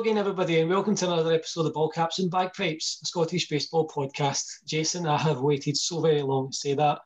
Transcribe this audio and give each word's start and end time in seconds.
Hello 0.00 0.10
again, 0.10 0.18
everybody, 0.18 0.58
and 0.58 0.70
welcome 0.70 0.94
to 0.94 1.12
another 1.12 1.34
episode 1.34 1.66
of 1.66 1.74
Ball 1.74 1.90
Caps 1.90 2.20
and 2.20 2.30
Bagpipes, 2.30 3.00
a 3.02 3.06
Scottish 3.06 3.50
baseball 3.50 3.86
podcast. 3.86 4.46
Jason, 4.66 5.06
I 5.06 5.18
have 5.18 5.42
waited 5.42 5.76
so 5.76 6.00
very 6.00 6.22
long 6.22 6.48
to 6.50 6.56
say 6.56 6.72
that. 6.72 7.00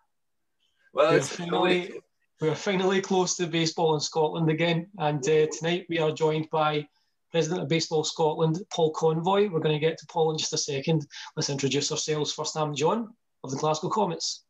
Well, 0.92 1.10
we 1.10 1.16
are 1.16 1.18
it's 1.18 1.28
finally, 1.28 1.92
we 2.40 2.48
are 2.48 2.54
finally 2.54 3.00
close 3.00 3.34
to 3.38 3.48
baseball 3.48 3.96
in 3.96 4.00
Scotland 4.00 4.48
again, 4.48 4.86
and 4.98 5.18
uh, 5.28 5.46
tonight 5.50 5.86
we 5.88 5.98
are 5.98 6.12
joined 6.12 6.48
by 6.50 6.86
President 7.32 7.62
of 7.62 7.68
Baseball 7.68 8.04
Scotland, 8.04 8.60
Paul 8.72 8.92
Convoy. 8.92 9.48
We're 9.48 9.58
going 9.58 9.74
to 9.74 9.84
get 9.84 9.98
to 9.98 10.06
Paul 10.06 10.30
in 10.30 10.38
just 10.38 10.52
a 10.52 10.58
second. 10.58 11.04
Let's 11.34 11.50
introduce 11.50 11.90
ourselves. 11.90 12.32
First, 12.32 12.56
I'm 12.56 12.76
John 12.76 13.12
of 13.42 13.50
the 13.50 13.56
Glasgow 13.56 13.88
Comets. 13.88 14.43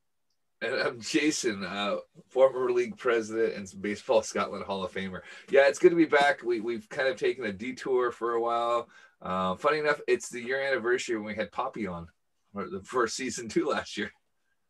And 0.64 0.76
I'm 0.76 1.00
Jason, 1.00 1.62
uh, 1.62 1.96
former 2.30 2.72
league 2.72 2.96
president 2.96 3.54
and 3.54 3.82
Baseball 3.82 4.22
Scotland 4.22 4.64
Hall 4.64 4.82
of 4.82 4.92
Famer. 4.92 5.20
Yeah, 5.50 5.68
it's 5.68 5.78
good 5.78 5.90
to 5.90 5.96
be 5.96 6.06
back. 6.06 6.42
We, 6.42 6.60
we've 6.60 6.88
kind 6.88 7.06
of 7.06 7.16
taken 7.16 7.44
a 7.44 7.52
detour 7.52 8.10
for 8.10 8.32
a 8.32 8.40
while. 8.40 8.88
Uh, 9.20 9.56
funny 9.56 9.80
enough, 9.80 10.00
it's 10.08 10.30
the 10.30 10.40
year 10.40 10.62
anniversary 10.62 11.16
when 11.16 11.26
we 11.26 11.34
had 11.34 11.52
Poppy 11.52 11.86
on 11.86 12.08
for 12.54 12.70
the 12.70 12.80
first 12.80 13.14
season 13.14 13.46
two 13.46 13.66
last 13.66 13.98
year. 13.98 14.10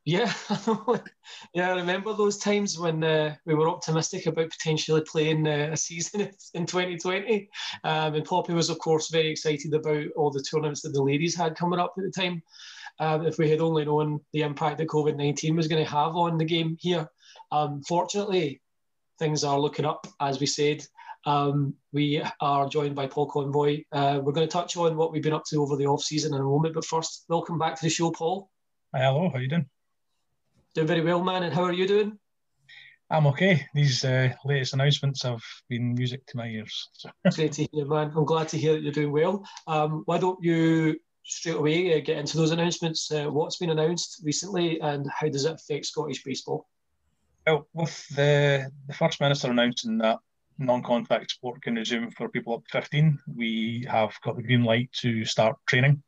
Yeah, 0.04 0.32
yeah, 1.54 1.72
I 1.72 1.76
remember 1.76 2.12
those 2.12 2.38
times 2.38 2.76
when 2.76 3.04
uh, 3.04 3.36
we 3.46 3.54
were 3.54 3.70
optimistic 3.70 4.26
about 4.26 4.50
potentially 4.50 5.00
playing 5.00 5.46
uh, 5.46 5.70
a 5.72 5.76
season 5.76 6.22
in 6.54 6.66
2020. 6.66 7.48
Um, 7.84 8.14
and 8.14 8.24
Poppy 8.24 8.52
was, 8.52 8.68
of 8.68 8.80
course, 8.80 9.10
very 9.10 9.30
excited 9.30 9.72
about 9.72 10.06
all 10.16 10.30
the 10.30 10.42
tournaments 10.42 10.82
that 10.82 10.92
the 10.92 11.02
ladies 11.02 11.36
had 11.36 11.56
coming 11.56 11.78
up 11.78 11.94
at 11.96 12.04
the 12.04 12.10
time 12.10 12.42
um, 12.98 13.26
if 13.26 13.38
we 13.38 13.50
had 13.50 13.60
only 13.60 13.84
known 13.84 14.20
the 14.32 14.42
impact 14.42 14.78
that 14.78 14.88
COVID 14.88 15.16
19 15.16 15.56
was 15.56 15.68
going 15.68 15.84
to 15.84 15.90
have 15.90 16.16
on 16.16 16.38
the 16.38 16.44
game 16.44 16.76
here. 16.80 17.08
Um, 17.50 17.82
fortunately, 17.82 18.60
things 19.18 19.44
are 19.44 19.58
looking 19.58 19.84
up, 19.84 20.06
as 20.20 20.40
we 20.40 20.46
said. 20.46 20.84
Um, 21.26 21.74
we 21.92 22.22
are 22.40 22.68
joined 22.68 22.94
by 22.94 23.06
Paul 23.06 23.30
Convoy. 23.30 23.84
Uh, 23.90 24.20
we're 24.22 24.32
going 24.32 24.46
to 24.46 24.52
touch 24.52 24.76
on 24.76 24.96
what 24.96 25.10
we've 25.10 25.22
been 25.22 25.32
up 25.32 25.44
to 25.50 25.62
over 25.62 25.76
the 25.76 25.86
off 25.86 26.02
season 26.02 26.34
in 26.34 26.40
a 26.40 26.44
moment, 26.44 26.74
but 26.74 26.84
first, 26.84 27.24
welcome 27.28 27.58
back 27.58 27.76
to 27.76 27.82
the 27.82 27.90
show, 27.90 28.10
Paul. 28.10 28.50
Hi, 28.94 29.02
Hello, 29.02 29.30
how 29.30 29.38
you 29.38 29.48
doing? 29.48 29.66
Doing 30.74 30.86
very 30.86 31.00
well, 31.00 31.22
man. 31.24 31.44
And 31.44 31.54
how 31.54 31.62
are 31.62 31.72
you 31.72 31.86
doing? 31.86 32.18
I'm 33.10 33.26
okay. 33.28 33.66
These 33.74 34.04
uh, 34.04 34.30
latest 34.44 34.74
announcements 34.74 35.22
have 35.22 35.42
been 35.68 35.94
music 35.94 36.26
to 36.26 36.36
my 36.36 36.46
ears. 36.46 36.88
So. 36.92 37.10
Great 37.32 37.52
to 37.52 37.68
hear, 37.72 37.86
man. 37.86 38.12
I'm 38.16 38.24
glad 38.24 38.48
to 38.48 38.58
hear 38.58 38.72
that 38.72 38.82
you're 38.82 38.92
doing 38.92 39.12
well. 39.12 39.46
Um, 39.66 40.02
why 40.06 40.18
don't 40.18 40.42
you 40.42 40.98
straight 41.24 41.56
away 41.56 41.94
uh, 41.94 42.00
get 42.04 42.18
into 42.18 42.36
those 42.36 42.50
announcements. 42.52 43.10
Uh, 43.10 43.26
what's 43.26 43.56
been 43.56 43.70
announced 43.70 44.20
recently, 44.24 44.80
and 44.80 45.10
how 45.10 45.28
does 45.28 45.44
it 45.44 45.52
affect 45.54 45.86
Scottish 45.86 46.22
baseball? 46.22 46.66
Well, 47.46 47.66
with 47.72 48.06
the 48.08 48.70
the 48.86 48.94
first 48.94 49.20
minister 49.20 49.50
announcing 49.50 49.98
that 49.98 50.18
non-contact 50.58 51.30
sport 51.30 51.62
can 51.62 51.74
resume 51.74 52.10
for 52.12 52.28
people 52.28 52.54
up 52.54 52.64
to 52.66 52.80
15, 52.80 53.18
we 53.34 53.84
have 53.90 54.14
got 54.22 54.36
the 54.36 54.42
green 54.42 54.62
light 54.62 54.90
to 54.92 55.24
start 55.24 55.56
training 55.66 56.02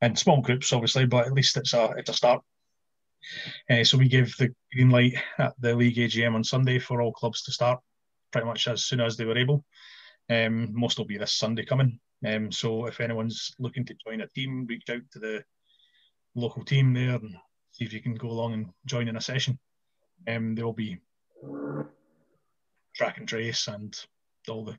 in 0.00 0.16
small 0.16 0.40
groups, 0.40 0.72
obviously, 0.72 1.04
but 1.06 1.26
at 1.26 1.32
least 1.32 1.56
it's 1.56 1.74
a 1.74 1.92
it's 1.96 2.10
a 2.10 2.14
start. 2.14 2.42
Uh, 3.68 3.84
so 3.84 3.98
we 3.98 4.08
give 4.08 4.34
the 4.38 4.54
green 4.72 4.90
light 4.90 5.14
at 5.38 5.52
the 5.58 5.74
league 5.74 5.96
AGM 5.96 6.34
on 6.34 6.42
Sunday 6.42 6.78
for 6.78 7.02
all 7.02 7.12
clubs 7.12 7.42
to 7.42 7.52
start 7.52 7.80
pretty 8.32 8.46
much 8.46 8.68
as 8.68 8.84
soon 8.84 9.00
as 9.00 9.16
they 9.16 9.24
were 9.24 9.38
able. 9.38 9.64
Um, 10.30 10.68
most 10.72 10.96
will 10.96 11.06
be 11.06 11.18
this 11.18 11.32
Sunday 11.32 11.64
coming. 11.64 11.98
Um, 12.24 12.52
so 12.52 12.86
if 12.86 13.00
anyone's 13.00 13.52
looking 13.58 13.84
to 13.86 13.96
join 14.06 14.20
a 14.20 14.28
team, 14.28 14.64
reach 14.68 14.88
out 14.88 15.02
to 15.12 15.18
the 15.18 15.44
local 16.36 16.64
team 16.64 16.94
there 16.94 17.16
and 17.16 17.34
see 17.72 17.84
if 17.84 17.92
you 17.92 18.00
can 18.00 18.14
go 18.14 18.28
along 18.28 18.52
and 18.52 18.66
join 18.86 19.08
in 19.08 19.16
a 19.16 19.20
session. 19.20 19.58
Um, 20.28 20.54
there 20.54 20.64
will 20.64 20.72
be 20.72 20.98
track 22.94 23.18
and 23.18 23.26
trace 23.26 23.66
and 23.66 23.98
all 24.48 24.64
the 24.64 24.78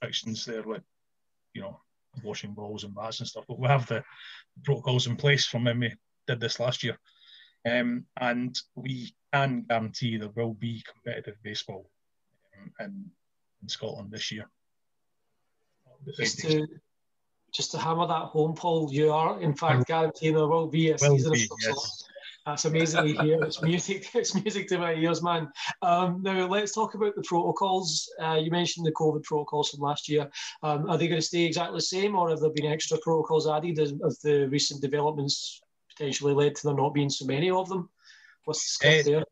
restrictions 0.00 0.46
there 0.46 0.62
with, 0.62 0.82
you 1.52 1.60
know, 1.60 1.78
washing 2.22 2.54
balls 2.54 2.84
and 2.84 2.94
bats 2.94 3.20
and 3.20 3.28
stuff. 3.28 3.44
But 3.46 3.58
we 3.58 3.68
have 3.68 3.86
the 3.86 4.02
protocols 4.64 5.06
in 5.06 5.16
place 5.16 5.44
from 5.44 5.64
when 5.64 5.80
we 5.80 5.94
did 6.26 6.40
this 6.40 6.58
last 6.58 6.82
year. 6.82 6.96
Um, 7.68 8.06
and 8.18 8.56
we 8.76 9.14
can 9.34 9.66
guarantee 9.68 10.16
there 10.16 10.30
will 10.34 10.54
be 10.54 10.82
competitive 10.90 11.34
baseball 11.42 11.90
um, 12.58 12.72
in, 12.80 13.10
in 13.60 13.68
Scotland 13.68 14.10
this 14.10 14.32
year 14.32 14.48
just 16.16 16.38
to 16.40 16.66
just 17.52 17.70
to 17.70 17.78
hammer 17.78 18.06
that 18.06 18.26
home, 18.26 18.54
Paul, 18.54 18.92
you 18.92 19.12
are 19.12 19.40
in 19.40 19.54
fact 19.54 19.86
guaranteeing 19.86 20.34
there 20.34 20.46
will 20.46 20.66
be 20.66 20.90
a 20.90 20.96
will 21.00 21.16
season 21.16 21.32
be, 21.32 21.48
of 21.50 21.58
yes. 21.62 22.04
That's 22.44 22.64
amazing 22.64 23.16
to 23.16 23.22
hear. 23.24 23.42
It's 23.42 23.60
music. 23.60 24.08
It's 24.14 24.34
music 24.34 24.68
to 24.68 24.78
my 24.78 24.94
ears, 24.94 25.20
man. 25.20 25.48
Um, 25.82 26.22
now 26.22 26.46
let's 26.46 26.72
talk 26.72 26.94
about 26.94 27.16
the 27.16 27.22
protocols. 27.22 28.08
Uh, 28.22 28.34
you 28.34 28.52
mentioned 28.52 28.86
the 28.86 28.92
COVID 28.92 29.24
protocols 29.24 29.70
from 29.70 29.80
last 29.80 30.08
year. 30.08 30.30
Um, 30.62 30.88
are 30.88 30.96
they 30.96 31.08
going 31.08 31.20
to 31.20 31.26
stay 31.26 31.44
exactly 31.44 31.78
the 31.78 31.82
same, 31.82 32.14
or 32.14 32.30
have 32.30 32.38
there 32.38 32.50
been 32.50 32.70
extra 32.70 32.98
protocols 32.98 33.48
added 33.48 33.80
as, 33.80 33.94
as 34.06 34.20
the 34.20 34.46
recent 34.48 34.80
developments 34.80 35.60
potentially 35.90 36.34
led 36.34 36.54
to 36.54 36.68
there 36.68 36.76
not 36.76 36.94
being 36.94 37.10
so 37.10 37.26
many 37.26 37.50
of 37.50 37.68
them? 37.68 37.88
What's 38.44 38.62
the 38.62 38.68
scope 38.68 39.00
uh, 39.00 39.10
there? 39.10 39.24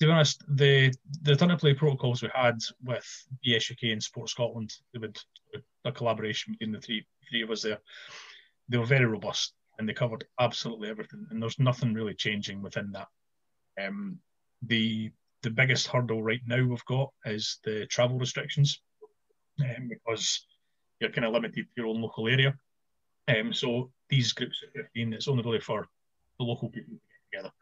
to 0.00 0.06
be 0.06 0.12
honest, 0.12 0.42
the 0.48 0.92
the 1.22 1.36
turn 1.36 1.50
of 1.50 1.60
play 1.60 1.72
protocols 1.72 2.22
we 2.22 2.30
had 2.34 2.58
with 2.84 3.06
BSUK 3.46 3.92
and 3.92 4.02
Sport 4.02 4.28
Scotland, 4.28 4.74
they 4.92 4.98
would 4.98 5.18
a 5.86 5.92
collaboration 5.92 6.52
between 6.52 6.72
the 6.72 6.80
three 6.80 7.06
three 7.30 7.42
of 7.42 7.50
us 7.50 7.62
there. 7.62 7.78
They 8.68 8.78
were 8.78 8.84
very 8.84 9.06
robust 9.06 9.54
and 9.78 9.88
they 9.88 9.92
covered 9.92 10.24
absolutely 10.40 10.88
everything. 10.88 11.26
And 11.30 11.40
there's 11.40 11.58
nothing 11.58 11.94
really 11.94 12.14
changing 12.14 12.62
within 12.62 12.92
that. 12.92 13.08
Um, 13.80 14.18
the 14.62 15.10
the 15.42 15.50
biggest 15.50 15.86
hurdle 15.86 16.22
right 16.22 16.40
now 16.46 16.64
we've 16.64 16.84
got 16.86 17.12
is 17.24 17.58
the 17.64 17.86
travel 17.86 18.18
restrictions, 18.18 18.80
um, 19.60 19.88
because 19.88 20.46
you're 20.98 21.10
kind 21.10 21.26
of 21.26 21.32
limited 21.32 21.66
to 21.66 21.70
your 21.76 21.86
own 21.86 22.00
local 22.00 22.26
area. 22.26 22.56
Um, 23.28 23.52
so 23.52 23.90
these 24.08 24.32
groups 24.32 24.62
of 24.62 24.72
15, 24.72 25.12
it's 25.12 25.28
only 25.28 25.44
really 25.44 25.60
for 25.60 25.86
the 26.38 26.44
local 26.44 26.68
people 26.70 26.94
to 26.94 27.00
get 27.32 27.52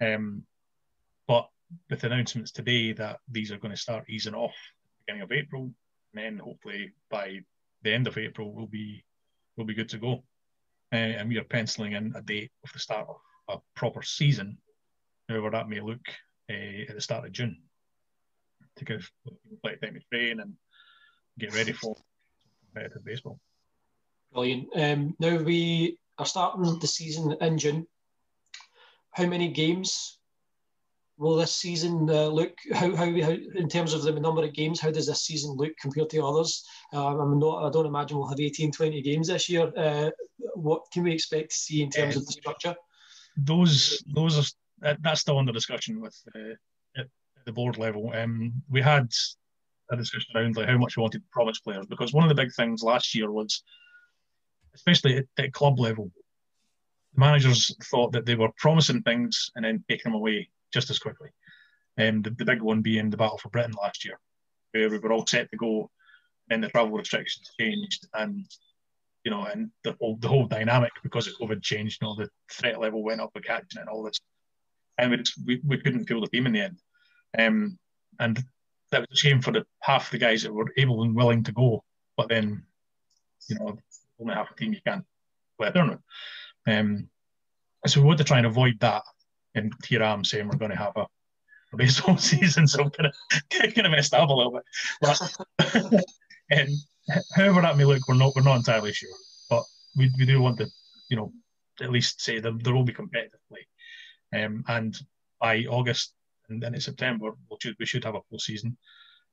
together. 0.00 0.14
Um, 0.14 0.42
but 1.26 1.48
with 1.90 2.04
announcements 2.04 2.52
today 2.52 2.92
that 2.92 3.18
these 3.30 3.50
are 3.52 3.58
going 3.58 3.74
to 3.74 3.80
start 3.80 4.08
easing 4.08 4.34
off 4.34 4.54
beginning 5.08 5.22
of 5.22 5.32
April, 5.32 5.62
and 6.14 6.24
then 6.24 6.38
hopefully 6.38 6.92
by 7.10 7.40
the 7.82 7.92
end 7.92 8.06
of 8.06 8.18
April 8.18 8.52
we'll 8.52 8.66
be 8.66 9.04
we'll 9.56 9.66
be 9.66 9.74
good 9.74 9.88
to 9.90 9.98
go. 9.98 10.24
Uh, 10.92 10.96
and 10.96 11.28
we 11.28 11.38
are 11.38 11.44
penciling 11.44 11.92
in 11.92 12.12
a 12.16 12.22
date 12.22 12.50
of 12.64 12.72
the 12.72 12.78
start 12.78 13.06
of 13.08 13.16
a 13.48 13.78
proper 13.78 14.02
season, 14.02 14.56
however 15.28 15.50
that 15.50 15.68
may 15.68 15.80
look, 15.80 16.00
uh, 16.50 16.88
at 16.88 16.94
the 16.94 17.00
start 17.00 17.26
of 17.26 17.32
June, 17.32 17.60
to 18.76 18.84
give 18.84 19.10
plenty 19.62 19.78
time 19.78 19.94
to 19.94 20.00
train 20.10 20.40
and 20.40 20.54
get 21.38 21.54
ready 21.54 21.72
for 21.72 21.94
competitive 22.64 23.04
baseball. 23.04 23.38
Brilliant. 24.32 24.68
Um, 24.74 25.14
now 25.18 25.36
we 25.36 25.98
are 26.18 26.26
starting 26.26 26.78
the 26.78 26.86
season 26.86 27.36
in 27.40 27.58
June. 27.58 27.86
How 29.10 29.26
many 29.26 29.48
games 29.48 30.17
will 31.18 31.36
this 31.36 31.54
season 31.54 32.08
uh, 32.08 32.26
look? 32.26 32.56
How, 32.72 32.94
how, 32.94 33.06
how, 33.06 33.36
in 33.56 33.68
terms 33.68 33.92
of 33.92 34.02
the 34.02 34.12
number 34.12 34.44
of 34.44 34.54
games, 34.54 34.80
how 34.80 34.90
does 34.90 35.06
this 35.06 35.24
season 35.24 35.52
look 35.52 35.72
compared 35.80 36.10
to 36.10 36.24
others? 36.24 36.64
Um, 36.92 37.20
I'm 37.20 37.38
not, 37.38 37.64
I 37.64 37.70
don't 37.70 37.86
imagine 37.86 38.18
we'll 38.18 38.28
have 38.28 38.40
18, 38.40 38.72
20 38.72 39.02
games 39.02 39.28
this 39.28 39.48
year. 39.48 39.72
Uh, 39.76 40.10
what 40.54 40.82
can 40.92 41.02
we 41.02 41.12
expect 41.12 41.50
to 41.50 41.56
see 41.56 41.82
in 41.82 41.90
terms 41.90 42.16
of 42.16 42.24
the 42.24 42.32
structure? 42.32 42.74
Those, 43.36 44.02
those 44.14 44.38
are 44.38 44.96
that's 45.00 45.20
still 45.20 45.38
under 45.38 45.52
discussion 45.52 46.00
with 46.00 46.16
uh, 46.36 46.54
at 46.96 47.06
the 47.44 47.52
board 47.52 47.78
level. 47.78 48.12
Um, 48.14 48.52
we 48.70 48.80
had 48.80 49.10
a 49.90 49.96
discussion 49.96 50.36
around 50.36 50.56
like 50.56 50.68
how 50.68 50.78
much 50.78 50.96
we 50.96 51.00
wanted 51.00 51.18
to 51.18 51.28
promise 51.32 51.58
players 51.58 51.86
because 51.86 52.12
one 52.12 52.24
of 52.24 52.28
the 52.28 52.40
big 52.40 52.52
things 52.54 52.82
last 52.82 53.14
year 53.14 53.30
was, 53.30 53.62
especially 54.74 55.18
at, 55.18 55.26
at 55.38 55.52
club 55.52 55.80
level, 55.80 56.10
the 57.14 57.20
managers 57.20 57.74
thought 57.90 58.12
that 58.12 58.24
they 58.24 58.36
were 58.36 58.50
promising 58.56 59.02
things 59.02 59.50
and 59.56 59.64
then 59.64 59.82
taking 59.88 60.12
them 60.12 60.20
away 60.20 60.48
just 60.72 60.90
as 60.90 60.98
quickly. 60.98 61.30
Um, 61.98 62.22
the, 62.22 62.30
the 62.30 62.44
big 62.44 62.62
one 62.62 62.82
being 62.82 63.10
the 63.10 63.16
Battle 63.16 63.38
for 63.38 63.48
Britain 63.48 63.74
last 63.80 64.04
year, 64.04 64.18
where 64.72 64.88
we 64.88 64.98
were 64.98 65.12
all 65.12 65.26
set 65.26 65.50
to 65.50 65.56
go, 65.56 65.90
and 66.50 66.62
the 66.62 66.68
travel 66.68 66.96
restrictions 66.96 67.50
changed, 67.58 68.06
and 68.14 68.46
you 69.24 69.30
know, 69.30 69.44
and 69.44 69.70
the 69.84 69.96
whole 70.00 70.16
the 70.20 70.28
whole 70.28 70.46
dynamic 70.46 70.92
because 71.02 71.26
of 71.26 71.34
COVID 71.34 71.62
changed. 71.62 71.98
You 72.00 72.08
know, 72.08 72.14
the 72.14 72.28
threat 72.50 72.80
level 72.80 73.02
went 73.02 73.20
up 73.20 73.30
with 73.34 73.44
catching 73.44 73.80
and 73.80 73.88
all 73.88 74.04
this, 74.04 74.20
and 74.96 75.10
we, 75.10 75.22
we, 75.46 75.60
we 75.66 75.78
couldn't 75.78 76.06
field 76.06 76.24
the 76.24 76.28
team 76.28 76.46
in 76.46 76.52
the 76.52 76.62
end. 76.62 76.78
Um, 77.38 77.78
and 78.20 78.42
that 78.90 79.00
was 79.00 79.08
a 79.12 79.16
shame 79.16 79.40
for 79.40 79.52
the 79.52 79.66
half 79.80 80.10
the 80.10 80.18
guys 80.18 80.42
that 80.42 80.52
were 80.52 80.72
able 80.76 81.02
and 81.02 81.14
willing 81.14 81.44
to 81.44 81.52
go, 81.52 81.84
but 82.16 82.28
then, 82.28 82.64
you 83.48 83.58
know, 83.58 83.78
only 84.20 84.34
half 84.34 84.50
a 84.50 84.54
team 84.54 84.72
you 84.72 84.80
can't 84.86 85.04
a 85.60 85.72
tournament. 85.72 86.00
Um, 86.66 87.08
so 87.86 88.00
we 88.00 88.06
want 88.06 88.18
to 88.18 88.24
try 88.24 88.38
and 88.38 88.46
avoid 88.46 88.78
that 88.80 89.02
and 89.58 89.72
here 89.86 90.02
I 90.02 90.12
am 90.12 90.24
saying 90.24 90.48
we're 90.48 90.56
going 90.56 90.70
to 90.70 90.76
have 90.76 90.96
a, 90.96 91.06
a 91.72 91.76
baseball 91.76 92.16
season, 92.32 92.66
so 92.66 92.82
I'm 92.82 92.90
kind 92.90 93.08
of 93.08 93.74
kind 93.74 93.86
of 93.86 93.92
messed 93.92 94.14
up 94.14 94.28
a 94.28 94.32
little 94.32 94.52
bit. 94.52 94.64
But 95.00 96.04
and 96.50 96.70
however 97.34 97.62
that 97.62 97.76
may 97.76 97.84
look, 97.84 98.06
we're 98.08 98.14
not 98.14 98.34
we're 98.34 98.42
not 98.42 98.56
entirely 98.56 98.92
sure, 98.92 99.10
but 99.50 99.64
we, 99.96 100.10
we 100.18 100.26
do 100.26 100.40
want 100.40 100.58
to, 100.58 100.66
you 101.10 101.16
know, 101.16 101.32
at 101.80 101.90
least 101.90 102.20
say 102.20 102.40
that 102.40 102.64
there 102.64 102.74
will 102.74 102.84
be 102.84 102.92
competitive 102.92 103.40
play, 103.48 104.42
um, 104.42 104.64
and 104.68 104.96
by 105.40 105.64
August 105.64 106.14
and 106.48 106.62
then 106.62 106.74
in 106.74 106.80
September 106.80 107.30
we 107.50 107.56
should 107.60 107.76
we 107.78 107.86
should 107.86 108.04
have 108.04 108.14
a 108.14 108.22
full 108.30 108.38
season. 108.38 108.76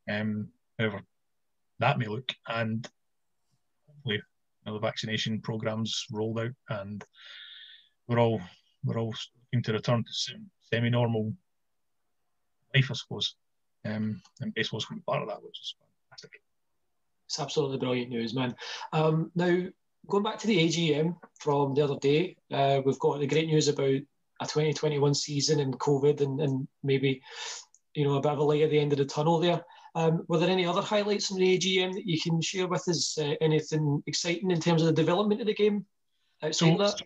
Um, 0.10 0.50
however 0.78 1.02
that 1.80 2.00
may 2.00 2.08
look, 2.08 2.32
and 2.48 2.88
hopefully 3.88 4.16
you 4.16 4.22
know, 4.66 4.74
the 4.74 4.80
vaccination 4.80 5.42
programs 5.42 6.06
rolled 6.12 6.40
out, 6.40 6.52
and 6.70 7.04
we're 8.08 8.20
all 8.20 8.42
we're 8.84 9.00
all 9.00 9.14
looking 9.52 9.64
to 9.64 9.74
return 9.74 10.04
to 10.04 10.38
semi-normal 10.62 11.34
life, 12.74 12.92
I 12.92 12.94
suppose. 12.94 13.36
Um, 13.86 14.22
and 14.42 14.54
baseball's 14.54 14.86
going 14.86 15.00
to 15.00 15.02
be 15.02 15.06
part 15.06 15.22
of 15.22 15.30
that, 15.30 15.44
which 15.44 15.60
is 15.60 15.76
fantastic. 16.10 16.42
It's 17.28 17.40
absolutely 17.40 17.78
brilliant 17.78 18.10
news, 18.10 18.34
man. 18.34 18.56
Um, 18.94 19.32
now, 19.36 19.64
going 20.08 20.24
back 20.24 20.38
to 20.40 20.48
the 20.48 20.58
AGM 20.58 21.16
from 21.40 21.74
the 21.74 21.84
other 21.84 21.98
day, 22.00 22.36
uh, 22.52 22.82
we've 22.86 23.00
got 23.00 23.20
the 23.20 23.28
great 23.28 23.48
news 23.48 23.68
about 23.68 24.02
a 24.42 24.46
2021 24.46 25.14
season 25.14 25.60
and 25.60 25.80
COVID 25.80 26.22
and, 26.22 26.42
and 26.42 26.68
maybe, 26.84 27.22
you 27.94 28.04
know, 28.04 28.16
a 28.16 28.22
bit 28.22 28.32
of 28.32 28.40
a 28.40 28.44
light 28.44 28.64
at 28.64 28.70
the 28.70 28.80
end 28.80 28.92
of 28.92 28.98
the 28.98 29.06
tunnel 29.06 29.40
there. 29.40 29.64
Um, 29.96 30.26
were 30.28 30.38
there 30.38 30.50
any 30.50 30.66
other 30.66 30.82
highlights 30.82 31.28
from 31.28 31.38
the 31.38 31.58
AGM 31.58 31.94
that 31.94 32.06
you 32.06 32.20
can 32.20 32.42
share 32.42 32.68
with 32.68 32.88
us? 32.90 33.18
Uh, 33.18 33.36
anything 33.40 34.04
exciting 34.08 34.52
in 34.52 34.60
terms 34.60 34.82
of 34.82 34.88
the 34.88 35.02
development 35.02 35.40
of 35.40 35.48
the 35.48 35.54
game 35.54 35.86
outside 36.44 36.78
so, 36.78 36.84
that? 36.84 37.02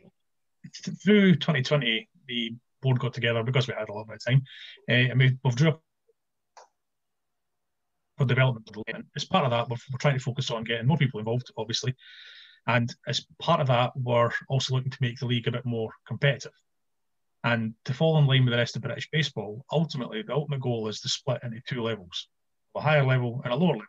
Through 1.04 1.36
2020, 1.36 2.10
the 2.30 2.54
board 2.82 3.00
got 3.00 3.14
together 3.14 3.44
because 3.44 3.68
we 3.68 3.74
had 3.78 3.90
a 3.90 3.94
lot 3.94 4.08
of 4.10 4.26
time, 4.26 4.42
uh, 4.90 4.94
and 4.94 5.20
we, 5.20 5.38
we've 5.44 5.56
drew 5.56 5.70
up 5.70 5.84
for 8.18 8.26
development 8.26 8.68
of 8.70 8.74
the 8.74 8.84
league. 8.88 9.06
As 9.16 9.26
part 9.26 9.46
of 9.46 9.52
that, 9.52 9.70
we're, 9.70 9.78
we're 9.92 10.00
trying 10.00 10.18
to 10.18 10.24
focus 10.24 10.52
on 10.52 10.64
getting 10.64 10.88
more 10.88 10.98
people 10.98 11.20
involved, 11.20 11.52
obviously, 11.58 11.94
and 12.68 12.94
as 13.08 13.26
part 13.40 13.60
of 13.60 13.68
that, 13.68 13.92
we're 13.96 14.32
also 14.48 14.76
looking 14.76 14.92
to 14.92 14.98
make 15.02 15.20
the 15.20 15.26
league 15.26 15.48
a 15.48 15.52
bit 15.52 15.66
more 15.66 15.92
competitive. 16.08 16.54
And 17.44 17.74
to 17.86 17.94
fall 17.94 18.18
in 18.18 18.28
line 18.28 18.44
with 18.44 18.52
the 18.52 18.58
rest 18.58 18.76
of 18.76 18.82
British 18.82 19.10
baseball, 19.12 19.66
ultimately, 19.72 20.22
the 20.22 20.34
ultimate 20.34 20.62
goal 20.62 20.88
is 20.90 21.00
to 21.02 21.10
split 21.10 21.40
into 21.44 21.62
two 21.68 21.82
levels 21.82 22.28
a 22.76 22.82
higher 22.82 23.04
level 23.04 23.42
and 23.44 23.52
a 23.52 23.56
lower 23.56 23.74
level. 23.74 23.86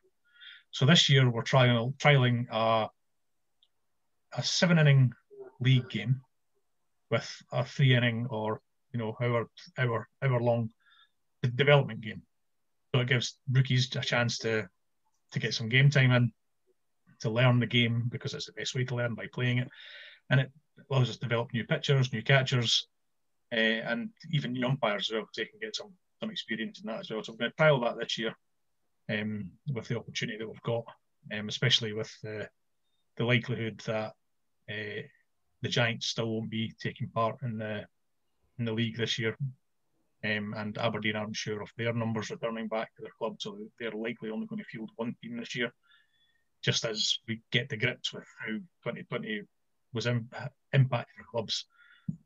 So 0.70 0.86
this 0.86 1.08
year, 1.08 1.28
we're 1.28 1.42
trying, 1.42 1.92
trialing 1.98 2.46
a, 2.50 2.88
a 4.36 4.42
seven 4.42 4.78
inning 4.78 5.12
league 5.60 5.90
game 5.90 6.22
with 7.10 7.42
a 7.52 7.64
three 7.64 7.94
inning 7.94 8.26
or 8.30 8.60
you 8.92 8.98
know 8.98 9.16
hour 9.20 9.48
hour 9.78 10.08
hour 10.22 10.40
long 10.40 10.70
development 11.56 12.00
game. 12.00 12.22
So 12.94 13.00
it 13.00 13.08
gives 13.08 13.38
rookies 13.50 13.94
a 13.96 14.00
chance 14.00 14.38
to 14.38 14.68
to 15.32 15.38
get 15.38 15.54
some 15.54 15.68
game 15.68 15.90
time 15.90 16.10
in, 16.12 16.32
to 17.20 17.30
learn 17.30 17.60
the 17.60 17.66
game 17.66 18.08
because 18.08 18.34
it's 18.34 18.46
the 18.46 18.52
best 18.52 18.74
way 18.74 18.84
to 18.84 18.94
learn 18.96 19.14
by 19.14 19.26
playing 19.32 19.58
it, 19.58 19.68
and 20.30 20.40
it 20.40 20.50
allows 20.90 21.10
us 21.10 21.16
to 21.16 21.22
develop 21.22 21.52
new 21.52 21.64
pitchers, 21.64 22.12
new 22.12 22.22
catchers, 22.22 22.88
uh, 23.52 23.56
and 23.56 24.10
even 24.32 24.52
new 24.52 24.66
umpires 24.66 25.08
as 25.08 25.14
well, 25.14 25.22
because 25.22 25.36
they 25.36 25.44
can 25.44 25.60
get 25.60 25.76
some 25.76 25.92
some 26.20 26.30
experience 26.30 26.80
in 26.80 26.86
that 26.86 27.00
as 27.00 27.10
well. 27.10 27.22
So 27.22 27.32
we're 27.32 27.38
going 27.38 27.50
to 27.50 27.56
trial 27.56 27.80
that 27.80 27.98
this 27.98 28.18
year 28.18 28.34
um, 29.10 29.50
with 29.72 29.88
the 29.88 29.98
opportunity 29.98 30.38
that 30.38 30.48
we've 30.48 30.62
got, 30.62 30.84
um, 31.36 31.48
especially 31.48 31.92
with 31.92 32.12
the 32.22 32.48
the 33.16 33.24
likelihood 33.24 33.80
that 33.86 34.12
uh, 34.70 35.02
the 35.62 35.68
Giants 35.68 36.06
still 36.06 36.30
won't 36.30 36.50
be 36.50 36.72
taking 36.80 37.08
part 37.08 37.36
in 37.42 37.58
the 37.58 37.86
in 38.58 38.64
the 38.64 38.72
league 38.72 38.96
this 38.96 39.18
year. 39.18 39.36
Um, 40.22 40.54
and 40.56 40.76
Aberdeen 40.76 41.16
aren't 41.16 41.36
sure 41.36 41.62
of 41.62 41.72
their 41.78 41.94
numbers 41.94 42.30
returning 42.30 42.68
back 42.68 42.94
to 42.94 43.02
their 43.02 43.12
club, 43.18 43.36
so 43.38 43.58
they're 43.78 43.90
likely 43.90 44.30
only 44.30 44.46
going 44.46 44.58
to 44.58 44.64
field 44.64 44.90
one 44.96 45.16
team 45.22 45.38
this 45.38 45.56
year. 45.56 45.72
Just 46.62 46.84
as 46.84 47.18
we 47.26 47.40
get 47.50 47.70
to 47.70 47.78
grips 47.78 48.12
with 48.12 48.26
how 48.38 48.52
2020 48.84 49.42
was 49.94 50.06
Im- 50.06 50.28
impacting 50.74 51.24
clubs, 51.30 51.64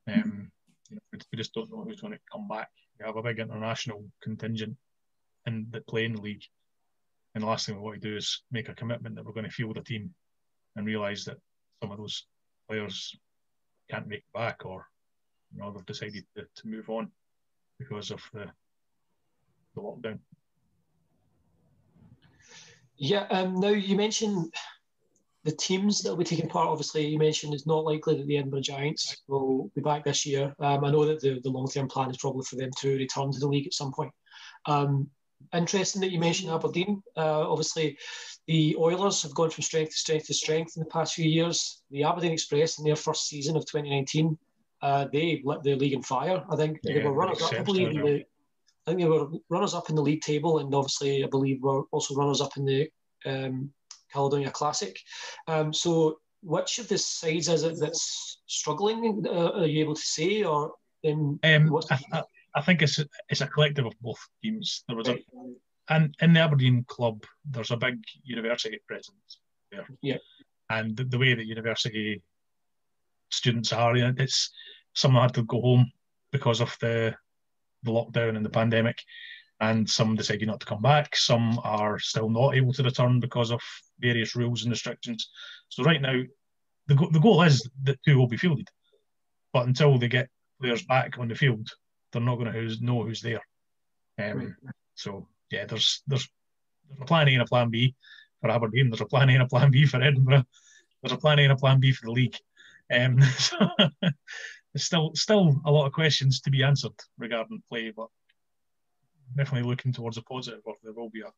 um, 0.08 0.50
you 0.90 0.96
know, 0.96 1.20
we 1.32 1.36
just 1.36 1.54
don't 1.54 1.70
know 1.70 1.84
who's 1.84 2.00
going 2.00 2.12
to 2.12 2.18
come 2.30 2.48
back. 2.48 2.68
We 2.98 3.06
have 3.06 3.16
a 3.16 3.22
big 3.22 3.38
international 3.38 4.04
contingent 4.20 4.76
in 5.46 5.68
the 5.70 5.80
playing 5.82 6.16
league, 6.16 6.42
and 7.36 7.44
the 7.44 7.46
last 7.46 7.66
thing 7.66 7.76
we 7.76 7.82
want 7.82 8.02
to 8.02 8.08
do 8.10 8.16
is 8.16 8.42
make 8.50 8.68
a 8.68 8.74
commitment 8.74 9.14
that 9.14 9.24
we're 9.24 9.32
going 9.32 9.46
to 9.46 9.52
field 9.52 9.76
a 9.76 9.82
team 9.82 10.12
and 10.74 10.84
realise 10.84 11.24
that 11.26 11.36
some 11.80 11.92
of 11.92 11.98
those 11.98 12.26
players 12.68 13.16
can't 13.90 14.08
make 14.08 14.24
back 14.32 14.64
or 14.64 14.86
you 15.52 15.60
know, 15.60 15.72
they've 15.72 15.86
decided 15.86 16.24
to, 16.36 16.42
to 16.42 16.68
move 16.68 16.88
on 16.90 17.10
because 17.78 18.10
of 18.10 18.22
the, 18.32 18.46
the 19.74 19.80
lockdown. 19.80 20.18
Yeah, 22.96 23.26
um, 23.30 23.60
now 23.60 23.68
you 23.68 23.96
mentioned 23.96 24.52
the 25.44 25.52
teams 25.52 26.00
that 26.02 26.10
will 26.10 26.16
be 26.16 26.24
taking 26.24 26.48
part. 26.48 26.68
Obviously, 26.68 27.06
you 27.06 27.18
mentioned 27.18 27.52
it's 27.52 27.66
not 27.66 27.84
likely 27.84 28.16
that 28.16 28.26
the 28.26 28.38
Edinburgh 28.38 28.60
Giants 28.60 29.22
will 29.28 29.70
be 29.74 29.82
back 29.82 30.04
this 30.04 30.24
year. 30.24 30.54
Um, 30.60 30.84
I 30.84 30.90
know 30.90 31.04
that 31.04 31.20
the, 31.20 31.40
the 31.42 31.50
long 31.50 31.68
term 31.68 31.88
plan 31.88 32.10
is 32.10 32.16
probably 32.16 32.44
for 32.44 32.56
them 32.56 32.70
to 32.80 32.96
return 32.96 33.30
to 33.30 33.38
the 33.38 33.48
league 33.48 33.66
at 33.66 33.74
some 33.74 33.92
point. 33.92 34.12
Um, 34.66 35.10
interesting 35.52 36.00
that 36.02 36.10
you 36.10 36.18
mentioned 36.18 36.50
Aberdeen. 36.50 37.02
Uh, 37.16 37.48
obviously, 37.48 37.98
the 38.46 38.76
Oilers 38.76 39.22
have 39.22 39.34
gone 39.34 39.50
from 39.50 39.62
strength 39.62 39.90
to 39.92 39.96
strength 39.96 40.26
to 40.26 40.34
strength 40.34 40.76
in 40.76 40.82
the 40.82 40.88
past 40.90 41.14
few 41.14 41.28
years. 41.28 41.82
The 41.90 42.04
Aberdeen 42.04 42.32
Express, 42.32 42.78
in 42.78 42.84
their 42.84 42.96
first 42.96 43.26
season 43.28 43.56
of 43.56 43.64
2019, 43.66 44.36
uh, 44.82 45.06
they 45.12 45.40
lit 45.44 45.62
the 45.62 45.74
league 45.76 45.96
on 45.96 46.02
fire. 46.02 46.44
I 46.50 46.56
think 46.56 46.80
yeah, 46.82 46.94
they 46.94 47.04
were 47.04 47.12
runners 47.12 47.40
up. 47.42 47.54
I 47.54 47.62
believe 47.62 47.94
the, 47.94 48.24
I 48.86 48.90
think 48.90 49.00
they 49.00 49.08
were 49.08 49.28
runners 49.48 49.74
up 49.74 49.88
in 49.88 49.96
the 49.96 50.02
league 50.02 50.20
table, 50.20 50.58
and 50.58 50.74
obviously, 50.74 51.24
I 51.24 51.26
believe 51.26 51.62
were 51.62 51.84
also 51.90 52.14
runners 52.14 52.40
up 52.40 52.56
in 52.56 52.64
the 52.66 52.88
um, 53.24 53.70
Caledonia 54.12 54.50
Classic. 54.50 54.98
Um, 55.48 55.72
so, 55.72 56.18
which 56.42 56.78
of 56.78 56.88
the 56.88 56.98
sides 56.98 57.48
is 57.48 57.62
it 57.62 57.80
that's 57.80 58.40
struggling? 58.46 59.24
Uh, 59.26 59.52
are 59.60 59.66
you 59.66 59.80
able 59.80 59.94
to 59.94 60.02
say, 60.02 60.42
or 60.42 60.74
um, 61.06 61.38
what's 61.70 61.88
the- 61.88 61.98
I, 62.12 62.22
I 62.54 62.62
think 62.62 62.82
it's 62.82 63.00
it's 63.28 63.40
a 63.40 63.46
collective 63.46 63.86
of 63.86 63.94
both 64.00 64.18
teams. 64.42 64.84
There 64.86 64.96
was 64.96 65.08
a, 65.08 65.18
and 65.88 66.14
in 66.20 66.32
the 66.32 66.40
Aberdeen 66.40 66.84
club, 66.86 67.24
there's 67.44 67.70
a 67.70 67.76
big 67.76 67.98
university 68.22 68.80
presence 68.86 69.40
there. 69.70 69.86
Yeah. 70.02 70.18
And 70.70 70.96
the, 70.96 71.04
the 71.04 71.18
way 71.18 71.34
that 71.34 71.46
university 71.46 72.22
students 73.30 73.72
are, 73.72 73.96
you 73.96 74.04
know, 74.04 74.14
it's 74.16 74.50
some 74.94 75.14
had 75.14 75.34
to 75.34 75.42
go 75.42 75.60
home 75.60 75.92
because 76.32 76.60
of 76.60 76.76
the 76.80 77.14
the 77.82 77.90
lockdown 77.90 78.36
and 78.36 78.44
the 78.44 78.50
pandemic, 78.50 78.98
and 79.60 79.88
some 79.88 80.14
decided 80.14 80.46
not 80.46 80.60
to 80.60 80.66
come 80.66 80.80
back. 80.80 81.16
Some 81.16 81.60
are 81.64 81.98
still 81.98 82.30
not 82.30 82.54
able 82.54 82.72
to 82.72 82.82
return 82.82 83.20
because 83.20 83.50
of 83.50 83.60
various 83.98 84.34
rules 84.34 84.62
and 84.62 84.70
restrictions. 84.70 85.28
So 85.68 85.82
right 85.82 86.00
now, 86.00 86.22
the 86.86 86.94
the 87.12 87.20
goal 87.20 87.42
is 87.42 87.68
that 87.82 87.98
two 88.04 88.16
will 88.16 88.28
be 88.28 88.38
fielded, 88.38 88.68
but 89.52 89.66
until 89.66 89.98
they 89.98 90.08
get 90.08 90.28
players 90.60 90.82
back 90.84 91.18
on 91.18 91.28
the 91.28 91.34
field, 91.34 91.68
they're 92.14 92.22
not 92.22 92.36
going 92.36 92.52
to 92.52 92.84
know 92.84 93.02
who's 93.02 93.20
there. 93.20 93.42
Um. 94.18 94.56
So 94.94 95.28
yeah, 95.50 95.66
there's 95.66 96.02
there's 96.06 96.28
there's 96.88 97.02
a 97.02 97.04
plan 97.04 97.28
A 97.28 97.32
and 97.32 97.42
a 97.42 97.46
plan 97.46 97.70
B 97.70 97.94
for 98.40 98.50
Aberdeen. 98.50 98.90
There's 98.90 99.00
a 99.00 99.06
plan 99.06 99.28
A 99.30 99.34
and 99.34 99.42
a 99.42 99.46
plan 99.46 99.70
B 99.70 99.84
for 99.86 100.00
Edinburgh. 100.02 100.44
There's 101.02 101.12
a 101.12 101.18
plan 101.18 101.38
A 101.38 101.42
and 101.42 101.52
a 101.52 101.56
plan 101.56 101.80
B 101.80 101.92
for 101.92 102.06
the 102.06 102.12
league. 102.12 102.36
Um, 102.94 103.20
so 103.38 103.56
there's 104.00 104.84
still 104.84 105.12
still 105.14 105.60
a 105.66 105.70
lot 105.70 105.86
of 105.86 105.92
questions 105.92 106.40
to 106.42 106.50
be 106.50 106.62
answered 106.62 106.92
regarding 107.18 107.62
play, 107.68 107.92
but 107.94 108.08
definitely 109.36 109.68
looking 109.68 109.92
towards 109.92 110.16
a 110.16 110.22
positive, 110.22 110.60
or 110.64 110.74
there 110.82 110.92
will 110.92 111.10
be 111.10 111.22
a 111.22 111.32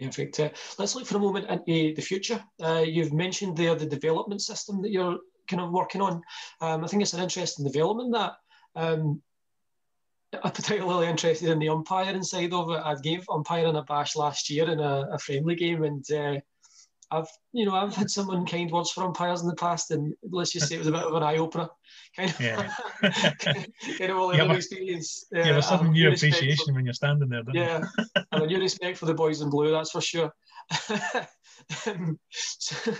Perfect. 0.00 0.40
Uh, 0.40 0.48
let's 0.78 0.94
look 0.94 1.06
for 1.06 1.18
a 1.18 1.20
moment 1.20 1.46
into 1.50 1.94
the 1.94 2.00
future. 2.00 2.42
Uh, 2.62 2.82
you've 2.86 3.12
mentioned 3.12 3.54
there 3.54 3.74
the 3.74 3.84
development 3.84 4.40
system 4.40 4.80
that 4.80 4.90
you're 4.90 5.18
kind 5.48 5.62
of 5.62 5.70
working 5.70 6.00
on. 6.00 6.22
Um, 6.60 6.84
I 6.84 6.86
think 6.86 7.02
it's 7.02 7.14
an 7.14 7.22
interesting 7.22 7.64
development 7.64 8.12
that 8.14 8.32
um, 8.76 9.22
I'm 10.42 10.52
particularly 10.52 11.08
interested 11.08 11.48
in 11.48 11.58
the 11.58 11.68
umpiring 11.68 12.22
side 12.22 12.52
of 12.52 12.70
it. 12.70 12.82
I 12.84 12.94
gave 13.02 13.24
umpiring 13.28 13.76
a 13.76 13.82
bash 13.82 14.16
last 14.16 14.48
year 14.50 14.70
in 14.70 14.78
a, 14.78 15.08
a 15.12 15.18
friendly 15.18 15.56
game, 15.56 15.82
and 15.82 16.04
uh, 16.12 16.36
I've 17.10 17.28
you 17.52 17.66
know 17.66 17.74
I've 17.74 17.94
had 17.94 18.10
some 18.10 18.30
unkind 18.30 18.70
words 18.70 18.92
for 18.92 19.02
umpires 19.02 19.42
in 19.42 19.48
the 19.48 19.56
past, 19.56 19.90
and 19.90 20.14
let's 20.22 20.52
just 20.52 20.68
say 20.68 20.76
it 20.76 20.78
was 20.78 20.86
a 20.86 20.92
bit 20.92 21.02
of 21.02 21.14
an 21.14 21.22
eye 21.22 21.38
opener, 21.38 21.68
kind 22.16 22.30
of, 22.30 22.40
yeah. 22.40 22.72
kind 23.02 24.10
of 24.10 24.16
all 24.16 24.34
yeah, 24.36 24.52
experience. 24.52 25.26
Yeah, 25.32 25.44
there's 25.44 25.66
something 25.66 25.92
new 25.92 26.08
appreciation 26.08 26.66
for, 26.66 26.74
when 26.74 26.84
you're 26.84 26.94
standing 26.94 27.28
there. 27.28 27.42
Yeah, 27.52 27.82
and 28.30 28.42
a 28.42 28.46
new 28.46 28.60
respect 28.60 28.98
for 28.98 29.06
the 29.06 29.14
boys 29.14 29.40
in 29.40 29.50
blue, 29.50 29.72
that's 29.72 29.90
for 29.90 30.00
sure. 30.00 30.32
um, 31.86 32.18
so 32.30 32.92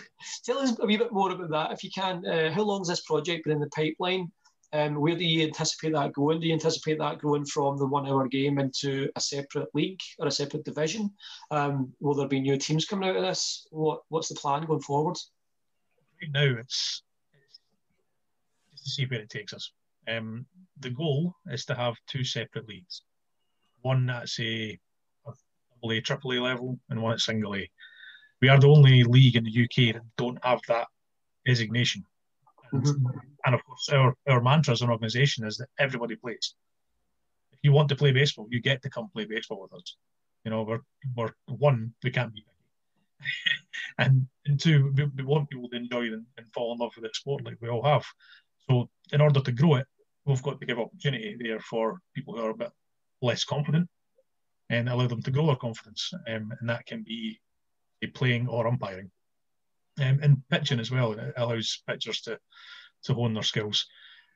tell 0.44 0.58
us 0.58 0.76
a 0.78 0.86
wee 0.86 0.96
bit 0.96 1.12
more 1.12 1.30
about 1.30 1.50
that, 1.50 1.72
if 1.72 1.84
you 1.84 1.90
can. 1.90 2.26
Uh, 2.26 2.50
how 2.52 2.62
long 2.62 2.80
has 2.80 2.88
this 2.88 3.02
project 3.02 3.44
been 3.44 3.54
in 3.54 3.60
the 3.60 3.68
pipeline? 3.68 4.30
Um, 4.72 5.00
where 5.00 5.16
do 5.16 5.24
you 5.24 5.46
anticipate 5.46 5.94
that 5.94 6.12
going? 6.12 6.40
Do 6.40 6.46
you 6.46 6.52
anticipate 6.52 6.98
that 6.98 7.20
going 7.20 7.44
from 7.44 7.76
the 7.76 7.86
one 7.86 8.06
hour 8.06 8.28
game 8.28 8.58
into 8.58 9.10
a 9.16 9.20
separate 9.20 9.68
league 9.74 9.98
or 10.18 10.28
a 10.28 10.30
separate 10.30 10.64
division? 10.64 11.10
Um, 11.50 11.92
will 12.00 12.14
there 12.14 12.28
be 12.28 12.40
new 12.40 12.56
teams 12.56 12.84
coming 12.84 13.08
out 13.08 13.16
of 13.16 13.22
this? 13.22 13.66
What, 13.70 14.02
what's 14.08 14.28
the 14.28 14.36
plan 14.36 14.66
going 14.66 14.82
forward? 14.82 15.16
Right 16.22 16.30
now, 16.32 16.60
it's, 16.60 17.02
it's 18.72 18.82
to 18.84 18.90
see 18.90 19.06
where 19.06 19.20
it 19.20 19.30
takes 19.30 19.52
us. 19.52 19.72
Um, 20.06 20.46
the 20.78 20.90
goal 20.90 21.34
is 21.48 21.64
to 21.66 21.74
have 21.74 21.96
two 22.06 22.24
separate 22.24 22.68
leagues 22.68 23.02
one 23.82 24.06
that's 24.06 24.38
a, 24.40 24.78
a 25.26 26.00
double 26.06 26.32
A, 26.32 26.40
level, 26.40 26.78
and 26.88 27.02
one 27.02 27.12
at 27.12 27.20
single 27.20 27.54
A. 27.54 27.70
We 28.40 28.48
are 28.48 28.58
the 28.58 28.68
only 28.68 29.04
league 29.04 29.36
in 29.36 29.44
the 29.44 29.64
UK 29.64 29.94
that 29.94 30.02
don't 30.16 30.38
have 30.44 30.60
that 30.68 30.88
designation. 31.46 32.04
Mm-hmm. 32.72 33.06
And 33.44 33.54
of 33.54 33.64
course, 33.64 33.88
our, 33.90 34.14
our 34.28 34.40
mantra 34.40 34.72
as 34.72 34.82
an 34.82 34.90
organisation 34.90 35.46
is 35.46 35.56
that 35.58 35.68
everybody 35.78 36.16
plays. 36.16 36.54
If 37.52 37.58
you 37.62 37.72
want 37.72 37.88
to 37.90 37.96
play 37.96 38.12
baseball, 38.12 38.46
you 38.50 38.60
get 38.60 38.82
to 38.82 38.90
come 38.90 39.08
play 39.12 39.24
baseball 39.24 39.60
with 39.62 39.74
us. 39.74 39.96
You 40.44 40.50
know, 40.50 40.62
we're, 40.62 40.80
we're 41.14 41.32
one, 41.46 41.92
we 42.02 42.10
can't 42.10 42.34
be 42.34 42.44
and, 43.98 44.26
and 44.46 44.58
two, 44.58 44.92
we, 44.96 45.04
we, 45.16 45.24
want 45.24 45.50
people 45.50 45.68
to 45.68 45.76
enjoy 45.76 46.04
and, 46.04 46.24
and 46.38 46.46
fall 46.54 46.72
in 46.72 46.78
love 46.78 46.92
with 46.96 47.04
the 47.04 47.10
sport 47.12 47.44
like 47.44 47.56
we 47.60 47.68
all 47.68 47.82
have. 47.82 48.04
So 48.68 48.88
in 49.12 49.20
order 49.20 49.40
to 49.40 49.52
grow 49.52 49.74
it, 49.76 49.86
we've 50.24 50.42
got 50.42 50.60
to 50.60 50.66
give 50.66 50.78
opportunity 50.78 51.36
there 51.38 51.60
for 51.60 51.98
people 52.14 52.36
who 52.36 52.42
are 52.42 52.50
a 52.50 52.56
bit 52.56 52.70
less 53.20 53.44
confident 53.44 53.88
and 54.70 54.88
allow 54.88 55.06
them 55.06 55.22
to 55.22 55.30
grow 55.30 55.46
their 55.46 55.56
confidence. 55.56 56.12
Um, 56.28 56.52
and 56.60 56.68
that 56.68 56.86
can 56.86 57.02
be 57.02 57.40
playing 58.08 58.48
or 58.48 58.66
umpiring. 58.66 59.10
Um, 60.00 60.20
and 60.22 60.42
pitching 60.48 60.80
as 60.80 60.90
well. 60.90 61.12
It 61.12 61.34
allows 61.36 61.82
pitchers 61.86 62.22
to, 62.22 62.38
to 63.04 63.14
hone 63.14 63.34
their 63.34 63.42
skills. 63.42 63.86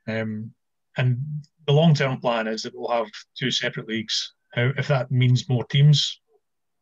Um, 0.06 0.50
and 0.96 1.18
the 1.66 1.72
long 1.72 1.94
term 1.94 2.20
plan 2.20 2.46
is 2.46 2.62
that 2.62 2.74
we'll 2.74 2.90
have 2.90 3.08
two 3.38 3.50
separate 3.50 3.88
leagues. 3.88 4.34
How, 4.52 4.72
if 4.76 4.88
that 4.88 5.10
means 5.10 5.48
more 5.48 5.64
teams, 5.64 6.20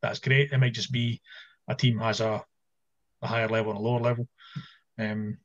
that's 0.00 0.18
great. 0.18 0.52
It 0.52 0.58
might 0.58 0.74
just 0.74 0.92
be 0.92 1.20
a 1.68 1.74
team 1.74 1.98
has 1.98 2.20
a, 2.20 2.44
a 3.22 3.26
higher 3.26 3.48
level 3.48 3.72
and 3.72 3.80
a 3.80 3.82
lower 3.82 4.00
level. 4.00 4.28
Um, 4.98 5.38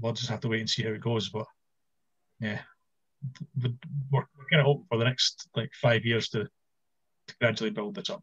we'll 0.00 0.12
just 0.12 0.30
have 0.30 0.40
to 0.40 0.48
wait 0.48 0.60
and 0.60 0.70
see 0.70 0.84
how 0.84 0.90
it 0.90 1.00
goes. 1.00 1.30
But 1.30 1.46
yeah, 2.40 2.60
we're, 3.60 3.72
we're 4.10 4.26
kind 4.50 4.60
of 4.60 4.66
hoping 4.66 4.86
for 4.88 4.98
the 4.98 5.04
next 5.04 5.48
like 5.56 5.70
five 5.80 6.04
years 6.04 6.28
to, 6.30 6.44
to 6.44 7.34
gradually 7.40 7.70
build 7.70 7.96
this 7.96 8.10
up. 8.10 8.22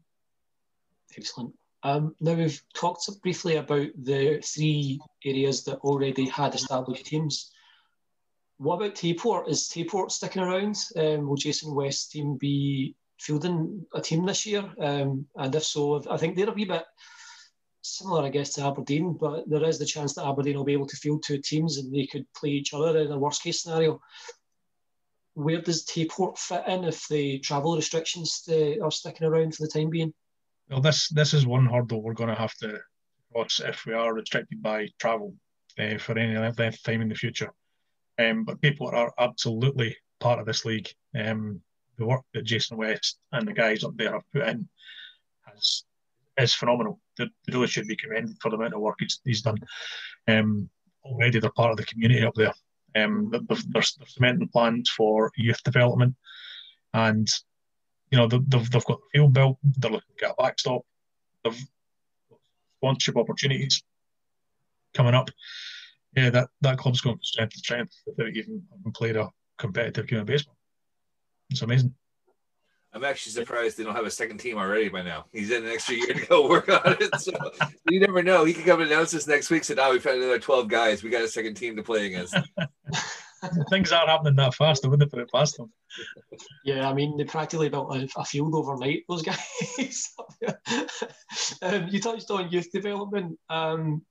Excellent. 1.16 1.54
Um, 1.84 2.14
now 2.20 2.34
we've 2.34 2.62
talked 2.74 3.08
briefly 3.22 3.56
about 3.56 3.88
the 3.96 4.40
three 4.44 5.00
areas 5.24 5.64
that 5.64 5.78
already 5.78 6.26
had 6.28 6.54
established 6.54 7.06
teams. 7.06 7.50
What 8.58 8.76
about 8.76 8.94
Tayport? 8.94 9.48
Is 9.48 9.68
Tayport 9.68 10.12
sticking 10.12 10.42
around? 10.42 10.76
Um, 10.96 11.28
will 11.28 11.36
Jason 11.36 11.74
West's 11.74 12.06
team 12.08 12.36
be 12.36 12.94
fielding 13.18 13.84
a 13.92 14.00
team 14.00 14.24
this 14.24 14.46
year? 14.46 14.64
Um, 14.80 15.26
and 15.34 15.54
if 15.54 15.64
so, 15.64 16.02
I 16.08 16.16
think 16.16 16.36
they're 16.36 16.48
a 16.48 16.52
wee 16.52 16.66
bit 16.66 16.84
similar, 17.82 18.22
I 18.22 18.28
guess, 18.28 18.54
to 18.54 18.64
Aberdeen, 18.64 19.16
but 19.20 19.48
there 19.50 19.64
is 19.64 19.80
the 19.80 19.86
chance 19.86 20.14
that 20.14 20.26
Aberdeen 20.26 20.56
will 20.56 20.64
be 20.64 20.74
able 20.74 20.86
to 20.86 20.96
field 20.96 21.24
two 21.24 21.38
teams 21.38 21.78
and 21.78 21.92
they 21.92 22.06
could 22.06 22.26
play 22.34 22.50
each 22.50 22.72
other 22.72 22.96
in 22.98 23.10
a 23.10 23.18
worst 23.18 23.42
case 23.42 23.62
scenario. 23.62 24.00
Where 25.34 25.60
does 25.60 25.84
Tayport 25.84 26.38
fit 26.38 26.62
in 26.68 26.84
if 26.84 27.08
the 27.08 27.40
travel 27.40 27.74
restrictions 27.74 28.48
are 28.48 28.90
sticking 28.92 29.26
around 29.26 29.56
for 29.56 29.64
the 29.64 29.68
time 29.68 29.90
being? 29.90 30.14
Well, 30.72 30.80
this 30.80 31.10
this 31.10 31.34
is 31.34 31.46
one 31.46 31.66
hurdle 31.66 32.02
we're 32.02 32.14
going 32.14 32.30
to 32.30 32.34
have 32.34 32.54
to 32.54 32.80
cross 33.30 33.60
if 33.60 33.84
we 33.84 33.92
are 33.92 34.14
restricted 34.14 34.62
by 34.62 34.88
travel 34.98 35.34
uh, 35.78 35.98
for 35.98 36.18
any 36.18 36.34
length 36.34 36.60
of 36.60 36.82
time 36.82 37.02
in 37.02 37.10
the 37.10 37.14
future. 37.14 37.52
Um, 38.18 38.44
but 38.44 38.62
people 38.62 38.88
are 38.88 39.12
absolutely 39.18 39.94
part 40.18 40.40
of 40.40 40.46
this 40.46 40.64
league. 40.64 40.88
Um, 41.14 41.60
the 41.98 42.06
work 42.06 42.22
that 42.32 42.44
Jason 42.44 42.78
West 42.78 43.18
and 43.32 43.46
the 43.46 43.52
guys 43.52 43.84
up 43.84 43.98
there 43.98 44.12
have 44.12 44.22
put 44.32 44.48
in 44.48 44.66
has 45.42 45.84
is 46.38 46.54
phenomenal. 46.54 47.00
They, 47.18 47.26
they 47.26 47.52
really 47.52 47.66
should 47.66 47.86
be 47.86 47.96
commended 47.96 48.38
for 48.40 48.50
the 48.50 48.56
amount 48.56 48.72
of 48.72 48.80
work 48.80 48.96
he's, 48.98 49.20
he's 49.26 49.42
done. 49.42 49.58
Um, 50.26 50.70
already 51.04 51.38
they're 51.38 51.50
part 51.50 51.72
of 51.72 51.76
the 51.76 51.84
community 51.84 52.24
up 52.24 52.34
there. 52.34 52.54
Um, 52.96 53.28
they're, 53.30 53.58
they're, 53.68 53.82
cementing 53.82 54.48
plans 54.48 54.88
for 54.88 55.32
youth 55.36 55.62
development, 55.64 56.14
and 56.94 57.28
you 58.12 58.18
know 58.18 58.28
they've, 58.28 58.48
they've 58.48 58.84
got 58.84 59.00
the 59.00 59.18
field 59.18 59.32
built. 59.32 59.58
They're 59.64 59.90
looking 59.90 60.08
at 60.22 60.34
a 60.38 60.42
backstop. 60.42 60.82
They've 61.42 61.60
sponsorship 62.82 63.16
opportunities 63.16 63.82
coming 64.94 65.14
up. 65.14 65.30
Yeah, 66.16 66.30
that, 66.30 66.48
that 66.60 66.78
club's 66.78 67.00
going 67.00 67.16
from 67.16 67.22
strength 67.22 67.52
to 67.52 67.58
strength 67.58 67.94
without 68.06 68.28
even 68.28 68.62
having 68.70 68.92
played 68.92 69.16
a 69.16 69.30
competitive 69.56 70.06
game 70.06 70.20
of 70.20 70.26
baseball. 70.26 70.56
It's 71.50 71.62
amazing. 71.62 71.94
I'm 72.94 73.04
actually 73.04 73.32
surprised 73.32 73.78
they 73.78 73.84
don't 73.84 73.94
have 73.94 74.04
a 74.04 74.10
second 74.10 74.36
team 74.36 74.58
already 74.58 74.90
by 74.90 75.00
now. 75.00 75.24
He's 75.32 75.50
in 75.50 75.64
an 75.64 75.72
extra 75.72 75.94
year 75.94 76.12
to 76.12 76.26
go 76.26 76.46
work 76.46 76.68
on 76.68 76.96
it. 77.00 77.20
So 77.20 77.32
you 77.88 78.00
never 78.00 78.22
know. 78.22 78.44
He 78.44 78.52
could 78.52 78.66
come 78.66 78.82
and 78.82 78.90
announce 78.90 79.12
this 79.12 79.26
next 79.26 79.48
week. 79.48 79.64
So 79.64 79.72
now 79.72 79.90
we've 79.92 80.04
had 80.04 80.16
another 80.16 80.38
12 80.38 80.68
guys. 80.68 81.02
We 81.02 81.08
got 81.08 81.22
a 81.22 81.28
second 81.28 81.54
team 81.54 81.76
to 81.76 81.82
play 81.82 82.06
against. 82.06 82.36
Things 83.70 83.90
aren't 83.90 84.08
happening 84.08 84.36
that 84.36 84.54
fast. 84.54 84.84
I 84.84 84.88
wouldn't 84.88 85.10
put 85.10 85.20
it 85.20 85.30
past 85.32 85.56
them. 85.56 85.72
Yeah, 86.64 86.88
I 86.88 86.94
mean, 86.94 87.16
they 87.16 87.24
practically 87.24 87.68
built 87.68 87.94
a, 87.94 88.08
a 88.16 88.24
field 88.24 88.54
overnight, 88.54 89.04
those 89.08 89.22
guys. 89.22 90.12
um, 91.62 91.88
you 91.88 92.00
touched 92.00 92.30
on 92.30 92.50
youth 92.50 92.70
development. 92.70 93.38
Um, 93.48 94.02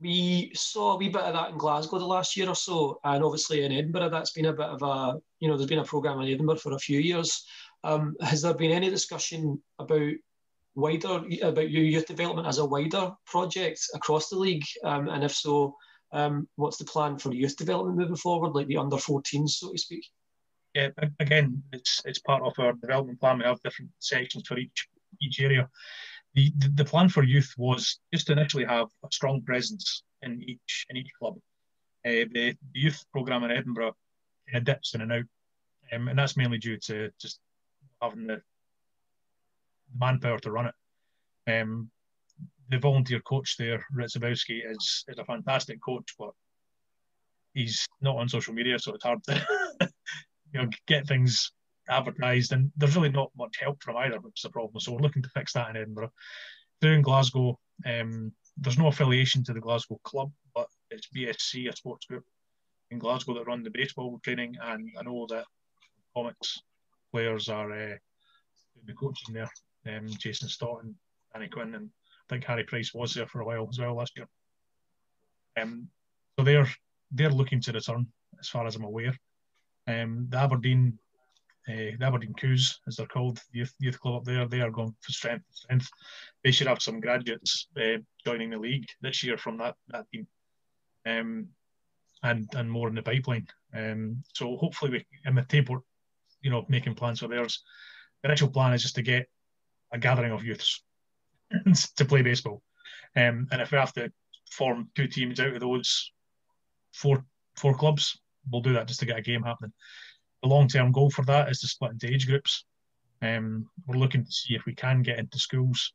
we 0.00 0.52
saw 0.54 0.92
a 0.92 0.96
wee 0.96 1.08
bit 1.08 1.22
of 1.22 1.34
that 1.34 1.50
in 1.50 1.58
Glasgow 1.58 1.98
the 1.98 2.06
last 2.06 2.36
year 2.36 2.48
or 2.48 2.54
so, 2.54 3.00
and 3.04 3.24
obviously 3.24 3.64
in 3.64 3.72
Edinburgh, 3.72 4.10
that's 4.10 4.32
been 4.32 4.46
a 4.46 4.52
bit 4.52 4.66
of 4.66 4.82
a, 4.82 5.18
you 5.40 5.48
know, 5.48 5.56
there's 5.56 5.68
been 5.68 5.80
a 5.80 5.84
programme 5.84 6.20
in 6.20 6.32
Edinburgh 6.32 6.56
for 6.56 6.72
a 6.72 6.78
few 6.78 7.00
years. 7.00 7.44
Um, 7.84 8.16
has 8.20 8.42
there 8.42 8.54
been 8.54 8.72
any 8.72 8.90
discussion 8.90 9.60
about 9.78 10.12
wider, 10.74 11.22
about 11.42 11.70
youth 11.70 12.06
development 12.06 12.46
as 12.46 12.58
a 12.58 12.64
wider 12.64 13.12
project 13.26 13.80
across 13.94 14.28
the 14.28 14.36
league? 14.36 14.64
Um, 14.84 15.08
and 15.08 15.24
if 15.24 15.32
so, 15.32 15.76
um, 16.12 16.48
what's 16.56 16.78
the 16.78 16.84
plan 16.84 17.18
for 17.18 17.32
youth 17.32 17.56
development 17.56 17.98
moving 17.98 18.16
forward, 18.16 18.54
like 18.54 18.66
the 18.66 18.76
under 18.76 18.96
14s, 18.96 19.50
so 19.50 19.72
to 19.72 19.78
speak? 19.78 20.06
Yeah, 20.74 20.88
again, 21.18 21.62
it's 21.72 22.02
it's 22.04 22.18
part 22.18 22.42
of 22.42 22.58
our 22.58 22.72
development 22.74 23.20
plan. 23.20 23.38
We 23.38 23.44
have 23.44 23.60
different 23.62 23.90
sections 23.98 24.46
for 24.46 24.58
each 24.58 24.88
each 25.20 25.40
area 25.40 25.68
the, 26.34 26.52
the, 26.74 26.84
plan 26.84 27.08
for 27.08 27.22
youth 27.22 27.52
was 27.56 27.98
just 28.12 28.26
to 28.26 28.32
initially 28.32 28.64
have 28.64 28.88
a 29.04 29.08
strong 29.10 29.42
presence 29.42 30.02
in 30.22 30.42
each 30.42 30.86
in 30.90 30.96
each 30.96 31.10
club. 31.18 31.34
Uh, 32.06 32.26
the, 32.32 32.54
the, 32.72 32.80
youth 32.80 33.04
program 33.12 33.44
in 33.44 33.50
Edinburgh 33.50 33.94
kind 34.50 34.58
of 34.58 34.64
dips 34.64 34.94
in 34.94 35.00
and 35.00 35.12
out, 35.12 35.24
um, 35.92 36.08
and 36.08 36.18
that's 36.18 36.36
mainly 36.36 36.58
due 36.58 36.76
to 36.78 37.10
just 37.20 37.40
having 38.00 38.26
the 38.26 38.40
manpower 39.98 40.38
to 40.38 40.50
run 40.50 40.66
it. 40.66 40.74
Um, 41.60 41.90
the 42.70 42.78
volunteer 42.78 43.20
coach 43.20 43.56
there, 43.56 43.84
Ritzabowski, 43.96 44.60
is 44.70 45.04
is 45.08 45.18
a 45.18 45.24
fantastic 45.24 45.82
coach, 45.82 46.14
but 46.18 46.30
he's 47.54 47.86
not 48.00 48.16
on 48.16 48.28
social 48.28 48.54
media, 48.54 48.78
so 48.78 48.94
it's 48.94 49.04
hard 49.04 49.22
to 49.24 49.46
you 50.52 50.62
know 50.62 50.68
get 50.86 51.06
things 51.06 51.52
advertised, 51.88 52.52
and 52.52 52.70
there's 52.76 52.96
really 52.96 53.10
not 53.10 53.30
much 53.36 53.56
help 53.60 53.82
from 53.82 53.96
either, 53.96 54.20
which 54.20 54.40
is 54.40 54.44
a 54.44 54.50
problem. 54.50 54.80
So 54.80 54.92
we're 54.92 55.00
looking 55.00 55.22
to 55.22 55.30
fix 55.30 55.52
that 55.54 55.70
in 55.70 55.76
Edinburgh. 55.76 56.12
Doing 56.80 57.02
Glasgow, 57.02 57.58
um, 57.86 58.32
there's 58.56 58.78
no 58.78 58.88
affiliation 58.88 59.42
to 59.44 59.52
the 59.52 59.60
Glasgow 59.60 59.98
club, 60.04 60.30
but 60.54 60.68
it's 60.90 61.08
BSC, 61.14 61.68
a 61.68 61.76
sports 61.76 62.06
group 62.06 62.24
in 62.90 62.98
Glasgow 62.98 63.34
that 63.34 63.46
run 63.46 63.62
the 63.62 63.70
baseball 63.70 64.18
training, 64.22 64.56
and 64.62 64.90
I 64.98 65.02
know 65.02 65.26
that 65.30 65.44
Comets 66.14 66.62
players 67.12 67.48
are 67.48 67.70
uh, 67.72 67.96
the 68.84 68.92
coaching 68.94 69.34
there. 69.34 69.50
Um, 69.86 70.06
Jason 70.06 70.48
Stott 70.48 70.82
and 70.82 70.94
Danny 71.32 71.48
Quinn, 71.48 71.74
and 71.74 71.90
think 72.28 72.44
Harry 72.44 72.64
Price 72.64 72.92
was 72.94 73.14
there 73.14 73.26
for 73.26 73.40
a 73.40 73.46
while 73.46 73.68
as 73.70 73.78
well 73.78 73.96
last 73.96 74.16
year. 74.16 74.28
Um, 75.60 75.88
so 76.38 76.44
they're 76.44 76.68
they're 77.10 77.30
looking 77.30 77.60
to 77.62 77.72
return, 77.72 78.06
as 78.38 78.48
far 78.48 78.66
as 78.66 78.76
I'm 78.76 78.84
aware. 78.84 79.16
Um, 79.86 80.26
the 80.28 80.38
Aberdeen 80.38 80.98
uh, 81.68 81.92
the 81.98 82.06
Aberdeen 82.06 82.32
Coups, 82.34 82.80
as 82.86 82.96
they're 82.96 83.06
called, 83.06 83.40
youth, 83.52 83.74
youth 83.78 84.00
club 84.00 84.16
up 84.16 84.24
there, 84.24 84.46
they 84.46 84.60
are 84.60 84.70
going 84.70 84.94
for 85.00 85.12
strength 85.12 85.44
strength. 85.50 85.88
They 86.42 86.50
should 86.50 86.66
have 86.66 86.80
some 86.80 87.00
graduates 87.00 87.68
uh, 87.76 87.98
joining 88.24 88.50
the 88.50 88.58
league 88.58 88.86
this 89.02 89.22
year 89.22 89.36
from 89.36 89.58
that 89.58 89.74
that 89.88 90.06
team, 90.10 90.26
um, 91.06 91.48
and 92.22 92.48
and 92.54 92.70
more 92.70 92.88
in 92.88 92.94
the 92.94 93.02
pipeline. 93.02 93.46
Um, 93.74 94.22
so 94.34 94.56
hopefully 94.56 94.90
we 94.92 95.06
in 95.26 95.34
the 95.34 95.42
table, 95.42 95.84
you 96.40 96.50
know, 96.50 96.64
making 96.68 96.94
plans 96.94 97.20
for 97.20 97.28
theirs. 97.28 97.62
The 98.22 98.30
initial 98.30 98.48
plan 98.48 98.72
is 98.72 98.82
just 98.82 98.94
to 98.94 99.02
get 99.02 99.28
a 99.92 99.98
gathering 99.98 100.32
of 100.32 100.44
youths 100.44 100.82
to 101.96 102.04
play 102.04 102.22
baseball, 102.22 102.62
um, 103.16 103.46
and 103.50 103.60
if 103.60 103.72
we 103.72 103.78
have 103.78 103.92
to 103.94 104.12
form 104.50 104.90
two 104.94 105.08
teams 105.08 105.40
out 105.40 105.54
of 105.54 105.60
those 105.60 106.12
four 106.92 107.24
four 107.56 107.74
clubs, 107.74 108.20
we'll 108.50 108.62
do 108.62 108.74
that 108.74 108.88
just 108.88 109.00
to 109.00 109.06
get 109.06 109.18
a 109.18 109.22
game 109.22 109.42
happening 109.42 109.72
the 110.42 110.48
long 110.48 110.68
term 110.68 110.92
goal 110.92 111.10
for 111.10 111.24
that 111.24 111.50
is 111.50 111.60
to 111.60 111.68
split 111.68 111.92
into 111.92 112.12
age 112.12 112.26
groups. 112.26 112.64
Um, 113.20 113.68
we're 113.86 113.98
looking 113.98 114.24
to 114.24 114.30
see 114.30 114.54
if 114.54 114.64
we 114.64 114.74
can 114.74 115.02
get 115.02 115.18
into 115.18 115.38
schools 115.38 115.92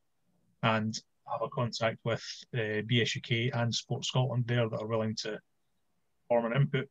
and 0.61 0.97
have 1.31 1.41
a 1.41 1.49
contact 1.49 1.99
with 2.03 2.23
uh, 2.53 2.83
BSUK 2.83 3.51
and 3.53 3.73
Sport 3.73 4.03
Scotland 4.03 4.45
there 4.45 4.67
that 4.67 4.81
are 4.81 4.87
willing 4.87 5.15
to 5.21 5.39
form 6.27 6.45
an 6.45 6.55
input 6.55 6.89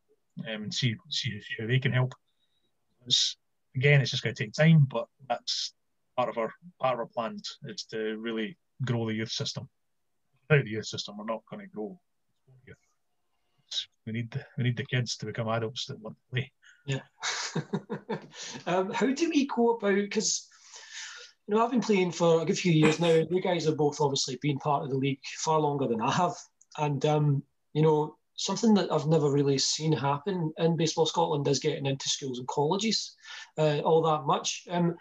um, 0.49 0.64
and 0.64 0.75
see, 0.75 0.97
see, 1.11 1.40
see 1.40 1.54
how 1.61 1.66
they 1.66 1.78
can 1.78 1.92
help. 1.92 2.14
It's, 3.07 3.37
again, 3.76 4.00
it's 4.00 4.11
just 4.11 4.23
going 4.23 4.35
to 4.35 4.42
take 4.42 4.54
time, 4.54 4.87
but 4.90 5.07
that's 5.28 5.75
part 6.16 6.28
of 6.28 6.38
our 6.38 6.52
part 6.81 6.95
of 6.95 7.00
our 7.00 7.07
plans 7.07 7.59
is 7.64 7.85
to 7.90 8.16
really 8.19 8.57
grow 8.85 9.07
the 9.07 9.14
youth 9.14 9.31
system. 9.31 9.69
Without 10.49 10.64
the 10.64 10.71
youth 10.71 10.87
system, 10.87 11.16
we're 11.16 11.25
not 11.25 11.42
going 11.50 11.64
to 11.64 11.73
grow. 11.73 11.99
We 14.07 14.12
need 14.12 14.31
the, 14.31 14.45
we 14.59 14.64
need 14.64 14.76
the 14.76 14.85
kids 14.85 15.16
to 15.16 15.26
become 15.26 15.49
adults 15.49 15.87
that 15.87 16.00
want 16.00 16.16
to 16.16 16.23
play. 16.31 16.52
Yeah. 16.87 17.00
um, 18.66 18.92
how 18.92 19.07
do 19.07 19.31
we 19.31 19.47
go 19.47 19.71
about? 19.71 19.95
Because 19.95 20.49
you 21.47 21.54
know, 21.54 21.64
I've 21.64 21.71
been 21.71 21.81
playing 21.81 22.12
for 22.12 22.42
a 22.42 22.45
good 22.45 22.59
few 22.59 22.73
years 22.73 23.00
now. 23.00 23.25
You 23.31 23.40
guys 23.40 23.64
have 23.66 23.76
both 23.76 24.00
obviously 24.00 24.38
been 24.42 24.59
part 24.59 24.83
of 24.83 24.90
the 24.90 24.97
league 24.97 25.21
far 25.38 25.61
longer 25.61 25.87
than 25.87 26.00
I 26.00 26.11
have, 26.11 26.35
and 26.78 27.04
um, 27.07 27.42
you 27.73 27.83
know, 27.83 28.16
something 28.37 28.75
that 28.75 28.92
I've 28.92 29.07
never 29.07 29.31
really 29.31 29.59
seen 29.59 29.92
happen 29.92 30.52
in 30.59 30.76
baseball 30.76 31.07
Scotland 31.07 31.47
is 31.49 31.59
getting 31.59 31.87
into 31.87 32.09
schools 32.09 32.38
and 32.38 32.49
colleges 32.49 33.14
uh, 33.59 33.78
all 33.81 34.02
that 34.02 34.26
much. 34.26 34.64
Um, 34.71 34.97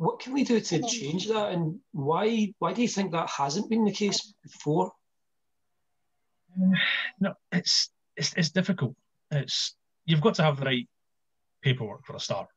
what 0.00 0.18
can 0.18 0.32
we 0.32 0.44
do 0.44 0.58
to 0.58 0.80
change 0.80 1.28
that, 1.28 1.52
and 1.52 1.78
why 1.92 2.54
why 2.58 2.72
do 2.72 2.80
you 2.80 2.88
think 2.88 3.12
that 3.12 3.28
hasn't 3.28 3.68
been 3.68 3.84
the 3.84 3.92
case 3.92 4.32
before? 4.42 4.92
No, 7.20 7.34
it's 7.52 7.90
it's 8.16 8.32
it's 8.34 8.50
difficult. 8.50 8.96
It's 9.30 9.76
you've 10.06 10.22
got 10.22 10.34
to 10.36 10.42
have 10.42 10.58
the 10.58 10.64
right 10.64 10.88
paperwork 11.60 12.06
for 12.06 12.16
a 12.16 12.20
start, 12.20 12.48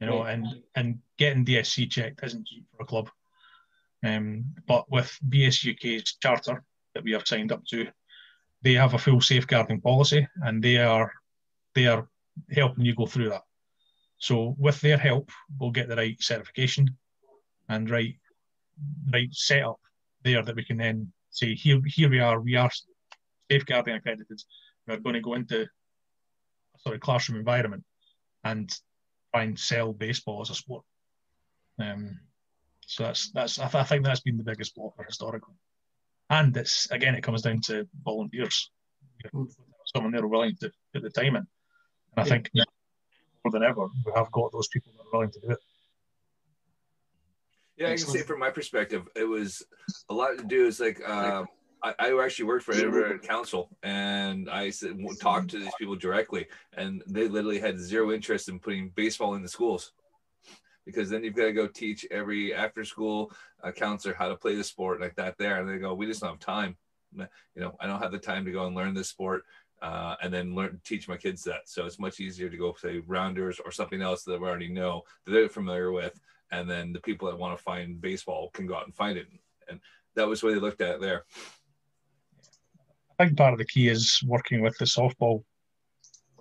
you 0.00 0.06
know, 0.06 0.22
right. 0.22 0.32
and 0.32 0.46
and 0.76 0.98
getting 1.18 1.44
DSC 1.44 1.90
checked 1.90 2.24
isn't 2.24 2.46
cheap 2.46 2.64
for 2.74 2.82
a 2.82 2.86
club. 2.86 3.10
Um, 4.02 4.46
but 4.66 4.90
with 4.90 5.14
BSUK's 5.28 6.16
charter 6.22 6.64
that 6.94 7.04
we 7.04 7.12
have 7.12 7.28
signed 7.28 7.52
up 7.52 7.66
to, 7.66 7.86
they 8.62 8.72
have 8.72 8.94
a 8.94 8.98
full 8.98 9.20
safeguarding 9.20 9.82
policy, 9.82 10.26
and 10.36 10.62
they 10.62 10.78
are 10.78 11.12
they 11.74 11.86
are 11.86 12.08
helping 12.50 12.86
you 12.86 12.94
go 12.94 13.04
through 13.04 13.28
that. 13.28 13.42
So 14.18 14.56
with 14.58 14.80
their 14.80 14.98
help, 14.98 15.30
we'll 15.58 15.70
get 15.70 15.88
the 15.88 15.96
right 15.96 16.20
certification 16.20 16.96
and 17.68 17.88
right 17.90 18.16
right 19.12 19.28
setup 19.32 19.80
there 20.22 20.42
that 20.42 20.54
we 20.54 20.64
can 20.64 20.76
then 20.76 21.12
say 21.30 21.54
here 21.54 21.80
here 21.86 22.10
we 22.10 22.20
are, 22.20 22.40
we 22.40 22.56
are 22.56 22.70
safeguarding 23.50 23.94
accredited. 23.94 24.40
We're 24.86 24.98
going 24.98 25.14
to 25.14 25.20
go 25.20 25.34
into 25.34 25.62
a 25.62 26.78
sort 26.80 26.94
of 26.94 27.00
classroom 27.00 27.38
environment 27.38 27.84
and 28.44 28.74
try 29.32 29.44
and 29.44 29.58
sell 29.58 29.92
baseball 29.92 30.40
as 30.40 30.50
a 30.50 30.54
sport. 30.54 30.84
Um, 31.78 32.20
so 32.86 33.04
that's 33.04 33.30
that's 33.32 33.58
I, 33.58 33.68
th- 33.68 33.82
I 33.82 33.84
think 33.84 34.04
that's 34.04 34.20
been 34.20 34.38
the 34.38 34.44
biggest 34.44 34.74
blocker 34.74 35.04
historically. 35.04 35.54
And 36.30 36.56
it's 36.56 36.90
again 36.90 37.14
it 37.14 37.22
comes 37.22 37.42
down 37.42 37.60
to 37.62 37.86
volunteers. 38.04 38.70
Someone 39.94 40.12
there 40.12 40.26
willing 40.26 40.56
to 40.60 40.70
put 40.92 41.02
the 41.02 41.10
time 41.10 41.36
in. 41.36 41.36
And 41.36 41.46
I 42.16 42.24
think 42.24 42.50
more 43.44 43.52
than 43.52 43.62
ever 43.62 43.86
we 44.04 44.12
have 44.14 44.30
got 44.32 44.52
those 44.52 44.68
people 44.68 44.92
that 44.92 45.02
are 45.02 45.12
willing 45.12 45.30
to 45.30 45.40
do 45.40 45.50
it. 45.50 45.58
Yeah, 47.76 47.86
I 47.88 47.96
can 47.96 48.06
say 48.06 48.22
from 48.22 48.40
my 48.40 48.50
perspective, 48.50 49.08
it 49.14 49.24
was 49.24 49.62
a 50.08 50.14
lot 50.14 50.36
to 50.36 50.44
do. 50.44 50.66
Is 50.66 50.80
like 50.80 51.00
um, 51.08 51.46
I, 51.82 51.94
I, 51.98 52.24
actually 52.24 52.46
worked 52.46 52.64
for 52.64 52.74
Edinburgh 52.74 53.20
Council, 53.20 53.68
and 53.84 54.50
I 54.50 54.70
said, 54.70 54.98
talked 55.20 55.50
to 55.50 55.60
these 55.60 55.74
people 55.78 55.94
directly, 55.94 56.46
and 56.76 57.02
they 57.06 57.28
literally 57.28 57.60
had 57.60 57.78
zero 57.78 58.10
interest 58.10 58.48
in 58.48 58.58
putting 58.58 58.88
baseball 58.90 59.34
in 59.36 59.42
the 59.42 59.48
schools, 59.48 59.92
because 60.86 61.08
then 61.08 61.22
you've 61.22 61.36
got 61.36 61.44
to 61.44 61.52
go 61.52 61.68
teach 61.68 62.04
every 62.10 62.52
after 62.52 62.84
school 62.84 63.30
uh, 63.62 63.70
counselor 63.70 64.14
how 64.14 64.28
to 64.28 64.36
play 64.36 64.56
the 64.56 64.64
sport 64.64 65.00
like 65.00 65.14
that 65.14 65.38
there, 65.38 65.60
and 65.60 65.68
they 65.68 65.78
go, 65.78 65.94
we 65.94 66.06
just 66.06 66.20
don't 66.20 66.30
have 66.30 66.40
time. 66.40 66.76
You 67.14 67.28
know, 67.56 67.76
I 67.80 67.86
don't 67.86 68.02
have 68.02 68.12
the 68.12 68.18
time 68.18 68.44
to 68.44 68.52
go 68.52 68.66
and 68.66 68.74
learn 68.74 68.92
this 68.92 69.08
sport. 69.08 69.44
Uh, 69.80 70.16
and 70.22 70.32
then 70.34 70.54
learn 70.54 70.80
teach 70.84 71.08
my 71.08 71.16
kids 71.16 71.44
that. 71.44 71.68
So 71.68 71.86
it's 71.86 72.00
much 72.00 72.18
easier 72.18 72.48
to 72.48 72.56
go 72.56 72.74
say 72.76 72.98
rounders 73.06 73.60
or 73.64 73.70
something 73.70 74.02
else 74.02 74.24
that 74.24 74.40
we 74.40 74.48
already 74.48 74.68
know 74.68 75.02
that 75.24 75.30
they're 75.30 75.48
familiar 75.48 75.92
with, 75.92 76.18
and 76.50 76.68
then 76.68 76.92
the 76.92 77.00
people 77.00 77.28
that 77.28 77.38
want 77.38 77.56
to 77.56 77.62
find 77.62 78.00
baseball 78.00 78.50
can 78.54 78.66
go 78.66 78.74
out 78.74 78.86
and 78.86 78.94
find 78.94 79.16
it. 79.16 79.28
And 79.68 79.78
that 80.16 80.26
was 80.26 80.42
way 80.42 80.54
they 80.54 80.60
looked 80.60 80.80
at 80.80 81.00
there 81.00 81.24
think 83.18 83.36
part 83.36 83.52
of 83.52 83.58
the 83.58 83.64
key 83.64 83.88
is 83.88 84.20
working 84.24 84.62
with 84.62 84.76
the 84.78 84.84
softball 84.84 85.42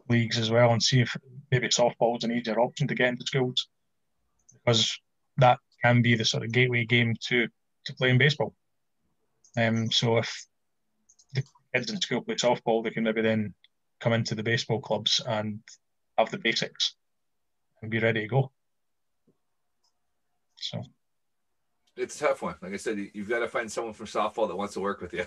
leagues 0.09 0.37
as 0.37 0.51
well 0.51 0.71
and 0.71 0.81
see 0.81 1.01
if 1.01 1.15
maybe 1.51 1.67
softball 1.67 2.17
is 2.17 2.23
an 2.23 2.31
easier 2.31 2.59
option 2.59 2.87
to 2.87 2.95
get 2.95 3.09
into 3.09 3.25
schools 3.25 3.67
because 4.53 4.97
that 5.37 5.59
can 5.83 6.01
be 6.01 6.15
the 6.15 6.23
sort 6.23 6.43
of 6.43 6.51
gateway 6.51 6.85
game 6.85 7.15
to 7.27 7.47
to 7.85 7.93
playing 7.95 8.17
baseball. 8.17 8.53
Um, 9.57 9.89
so 9.91 10.17
if 10.17 10.46
kids 11.77 11.91
in 11.91 12.01
school 12.01 12.21
play 12.21 12.35
softball, 12.35 12.83
they 12.83 12.89
can 12.89 13.03
maybe 13.03 13.21
then 13.21 13.53
come 13.99 14.13
into 14.13 14.35
the 14.35 14.43
baseball 14.43 14.79
clubs 14.79 15.21
and 15.25 15.59
have 16.17 16.31
the 16.31 16.37
basics 16.37 16.95
and 17.81 17.91
be 17.91 17.99
ready 17.99 18.21
to 18.21 18.27
go. 18.27 18.51
So 20.55 20.83
it's 21.95 22.19
a 22.21 22.27
tough 22.27 22.41
one. 22.41 22.55
Like 22.61 22.73
I 22.73 22.77
said, 22.77 23.09
you've 23.13 23.29
got 23.29 23.39
to 23.39 23.47
find 23.47 23.71
someone 23.71 23.93
from 23.93 24.07
softball 24.07 24.47
that 24.47 24.55
wants 24.55 24.73
to 24.75 24.79
work 24.79 25.01
with 25.01 25.13
you 25.13 25.25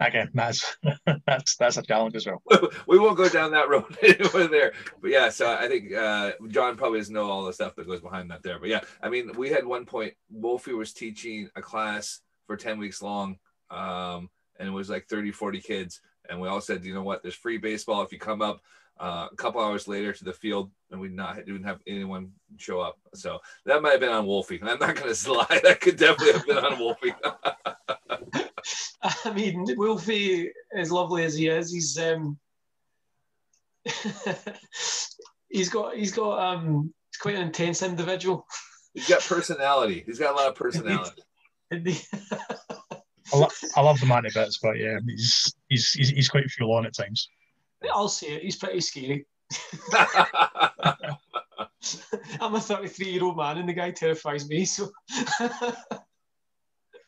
again, 0.00 0.30
that's 0.34 0.76
that's 1.26 1.56
that's 1.56 1.76
a 1.76 1.82
challenge 1.82 2.16
as 2.16 2.26
well. 2.26 2.42
we 2.86 2.98
won't 2.98 3.16
go 3.16 3.28
down 3.28 3.52
that 3.52 3.68
road 3.68 3.96
anywhere 4.02 4.48
there, 4.48 4.72
but 5.00 5.10
yeah. 5.10 5.28
So 5.28 5.52
I 5.52 5.68
think 5.68 5.92
uh, 5.92 6.32
John 6.48 6.76
probably 6.76 7.00
doesn't 7.00 7.14
know 7.14 7.30
all 7.30 7.44
the 7.44 7.52
stuff 7.52 7.74
that 7.76 7.86
goes 7.86 8.00
behind 8.00 8.30
that 8.30 8.42
there. 8.42 8.58
But 8.58 8.68
yeah, 8.68 8.80
I 9.02 9.08
mean, 9.08 9.32
we 9.36 9.50
had 9.50 9.66
one 9.66 9.86
point. 9.86 10.14
Wolfie 10.30 10.72
was 10.72 10.92
teaching 10.92 11.50
a 11.56 11.62
class 11.62 12.20
for 12.46 12.56
ten 12.56 12.78
weeks 12.78 13.02
long, 13.02 13.38
um, 13.70 14.30
and 14.58 14.68
it 14.68 14.72
was 14.72 14.90
like 14.90 15.08
30, 15.08 15.32
40 15.32 15.60
kids, 15.60 16.00
and 16.28 16.40
we 16.40 16.48
all 16.48 16.60
said, 16.60 16.84
you 16.84 16.94
know 16.94 17.02
what? 17.02 17.22
There's 17.22 17.34
free 17.34 17.58
baseball 17.58 18.02
if 18.02 18.12
you 18.12 18.18
come 18.18 18.42
up. 18.42 18.62
Uh, 18.98 19.26
a 19.32 19.34
couple 19.34 19.60
hours 19.60 19.88
later 19.88 20.12
to 20.12 20.24
the 20.24 20.32
field, 20.32 20.70
and 20.92 21.00
we 21.00 21.08
not 21.08 21.34
didn't 21.34 21.64
have 21.64 21.80
anyone 21.84 22.30
show 22.58 22.80
up. 22.80 22.96
So 23.12 23.40
that 23.66 23.82
might 23.82 23.90
have 23.90 24.00
been 24.00 24.12
on 24.12 24.24
Wolfie. 24.24 24.60
I'm 24.62 24.78
not 24.78 24.94
going 24.94 25.12
to 25.14 25.32
lie. 25.32 25.60
That 25.64 25.80
could 25.80 25.96
definitely 25.96 26.34
have 26.34 26.46
been 26.46 26.58
on 26.58 26.78
Wolfie. 26.78 27.12
I 29.02 29.32
mean, 29.34 29.66
Wolfie, 29.76 30.52
as 30.76 30.92
lovely 30.92 31.24
as 31.24 31.34
he 31.34 31.48
is, 31.48 31.72
he's 31.72 31.98
um, 31.98 32.38
he's 35.48 35.68
got 35.68 35.96
he's 35.96 36.12
got 36.12 36.38
um, 36.38 36.94
he's 37.10 37.18
quite 37.18 37.34
an 37.34 37.42
intense 37.42 37.82
individual. 37.82 38.46
He's 38.94 39.08
got 39.08 39.22
personality. 39.22 40.04
He's 40.06 40.20
got 40.20 40.34
a 40.34 40.36
lot 40.36 40.48
of 40.48 40.54
personality. 40.54 41.20
I, 43.34 43.38
lo- 43.38 43.48
I 43.76 43.80
love 43.80 44.00
the 44.00 44.06
man 44.06 44.24
bits, 44.32 44.58
but 44.62 44.78
yeah, 44.78 44.98
he's 45.06 45.54
he's 45.68 45.90
he's, 45.92 46.08
he's 46.10 46.28
quite 46.28 46.50
full 46.50 46.72
on 46.72 46.86
at 46.86 46.94
times. 46.94 47.28
I'll 47.92 48.08
say 48.08 48.34
it. 48.34 48.42
He's 48.42 48.56
pretty 48.56 48.80
scary. 48.80 49.26
I'm 52.40 52.54
a 52.54 52.60
33 52.60 53.06
year 53.06 53.24
old 53.24 53.36
man, 53.36 53.58
and 53.58 53.68
the 53.68 53.72
guy 53.72 53.90
terrifies 53.90 54.48
me. 54.48 54.64
So 54.64 54.90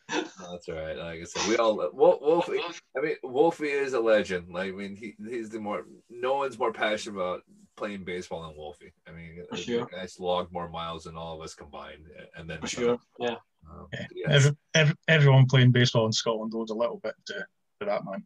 that's 0.09 0.69
all 0.69 0.75
right. 0.75 0.97
Like 0.97 1.21
I 1.21 1.25
said, 1.25 1.49
we 1.49 1.57
all 1.57 1.77
Wolf, 1.93 2.21
Wolfie. 2.21 2.61
I 2.97 3.01
mean, 3.01 3.17
Wolfie 3.23 3.71
is 3.71 3.95
a 3.95 4.01
legend. 4.01 4.53
Like 4.53 4.73
I 4.73 4.77
mean, 4.77 4.97
he 4.97 5.15
he's 5.29 5.51
the 5.51 5.61
more. 5.61 5.85
No 6.11 6.37
one's 6.37 6.59
more 6.59 6.73
passionate 6.73 7.17
about 7.17 7.43
playing 7.77 8.05
baseball 8.05 8.43
than 8.43 8.57
Wolfie. 8.57 8.93
I 9.09 9.13
mean, 9.13 9.45
sure. 9.55 9.87
guys 9.87 10.19
logged 10.19 10.53
more 10.53 10.69
miles 10.69 11.05
than 11.05 11.17
all 11.17 11.37
of 11.37 11.43
us 11.43 11.55
combined, 11.55 12.07
and 12.37 12.49
then 12.49 12.61
For 12.61 12.67
sure, 12.67 12.99
yeah. 13.19 13.37
Um, 13.71 13.89
yeah. 13.93 14.07
Yes. 14.15 14.31
Every, 14.31 14.57
every, 14.75 14.95
everyone 15.09 15.47
playing 15.47 15.73
baseball 15.73 16.07
in 16.07 16.13
Scotland 16.13 16.53
owes 16.55 16.71
a 16.71 16.75
little 16.75 17.01
bit 17.03 17.15
to, 17.27 17.35
to 17.35 17.87
that 17.87 18.05
man. 18.05 18.25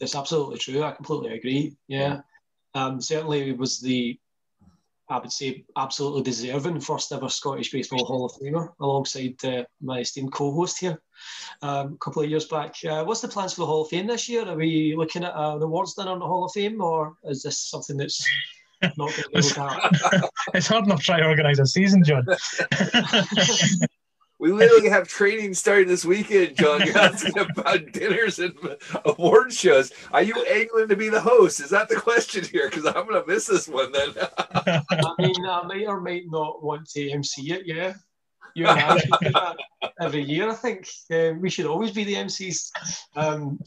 It's 0.00 0.14
absolutely 0.14 0.58
true. 0.58 0.82
I 0.82 0.92
completely 0.92 1.36
agree. 1.36 1.76
Yeah, 1.88 2.20
um, 2.74 3.00
certainly 3.00 3.52
was 3.52 3.80
the 3.80 4.18
I 5.08 5.18
would 5.18 5.32
say, 5.32 5.64
absolutely 5.76 6.22
deserving 6.22 6.80
first 6.80 7.12
ever 7.12 7.28
Scottish 7.28 7.70
Baseball 7.70 8.04
Hall 8.04 8.24
of 8.26 8.32
Famer 8.32 8.72
alongside 8.80 9.36
uh, 9.44 9.62
my 9.80 10.00
esteemed 10.00 10.32
co 10.32 10.52
host 10.52 10.80
here 10.80 11.00
um, 11.62 11.92
a 11.92 11.96
couple 11.98 12.22
of 12.22 12.30
years 12.30 12.46
back. 12.46 12.74
Uh, 12.84 13.04
what's 13.04 13.20
the 13.20 13.28
plans 13.28 13.54
for 13.54 13.60
the 13.60 13.66
Hall 13.66 13.82
of 13.82 13.88
Fame 13.88 14.08
this 14.08 14.28
year? 14.28 14.44
Are 14.48 14.56
we 14.56 14.96
looking 14.96 15.22
at 15.22 15.36
an 15.36 15.62
awards 15.62 15.94
dinner 15.94 16.12
in 16.12 16.18
the 16.18 16.26
Hall 16.26 16.44
of 16.44 16.52
Fame 16.52 16.80
or 16.80 17.16
is 17.24 17.42
this 17.42 17.58
something 17.58 17.96
that's 17.96 18.24
not 18.82 18.96
going 18.96 19.12
to 19.12 19.28
be 19.30 19.38
able 19.38 20.28
It's 20.54 20.66
hard 20.66 20.86
enough 20.86 21.02
trying 21.02 21.22
to 21.22 21.28
organise 21.28 21.60
a 21.60 21.66
season, 21.66 22.02
John. 22.02 22.26
We 24.38 24.52
literally 24.52 24.88
have 24.90 25.08
training 25.08 25.54
starting 25.54 25.88
this 25.88 26.04
weekend, 26.04 26.56
John. 26.56 26.84
You're 26.84 26.98
asking 26.98 27.38
about 27.38 27.92
dinners 27.92 28.38
and 28.38 28.54
award 29.04 29.52
shows. 29.52 29.92
Are 30.12 30.22
you 30.22 30.34
angling 30.44 30.88
to 30.88 30.96
be 30.96 31.08
the 31.08 31.20
host? 31.20 31.60
Is 31.60 31.70
that 31.70 31.88
the 31.88 31.96
question 31.96 32.44
here? 32.44 32.68
Because 32.68 32.84
I'm 32.86 33.06
going 33.06 33.22
to 33.22 33.26
miss 33.26 33.46
this 33.46 33.66
one 33.66 33.92
then. 33.92 34.10
I 34.38 35.12
mean, 35.18 35.46
I 35.48 35.62
might 35.66 35.86
or 35.86 36.00
might 36.00 36.24
not 36.26 36.62
want 36.62 36.88
to 36.90 37.10
MC 37.10 37.52
it, 37.52 37.62
yeah. 37.64 37.94
You 38.54 38.66
and 38.66 38.80
I 38.80 38.96
do 38.98 39.30
that 39.32 39.56
every 40.00 40.22
year, 40.22 40.50
I 40.50 40.54
think. 40.54 40.88
Um, 41.10 41.40
we 41.40 41.50
should 41.50 41.66
always 41.66 41.92
be 41.92 42.04
the 42.04 42.14
MCs. 42.14 42.70
Um, 43.14 43.58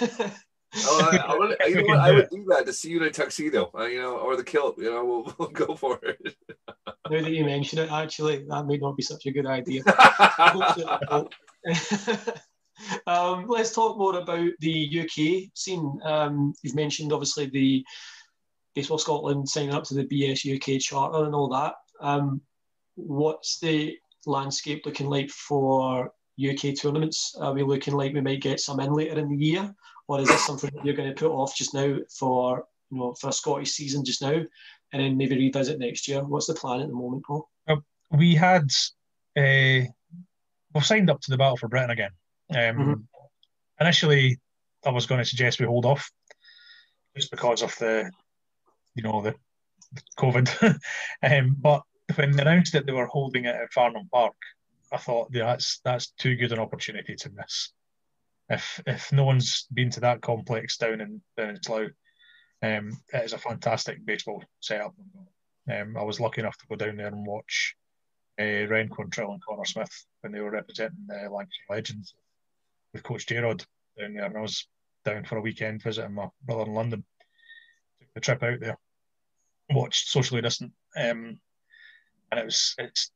oh, 0.76 1.08
I, 1.12 1.16
I, 1.16 1.38
would, 1.38 1.56
you 1.68 1.74
know 1.76 1.82
what, 1.84 1.98
I 1.98 2.12
would 2.12 2.28
do 2.30 2.44
that 2.48 2.66
to 2.66 2.72
see 2.72 2.90
you 2.90 2.98
in 2.98 3.04
a 3.04 3.10
tuxedo, 3.10 3.70
uh, 3.76 3.84
you 3.84 4.00
know, 4.00 4.16
or 4.16 4.36
the 4.36 4.44
kilt. 4.44 4.78
You 4.78 4.90
know, 4.90 5.04
we'll, 5.04 5.34
we'll 5.38 5.48
go 5.48 5.74
for 5.74 5.98
it. 6.02 6.36
now 7.10 7.22
that 7.22 7.30
you 7.30 7.44
mention 7.44 7.78
it, 7.78 7.90
actually, 7.90 8.44
that 8.48 8.66
may 8.66 8.76
not 8.76 8.96
be 8.96 9.02
such 9.02 9.26
a 9.26 9.30
good 9.30 9.46
idea. 9.46 9.82
um, 13.06 13.46
let's 13.48 13.74
talk 13.74 13.98
more 13.98 14.18
about 14.18 14.50
the 14.60 15.00
UK 15.00 15.50
scene. 15.54 15.98
Um, 16.04 16.54
you've 16.62 16.74
mentioned 16.74 17.12
obviously 17.12 17.46
the 17.46 17.84
Baseball 18.74 18.98
Scotland 18.98 19.48
signing 19.48 19.74
up 19.74 19.84
to 19.84 19.94
the 19.94 20.04
BS 20.04 20.54
UK 20.54 20.80
charter 20.80 21.24
and 21.24 21.34
all 21.34 21.48
that. 21.48 21.74
Um, 22.00 22.40
what's 22.94 23.58
the 23.58 23.96
landscape 24.26 24.84
looking 24.84 25.08
like 25.08 25.30
for 25.30 26.12
UK 26.38 26.76
tournaments? 26.80 27.34
Are 27.40 27.52
we 27.52 27.62
looking 27.62 27.94
like 27.94 28.12
we 28.12 28.20
might 28.20 28.42
get 28.42 28.60
some 28.60 28.80
in 28.80 28.92
later 28.92 29.18
in 29.18 29.28
the 29.28 29.36
year, 29.36 29.74
or 30.08 30.20
is 30.20 30.28
this 30.28 30.44
something 30.44 30.70
that 30.74 30.84
you're 30.84 30.96
going 30.96 31.14
to 31.14 31.14
put 31.14 31.30
off 31.30 31.54
just 31.54 31.74
now 31.74 31.98
for 32.10 32.64
you 32.90 32.98
know 32.98 33.14
for 33.14 33.28
a 33.28 33.32
Scottish 33.32 33.72
season 33.72 34.04
just 34.04 34.22
now, 34.22 34.42
and 34.92 35.02
then 35.02 35.16
maybe 35.16 35.36
revisit 35.36 35.78
next 35.78 36.08
year? 36.08 36.24
What's 36.24 36.46
the 36.46 36.54
plan 36.54 36.80
at 36.80 36.88
the 36.88 36.94
moment, 36.94 37.24
Paul? 37.24 37.48
We 38.10 38.34
had 38.34 38.70
uh, 39.36 39.84
we've 40.74 40.86
signed 40.86 41.10
up 41.10 41.20
to 41.20 41.30
the 41.30 41.36
Battle 41.36 41.58
for 41.58 41.68
Britain 41.68 41.90
again. 41.90 42.10
Um, 42.50 42.56
mm-hmm. 42.56 42.92
Initially, 43.80 44.40
I 44.84 44.90
was 44.90 45.06
going 45.06 45.20
to 45.20 45.28
suggest 45.28 45.60
we 45.60 45.66
hold 45.66 45.84
off 45.84 46.10
just 47.14 47.30
because 47.30 47.62
of 47.62 47.76
the 47.76 48.10
you 48.94 49.02
know 49.02 49.22
the 49.22 49.34
COVID, 50.18 50.78
um, 51.22 51.56
but 51.60 51.82
when 52.14 52.32
they 52.32 52.42
announced 52.42 52.72
that 52.72 52.86
they 52.86 52.92
were 52.92 53.06
holding 53.06 53.44
it 53.44 53.54
at 53.54 53.72
Farnham 53.72 54.08
Park, 54.10 54.34
I 54.90 54.96
thought 54.96 55.28
yeah, 55.32 55.44
that's 55.46 55.80
that's 55.84 56.12
too 56.12 56.34
good 56.36 56.52
an 56.52 56.58
opportunity 56.58 57.14
to 57.14 57.30
miss. 57.30 57.72
If 58.48 58.80
if 58.86 59.12
no 59.12 59.24
one's 59.24 59.66
been 59.72 59.90
to 59.90 60.00
that 60.00 60.22
complex 60.22 60.76
down 60.78 61.00
in 61.00 61.20
down 61.36 61.50
in 61.50 61.62
Slough, 61.62 61.90
um, 62.62 62.96
it 63.12 63.24
is 63.24 63.32
a 63.32 63.38
fantastic 63.38 64.04
baseball 64.04 64.42
setup. 64.60 64.94
Um, 65.70 65.96
I 65.96 66.02
was 66.02 66.18
lucky 66.18 66.40
enough 66.40 66.56
to 66.58 66.66
go 66.66 66.76
down 66.76 66.96
there 66.96 67.08
and 67.08 67.26
watch 67.26 67.76
uh, 68.40 68.66
Ryan 68.66 68.88
Quantrill 68.88 69.32
and 69.32 69.42
Connor 69.44 69.64
Smith 69.64 70.06
when 70.20 70.32
they 70.32 70.40
were 70.40 70.50
representing 70.50 71.06
the 71.06 71.28
Lancashire 71.30 71.48
Legends 71.68 72.14
with 72.92 73.02
Coach 73.02 73.26
Gerard 73.26 73.64
down 73.98 74.14
there, 74.14 74.24
and 74.24 74.36
I 74.36 74.40
was 74.40 74.66
down 75.04 75.24
for 75.24 75.36
a 75.36 75.42
weekend 75.42 75.82
visiting 75.82 76.14
my 76.14 76.28
brother 76.42 76.62
in 76.62 76.74
London. 76.74 77.04
Took 78.00 78.14
the 78.14 78.20
trip 78.20 78.42
out 78.42 78.60
there, 78.60 78.78
watched 79.70 80.08
socially 80.08 80.40
distant, 80.40 80.72
um, 80.96 81.38
and 82.30 82.40
it 82.40 82.44
was 82.44 82.74
it's 82.78 83.10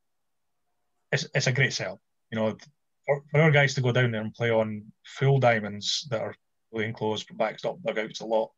it's 1.11 1.27
it's 1.33 1.47
a 1.47 1.51
great 1.51 1.73
setup. 1.73 1.99
You 2.31 2.39
know, 2.39 2.57
for, 3.05 3.21
for 3.31 3.41
our 3.41 3.51
guys 3.51 3.73
to 3.75 3.81
go 3.81 3.91
down 3.91 4.11
there 4.11 4.21
and 4.21 4.33
play 4.33 4.49
on 4.51 4.83
full 5.03 5.39
diamonds 5.39 6.07
that 6.09 6.21
are 6.21 6.35
really 6.71 6.85
enclosed, 6.85 7.35
backstop 7.37 7.77
dugouts 7.85 8.21
a 8.21 8.25
lot, 8.25 8.51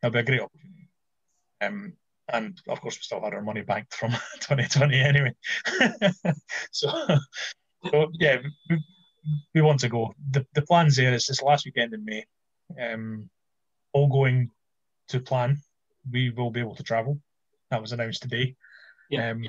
that'd 0.00 0.12
be 0.12 0.18
a 0.18 0.22
great 0.22 0.40
opportunity. 0.40 0.88
Um, 1.60 1.92
and 2.32 2.60
of 2.68 2.80
course, 2.80 2.96
we 2.96 3.02
still 3.02 3.22
had 3.22 3.34
our 3.34 3.42
money 3.42 3.62
banked 3.62 3.94
from 3.94 4.10
2020 4.40 5.00
anyway. 5.00 5.34
so, 6.72 6.90
so 7.84 8.10
yeah, 8.14 8.38
we, 8.70 8.82
we 9.54 9.62
want 9.62 9.80
to 9.80 9.88
go. 9.88 10.14
The, 10.30 10.46
the 10.54 10.62
plan's 10.62 10.96
there. 10.96 11.12
It's 11.12 11.28
this 11.28 11.42
last 11.42 11.64
weekend 11.64 11.92
in 11.92 12.04
May. 12.04 12.24
Um, 12.80 13.28
all 13.92 14.08
going 14.08 14.50
to 15.08 15.20
plan. 15.20 15.58
We 16.10 16.30
will 16.30 16.50
be 16.50 16.60
able 16.60 16.76
to 16.76 16.82
travel. 16.82 17.20
That 17.70 17.80
was 17.80 17.92
announced 17.92 18.22
today. 18.22 18.56
Yeah. 19.10 19.30
Um, 19.30 19.44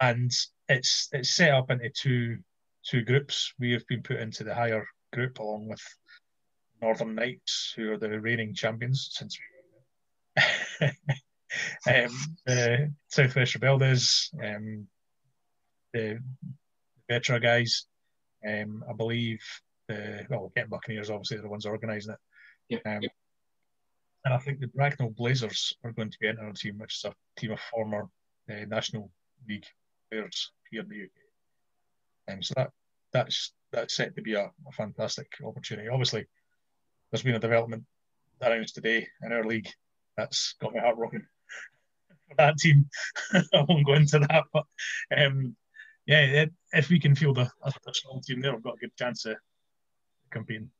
and 0.00 0.30
it's 0.68 1.08
it's 1.12 1.34
set 1.34 1.52
up 1.52 1.70
into 1.70 1.90
two 1.90 2.38
two 2.84 3.02
groups. 3.02 3.52
We 3.58 3.72
have 3.72 3.86
been 3.86 4.02
put 4.02 4.18
into 4.18 4.44
the 4.44 4.54
higher 4.54 4.86
group 5.12 5.38
along 5.38 5.68
with 5.68 5.82
Northern 6.80 7.14
Knights, 7.14 7.72
who 7.76 7.92
are 7.92 7.98
the 7.98 8.20
reigning 8.20 8.54
champions 8.54 9.08
since 9.12 9.38
we 9.38 9.52
um, 11.86 12.12
the 12.46 12.92
Southwest 13.08 13.54
Rebeldes, 13.54 14.30
um, 14.42 14.86
the 15.92 16.18
Vetra 17.10 17.40
guys, 17.42 17.86
um, 18.46 18.82
I 18.88 18.92
believe 18.94 19.40
the 19.88 20.26
well, 20.30 20.52
Kent 20.56 20.70
Buccaneers 20.70 21.10
obviously 21.10 21.38
are 21.38 21.42
the 21.42 21.48
ones 21.48 21.66
organising 21.66 22.14
it. 22.14 22.18
Yeah. 22.68 22.96
Um, 22.96 23.02
and 24.24 24.34
I 24.34 24.38
think 24.38 24.60
the 24.60 24.68
Bracknell 24.68 25.10
Blazers 25.10 25.74
are 25.84 25.92
going 25.92 26.10
to 26.10 26.18
be 26.20 26.28
entering 26.28 26.46
our 26.46 26.52
team, 26.52 26.78
which 26.78 26.96
is 26.96 27.04
a 27.04 27.40
team 27.40 27.50
of 27.50 27.60
former 27.60 28.08
uh, 28.50 28.64
National 28.68 29.10
League 29.48 29.66
players 30.10 30.52
here 30.70 30.82
in 30.82 30.88
the 30.88 31.02
UK. 31.02 31.21
And 32.28 32.38
um, 32.38 32.42
so 32.42 32.54
that 32.56 32.70
that's 33.12 33.52
that's 33.72 33.96
set 33.96 34.14
to 34.16 34.22
be 34.22 34.34
a, 34.34 34.44
a 34.44 34.72
fantastic 34.72 35.28
opportunity. 35.44 35.88
Obviously, 35.88 36.26
there's 37.10 37.22
been 37.22 37.34
a 37.34 37.40
development 37.40 37.84
announced 38.40 38.74
today 38.74 39.06
in 39.22 39.32
our 39.32 39.44
league 39.44 39.68
that's 40.16 40.54
got 40.60 40.74
my 40.74 40.80
heart 40.80 40.96
rocking 40.96 41.24
for 42.28 42.34
that 42.38 42.58
team. 42.58 42.88
I 43.32 43.64
won't 43.68 43.86
go 43.86 43.94
into 43.94 44.18
that, 44.18 44.44
but 44.52 44.64
um, 45.16 45.56
yeah, 46.06 46.46
if 46.72 46.88
we 46.88 46.98
can 46.98 47.14
field 47.14 47.38
a, 47.38 47.50
a, 47.62 47.72
team 48.26 48.40
there, 48.40 48.52
we've 48.52 48.62
got 48.62 48.74
a 48.74 48.78
good 48.78 48.96
chance 48.96 49.24
of 49.26 49.36
competing. 50.30 50.70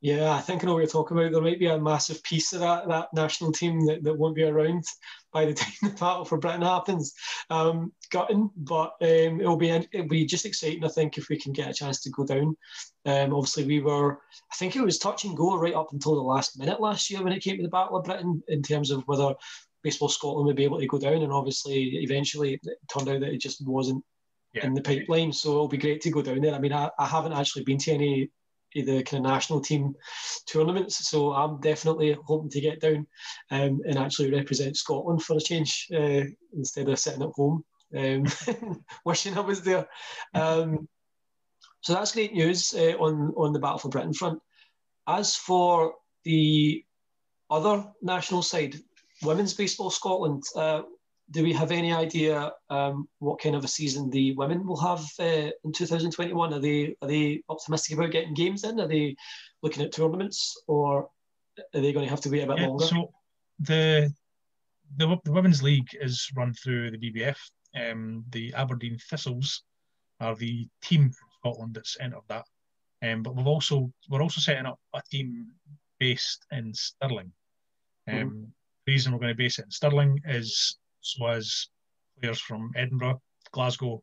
Yeah, 0.00 0.32
I 0.32 0.40
think 0.40 0.62
I 0.62 0.66
know 0.66 0.74
what 0.74 0.80
you're 0.80 0.88
talking 0.88 1.18
about. 1.18 1.32
There 1.32 1.42
might 1.42 1.58
be 1.58 1.66
a 1.66 1.78
massive 1.78 2.22
piece 2.22 2.52
of 2.52 2.60
that 2.60 2.86
that 2.88 3.08
national 3.12 3.50
team 3.50 3.84
that, 3.86 4.04
that 4.04 4.16
won't 4.16 4.36
be 4.36 4.44
around 4.44 4.84
by 5.32 5.44
the 5.44 5.54
time 5.54 5.72
the 5.82 5.90
battle 5.90 6.24
for 6.24 6.38
Britain 6.38 6.62
happens. 6.62 7.14
Um, 7.50 7.92
gutting, 8.12 8.48
but 8.56 8.92
um, 9.00 9.40
it'll 9.40 9.56
be 9.56 9.70
it'll 9.70 10.06
be 10.06 10.24
just 10.24 10.46
exciting. 10.46 10.84
I 10.84 10.88
think 10.88 11.18
if 11.18 11.28
we 11.28 11.36
can 11.36 11.52
get 11.52 11.68
a 11.68 11.74
chance 11.74 12.00
to 12.02 12.10
go 12.10 12.24
down. 12.24 12.56
Um, 13.06 13.34
obviously, 13.34 13.64
we 13.64 13.80
were. 13.80 14.14
I 14.52 14.56
think 14.56 14.76
it 14.76 14.82
was 14.82 14.98
touch 14.98 15.24
and 15.24 15.36
go 15.36 15.58
right 15.58 15.74
up 15.74 15.92
until 15.92 16.14
the 16.14 16.20
last 16.20 16.58
minute 16.58 16.80
last 16.80 17.10
year 17.10 17.22
when 17.22 17.32
it 17.32 17.42
came 17.42 17.56
to 17.56 17.62
the 17.64 17.68
Battle 17.68 17.96
of 17.96 18.04
Britain 18.04 18.40
in 18.46 18.62
terms 18.62 18.92
of 18.92 19.02
whether 19.06 19.34
Baseball 19.82 20.08
Scotland 20.08 20.46
would 20.46 20.56
be 20.56 20.64
able 20.64 20.78
to 20.78 20.86
go 20.86 20.98
down, 20.98 21.22
and 21.22 21.32
obviously, 21.32 21.98
eventually, 22.02 22.54
it 22.54 22.60
turned 22.92 23.08
out 23.08 23.20
that 23.20 23.32
it 23.32 23.40
just 23.40 23.66
wasn't 23.66 24.04
yeah. 24.54 24.64
in 24.64 24.74
the 24.74 24.82
pipeline. 24.82 25.32
So 25.32 25.50
it'll 25.50 25.68
be 25.68 25.76
great 25.76 26.02
to 26.02 26.10
go 26.10 26.22
down 26.22 26.40
there. 26.40 26.54
I 26.54 26.60
mean, 26.60 26.72
I, 26.72 26.88
I 27.00 27.06
haven't 27.06 27.32
actually 27.32 27.64
been 27.64 27.78
to 27.78 27.92
any 27.92 28.30
the 28.74 29.02
kind 29.02 29.24
of 29.24 29.30
national 29.30 29.60
team 29.60 29.94
tournaments, 30.46 31.08
so 31.08 31.32
I'm 31.32 31.60
definitely 31.60 32.16
hoping 32.24 32.50
to 32.50 32.60
get 32.60 32.80
down 32.80 33.06
um, 33.50 33.80
and 33.86 33.98
actually 33.98 34.30
represent 34.30 34.76
Scotland 34.76 35.22
for 35.22 35.36
a 35.36 35.40
change 35.40 35.88
uh, 35.94 36.24
instead 36.54 36.88
of 36.88 36.98
sitting 36.98 37.22
at 37.22 37.30
home 37.34 37.64
um, 37.96 38.26
wishing 39.04 39.36
I 39.36 39.40
was 39.40 39.62
there. 39.62 39.88
Um, 40.34 40.88
so 41.80 41.94
that's 41.94 42.12
great 42.12 42.32
news 42.32 42.74
uh, 42.74 42.96
on 42.98 43.32
on 43.36 43.52
the 43.52 43.58
Battle 43.58 43.78
for 43.78 43.88
Britain 43.88 44.12
front. 44.12 44.40
As 45.06 45.34
for 45.34 45.94
the 46.24 46.84
other 47.50 47.86
national 48.02 48.42
side, 48.42 48.76
Women's 49.22 49.54
Baseball 49.54 49.90
Scotland, 49.90 50.42
uh, 50.54 50.82
do 51.30 51.42
we 51.42 51.52
have 51.52 51.70
any 51.70 51.92
idea 51.92 52.52
um, 52.70 53.08
what 53.18 53.40
kind 53.40 53.54
of 53.54 53.64
a 53.64 53.68
season 53.68 54.10
the 54.10 54.34
women 54.34 54.66
will 54.66 54.80
have 54.80 55.04
uh, 55.20 55.50
in 55.64 55.72
2021? 55.72 56.54
Are 56.54 56.58
they 56.58 56.96
are 57.02 57.08
they 57.08 57.42
optimistic 57.48 57.96
about 57.96 58.10
getting 58.10 58.34
games 58.34 58.64
in? 58.64 58.80
Are 58.80 58.88
they 58.88 59.16
looking 59.62 59.84
at 59.84 59.92
tournaments, 59.92 60.60
or 60.66 61.08
are 61.74 61.80
they 61.80 61.92
going 61.92 62.06
to 62.06 62.10
have 62.10 62.22
to 62.22 62.30
wait 62.30 62.42
a 62.42 62.46
bit 62.46 62.58
yeah, 62.58 62.66
longer? 62.66 62.86
So 62.86 63.10
the, 63.60 64.12
the 64.96 65.16
the 65.24 65.32
women's 65.32 65.62
league 65.62 65.88
is 66.00 66.30
run 66.34 66.54
through 66.54 66.90
the 66.90 66.98
BBF. 66.98 67.38
Um, 67.76 68.24
the 68.30 68.54
Aberdeen 68.54 68.98
Thistles 68.98 69.62
are 70.20 70.34
the 70.34 70.66
team 70.82 71.10
from 71.10 71.28
Scotland 71.40 71.74
that's 71.74 71.98
entered 72.00 72.22
that. 72.28 72.46
Um, 73.02 73.22
but 73.22 73.36
we've 73.36 73.46
also 73.46 73.92
we're 74.08 74.22
also 74.22 74.40
setting 74.40 74.66
up 74.66 74.80
a 74.94 75.02
team 75.10 75.48
based 75.98 76.46
in 76.50 76.72
Stirling. 76.72 77.32
Mm-hmm. 78.08 78.18
Um, 78.18 78.28
mm-hmm. 78.30 78.44
The 78.86 78.92
reason 78.92 79.12
we're 79.12 79.18
going 79.18 79.28
to 79.28 79.36
base 79.36 79.58
it 79.58 79.66
in 79.66 79.70
Stirling 79.70 80.18
is 80.26 80.78
so 81.08 81.26
as 81.26 81.68
players 82.20 82.40
from 82.40 82.70
Edinburgh, 82.76 83.20
Glasgow, 83.52 84.02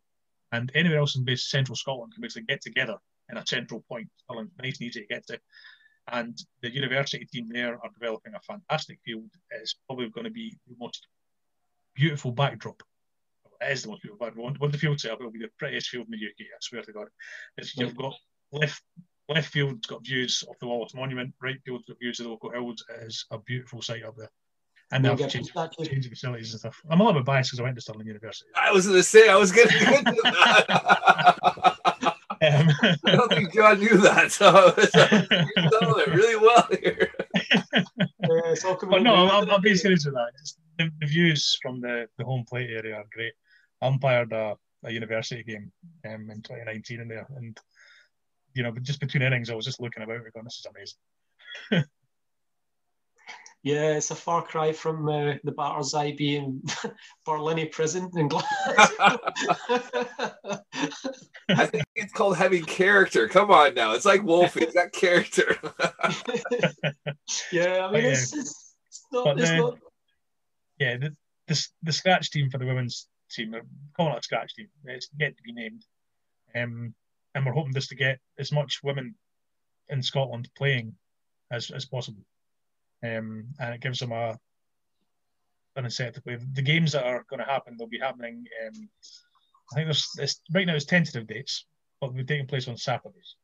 and 0.52 0.72
anywhere 0.74 1.00
else 1.00 1.16
in 1.16 1.24
base 1.24 1.50
central 1.50 1.76
Scotland 1.76 2.14
can 2.14 2.22
basically 2.22 2.46
get 2.48 2.62
together 2.62 2.98
in 3.30 3.38
a 3.38 3.46
central 3.46 3.84
point. 3.90 4.08
Stirling's 4.24 4.52
nice 4.62 4.80
and 4.80 4.88
easy 4.88 5.02
to 5.02 5.08
get 5.08 5.28
to. 5.28 5.40
And 6.12 6.38
the 6.62 6.74
university 6.74 7.26
team 7.26 7.50
there 7.52 7.74
are 7.74 7.90
developing 8.00 8.34
a 8.36 8.40
fantastic 8.42 9.00
field. 9.04 9.30
It's 9.52 9.76
probably 9.88 10.10
going 10.10 10.26
to 10.26 10.32
be 10.32 10.56
the 10.68 10.76
most 10.80 11.08
beautiful 11.96 12.32
backdrop. 12.32 12.82
It 13.62 13.72
is 13.72 13.84
the 13.84 13.90
most 13.90 14.04
beautiful 14.04 14.26
backdrop. 14.26 14.60
When 14.60 14.72
the 14.72 14.78
field 14.78 15.00
set 15.00 15.12
up, 15.12 15.20
it'll 15.20 15.32
be 15.32 15.40
the 15.40 15.50
prettiest 15.58 15.90
field 15.90 16.06
in 16.06 16.12
the 16.12 16.26
UK, 16.26 16.48
I 16.54 16.58
swear 16.62 16.84
to 16.84 16.94
God. 16.94 17.08
It's, 17.58 17.76
you've 17.76 17.98
got 17.98 18.14
left 18.52 18.84
left 19.28 19.52
field's 19.52 19.88
got 19.88 20.06
views 20.06 20.44
of 20.48 20.56
the 20.62 20.68
Wallace 20.68 20.94
Monument, 20.94 21.34
right 21.42 21.58
field's 21.66 21.86
got 21.88 21.98
views 22.00 22.20
of 22.20 22.26
the 22.26 22.30
local 22.30 22.52
hills. 22.52 22.86
It 22.90 23.08
is 23.08 23.26
a 23.32 23.40
beautiful 23.40 23.82
sight 23.82 24.04
up 24.04 24.16
there 24.16 24.30
and 24.92 25.04
they've 25.04 25.18
changed, 25.30 25.52
changed 25.54 26.06
the 26.06 26.10
facilities 26.10 26.52
and 26.52 26.60
stuff. 26.60 26.82
I'm 26.90 27.00
a 27.00 27.04
little 27.04 27.20
bit 27.20 27.26
biased 27.26 27.52
because 27.52 27.60
I 27.60 27.64
went 27.64 27.76
to 27.76 27.82
Stirling 27.82 28.08
University. 28.08 28.50
I 28.56 28.72
was 28.72 28.86
going 28.86 28.98
to 28.98 29.04
say, 29.04 29.30
I 29.30 29.36
was 29.36 29.52
going 29.52 29.68
to 29.68 29.80
get 29.80 30.06
to 30.06 30.16
that. 30.24 30.66
um, 32.42 32.98
I 33.06 33.16
don't 33.16 33.30
think 33.30 33.54
John 33.54 33.80
knew 33.80 33.98
that, 33.98 34.32
so 34.32 34.74
he's 34.76 34.92
done 34.92 35.28
it 35.32 36.14
really 36.14 36.36
well 36.36 36.68
here. 36.82 37.12
uh, 38.24 38.76
but 38.88 39.02
no, 39.02 39.16
I'll, 39.16 39.52
I'll 39.52 39.60
be 39.60 39.76
serious 39.76 40.06
with 40.06 40.14
that. 40.14 40.32
Just 40.40 40.60
the, 40.78 40.92
the, 41.00 41.08
views 41.08 41.58
from 41.62 41.82
the, 41.82 42.08
the 42.18 42.26
home 42.26 42.46
plate 42.48 42.70
area 42.70 42.96
are 42.96 43.06
great. 43.12 43.34
I 43.82 43.88
umpired 43.88 44.32
a, 44.34 44.56
a 44.84 44.92
university 44.92 45.44
game 45.44 45.72
um, 46.06 46.30
in 46.30 46.42
2019 46.42 47.02
in 47.02 47.08
there, 47.08 47.28
and 47.36 47.60
you 48.54 48.64
know, 48.64 48.72
just 48.82 49.00
between 49.00 49.24
innings, 49.24 49.50
I 49.50 49.56
was 49.56 49.66
just 49.66 49.82
looking 49.82 50.04
about, 50.04 50.22
going, 50.34 50.46
"This 50.46 50.64
is 50.64 50.68
amazing." 50.70 51.86
Yeah, 53.66 53.94
it's 53.94 54.12
a 54.12 54.16
far 54.16 54.44
cry 54.44 54.72
from 54.74 55.10
uh, 55.10 55.34
the 55.44 55.52
Battersea 55.52 56.12
being 56.12 56.62
Barlinnie 57.28 57.72
prison 57.72 58.12
in 58.16 58.28
Glasgow. 58.28 59.18
I 61.50 61.66
think 61.66 61.84
it's 61.96 62.14
called 62.14 62.38
having 62.38 62.64
character. 62.64 63.28
Come 63.28 63.50
on 63.50 63.74
now. 63.74 63.94
It's 63.94 64.06
like 64.06 64.22
Wolfie. 64.22 64.66
It's 64.66 64.76
got 64.76 64.92
character. 64.92 65.58
yeah, 67.52 67.88
I 67.88 67.92
mean, 67.92 68.06
it's, 68.06 68.36
it's, 68.36 68.76
it's 68.88 69.06
not. 69.12 69.40
It's 69.40 69.50
not... 69.50 69.80
Yeah, 70.80 70.98
the, 70.98 71.16
the, 71.48 71.68
the 71.82 71.92
scratch 71.92 72.30
team 72.30 72.52
for 72.52 72.60
the 72.60 72.68
women's 72.68 73.08
team, 73.32 73.50
they're 73.50 73.66
calling 73.98 74.14
it 74.14 74.20
a 74.20 74.22
scratch 74.22 74.54
team. 74.54 74.68
It's 74.84 75.10
yet 75.20 75.36
to 75.36 75.42
be 75.42 75.54
named. 75.54 75.84
Um, 76.54 76.94
and 77.34 77.44
we're 77.44 77.54
hoping 77.54 77.74
just 77.74 77.90
to 77.90 77.96
get 77.96 78.20
as 78.38 78.52
much 78.52 78.82
women 78.84 79.16
in 79.90 80.04
Scotland 80.04 80.50
playing 80.56 80.94
as, 81.50 81.72
as 81.72 81.86
possible 81.86 82.22
um, 83.04 83.46
and 83.60 83.74
it 83.74 83.82
gives 83.82 84.00
them 84.00 84.12
a 84.12 84.38
an 85.76 85.86
incentive. 85.86 86.24
The 86.26 86.62
games 86.62 86.94
that 86.94 87.04
are 87.04 87.26
going 87.30 87.40
to 87.40 87.52
happen, 87.52 87.76
they'll 87.78 87.88
be 87.88 88.00
happening. 88.00 88.46
Um, 88.66 88.90
I 89.72 89.76
think 89.76 89.88
there's 89.88 90.10
it's, 90.18 90.42
right 90.54 90.66
now 90.66 90.76
it's 90.76 90.86
tentative 90.86 91.28
dates, 91.28 91.66
but 92.00 92.08
they'll 92.08 92.18
be 92.18 92.24
taking 92.24 92.48
place 92.48 92.68
on 92.68 92.78
Saturdays, 92.78 93.36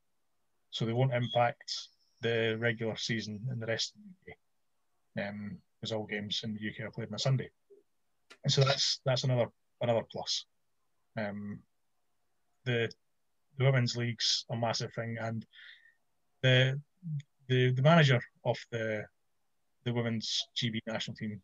so 0.69 0.85
they 0.85 0.93
won't 0.93 1.13
impact 1.13 1.73
the 2.21 2.57
regular 2.59 2.95
season 2.95 3.39
and 3.49 3.61
the 3.61 3.65
rest 3.65 3.93
of 3.95 4.01
the 4.01 4.31
UK. 4.31 5.27
Um, 5.27 5.57
because 5.81 5.93
all 5.93 6.05
games 6.05 6.41
in 6.43 6.53
the 6.53 6.69
UK 6.69 6.87
are 6.87 6.91
played 6.91 7.07
on 7.07 7.15
a 7.15 7.19
Sunday, 7.19 7.49
and 8.43 8.53
so 8.53 8.63
that's 8.63 9.01
that's 9.05 9.23
another 9.23 9.47
another 9.81 10.03
plus. 10.11 10.45
Um, 11.17 11.59
the 12.65 12.89
the 13.57 13.65
women's 13.65 13.97
league's 13.97 14.45
a 14.51 14.55
massive 14.55 14.93
thing, 14.93 15.17
and 15.19 15.45
the 16.43 16.79
the 17.47 17.71
the 17.71 17.81
manager 17.81 18.21
of 18.45 18.57
the 18.71 19.05
the 19.84 19.94
women's 19.94 20.46
GB 20.56 20.80
national 20.88 21.15
team, 21.15 21.41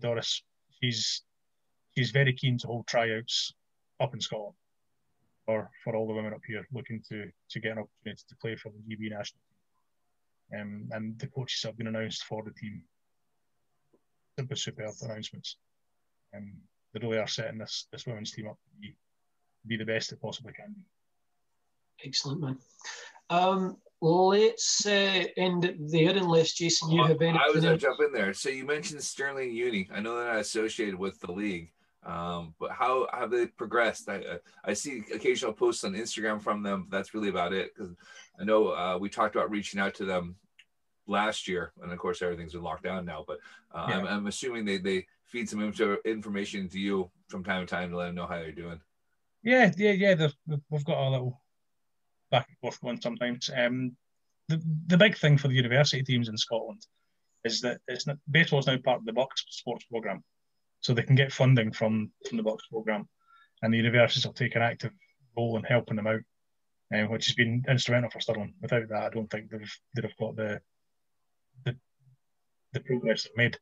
Doris, 0.00 0.42
she's 0.80 1.22
she's 1.96 2.10
very 2.10 2.32
keen 2.32 2.58
to 2.58 2.66
hold 2.66 2.86
tryouts 2.86 3.54
up 4.00 4.14
in 4.14 4.20
Scotland 4.20 4.54
for 5.46 5.70
for 5.82 5.96
all 5.96 6.06
the 6.06 6.12
women 6.12 6.34
up 6.34 6.42
here 6.46 6.66
looking 6.72 7.02
to 7.08 7.30
to 7.48 7.60
get 7.60 7.72
an 7.72 7.78
opportunity 7.78 8.22
to 8.28 8.36
play 8.36 8.56
for 8.56 8.70
the 8.70 8.94
GB 8.94 9.10
national 9.10 9.40
team. 9.48 10.60
Um, 10.60 10.88
and 10.92 11.18
the 11.18 11.26
coaches 11.26 11.62
have 11.64 11.76
been 11.76 11.88
announced 11.88 12.24
for 12.24 12.42
the 12.42 12.52
team. 12.52 12.82
Super 14.38 14.56
superb 14.56 14.94
announcements. 15.02 15.56
Um, 16.34 16.52
they 16.92 17.00
really 17.00 17.18
are 17.18 17.26
setting 17.26 17.58
this 17.58 17.86
this 17.92 18.06
women's 18.06 18.32
team 18.32 18.48
up 18.48 18.58
to 18.62 18.80
be, 18.80 18.94
be 19.66 19.76
the 19.76 19.84
best 19.84 20.12
it 20.12 20.20
possibly 20.20 20.52
can 20.52 20.74
be. 20.74 22.06
Excellent, 22.06 22.40
man. 22.40 22.58
Um, 23.30 23.76
let's 24.00 24.86
uh, 24.86 25.24
end 25.36 25.64
it 25.64 25.76
there 25.78 26.16
unless 26.16 26.52
Jason, 26.52 26.90
you 26.90 27.02
have 27.02 27.20
anything. 27.20 27.36
I 27.36 27.50
was 27.52 27.62
going 27.62 27.78
to 27.78 27.84
jump 27.84 28.00
in 28.00 28.12
there. 28.12 28.32
So 28.32 28.48
you 28.48 28.64
mentioned 28.64 29.02
Stirling 29.02 29.52
Uni. 29.52 29.88
I 29.92 30.00
know 30.00 30.16
they're 30.16 30.32
not 30.32 30.40
associated 30.40 30.94
with 30.94 31.18
the 31.20 31.32
league, 31.32 31.72
um, 32.04 32.54
but 32.60 32.70
how 32.70 33.08
have 33.12 33.30
they 33.30 33.46
progressed? 33.46 34.08
I, 34.08 34.22
I 34.64 34.72
see 34.72 35.02
occasional 35.12 35.52
posts 35.52 35.84
on 35.84 35.94
Instagram 35.94 36.40
from 36.40 36.62
them. 36.62 36.86
that's 36.90 37.14
really 37.14 37.28
about 37.28 37.52
it. 37.52 37.74
Because 37.74 37.94
I 38.40 38.44
know 38.44 38.68
uh, 38.68 38.98
we 39.00 39.08
talked 39.08 39.34
about 39.34 39.50
reaching 39.50 39.80
out 39.80 39.94
to 39.96 40.04
them 40.04 40.36
last 41.08 41.48
year, 41.48 41.72
and 41.82 41.90
of 41.90 41.98
course 41.98 42.22
everything's 42.22 42.52
been 42.52 42.62
locked 42.62 42.84
down 42.84 43.04
now. 43.04 43.24
But 43.26 43.38
uh, 43.74 43.86
yeah. 43.88 43.98
I'm, 43.98 44.06
I'm, 44.06 44.26
assuming 44.28 44.64
they 44.64 44.78
they 44.78 45.06
feed 45.24 45.48
some 45.48 45.60
information 46.04 46.68
to 46.68 46.78
you 46.78 47.10
from 47.28 47.42
time 47.42 47.66
to 47.66 47.70
time 47.70 47.90
to 47.90 47.96
let 47.96 48.06
them 48.06 48.14
know 48.14 48.26
how 48.26 48.36
they're 48.36 48.52
doing. 48.52 48.80
Yeah, 49.42 49.72
yeah, 49.76 49.92
yeah. 49.92 50.28
We've 50.70 50.84
got 50.84 50.98
a 50.98 51.10
little 51.10 51.40
back 52.30 52.46
and 52.48 52.58
forth 52.58 52.80
going 52.80 53.00
sometimes. 53.00 53.50
Um, 53.54 53.96
the, 54.48 54.62
the 54.86 54.96
big 54.96 55.16
thing 55.16 55.38
for 55.38 55.48
the 55.48 55.54
university 55.54 56.02
teams 56.02 56.28
in 56.28 56.36
Scotland 56.36 56.84
is 57.44 57.60
that 57.60 57.80
it's 57.86 58.06
not, 58.06 58.16
baseball 58.30 58.60
is 58.60 58.66
now 58.66 58.76
part 58.78 59.00
of 59.00 59.06
the 59.06 59.12
BUCS 59.12 59.44
sports 59.50 59.84
program, 59.84 60.22
so 60.80 60.92
they 60.92 61.02
can 61.02 61.16
get 61.16 61.32
funding 61.32 61.72
from 61.72 62.10
from 62.28 62.36
the 62.36 62.42
BUCS 62.42 62.68
program, 62.70 63.08
and 63.62 63.72
the 63.72 63.78
universities 63.78 64.26
will 64.26 64.32
take 64.32 64.56
an 64.56 64.62
active 64.62 64.92
role 65.36 65.56
in 65.56 65.64
helping 65.64 65.96
them 65.96 66.06
out, 66.06 66.20
um, 66.94 67.10
which 67.10 67.26
has 67.26 67.34
been 67.34 67.64
instrumental 67.68 68.10
for 68.10 68.20
Stirling. 68.20 68.54
Without 68.60 68.88
that, 68.88 69.04
I 69.04 69.10
don't 69.10 69.30
think 69.30 69.50
they've 69.50 69.78
they'd 69.94 70.04
have 70.04 70.16
got 70.16 70.36
the 70.36 70.60
the, 71.64 71.76
the 72.72 72.80
progress 72.80 73.24
they've 73.24 73.36
made. 73.36 73.58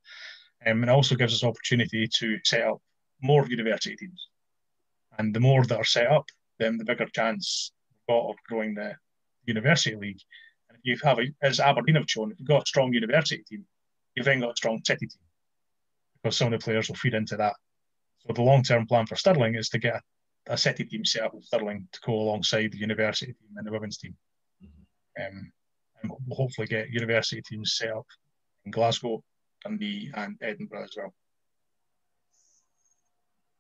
Um, 0.64 0.83
and 0.83 0.90
it 0.90 0.94
also 0.94 1.14
gives 1.14 1.35
us 1.35 1.44
opportunity 1.44 2.09
to 2.18 2.38
set 2.44 2.62
up 2.62 2.81
more 3.22 3.46
university 3.46 3.96
teams, 3.96 4.29
and 5.18 5.35
the 5.35 5.40
more 5.40 5.64
that 5.64 5.79
are 5.79 5.85
set 5.85 6.07
up, 6.07 6.24
then 6.59 6.79
the 6.79 6.85
bigger 6.85 7.07
chance 7.07 7.72
got 8.09 8.31
of 8.31 8.37
growing 8.49 8.75
the 8.75 8.95
university 9.45 9.97
league. 9.97 10.21
And 10.69 10.79
if 10.83 10.85
you 10.85 11.09
have, 11.09 11.19
a, 11.19 11.25
as 11.42 11.61
Aberdeen 11.61 11.97
have 11.97 12.09
shown, 12.09 12.33
if 12.33 12.38
you've 12.38 12.49
got 12.49 12.62
a 12.62 12.66
strong 12.66 12.92
university 12.92 13.45
team, 13.49 13.64
you've 14.14 14.27
then 14.27 14.40
got 14.40 14.53
a 14.53 14.57
strong 14.57 14.81
city 14.85 15.07
team 15.07 15.21
because 16.23 16.37
some 16.37 16.53
of 16.53 16.59
the 16.59 16.64
players 16.64 16.88
will 16.88 16.97
feed 16.97 17.14
into 17.14 17.37
that. 17.37 17.55
So 18.27 18.33
the 18.33 18.42
long-term 18.42 18.87
plan 18.87 19.07
for 19.07 19.16
Stirling 19.16 19.55
is 19.55 19.69
to 19.71 19.79
get 19.79 19.97
a, 20.49 20.55
a 20.55 20.59
city 20.59 20.85
team 20.85 21.05
set 21.05 21.23
up 21.23 21.35
with 21.35 21.45
Stirling 21.45 21.88
to 21.92 22.01
go 22.05 22.14
alongside 22.14 22.73
the 22.73 22.79
university 22.79 23.33
team 23.33 23.57
and 23.57 23.66
the 23.66 23.73
women's 23.73 23.99
team. 23.99 24.16
Mm-hmm. 24.64 25.23
Um, 25.23 25.53
and 26.03 26.12
we'll 26.27 26.37
hopefully 26.37 26.66
get 26.66 26.90
university 26.90 27.42
teams 27.42 27.77
set 27.77 27.90
up 27.90 28.07
in 28.64 28.73
Glasgow, 28.73 29.23
Dundee, 29.64 30.11
and 30.14 30.37
Edinburgh 30.42 30.85
as 30.85 30.95
well. 30.97 31.14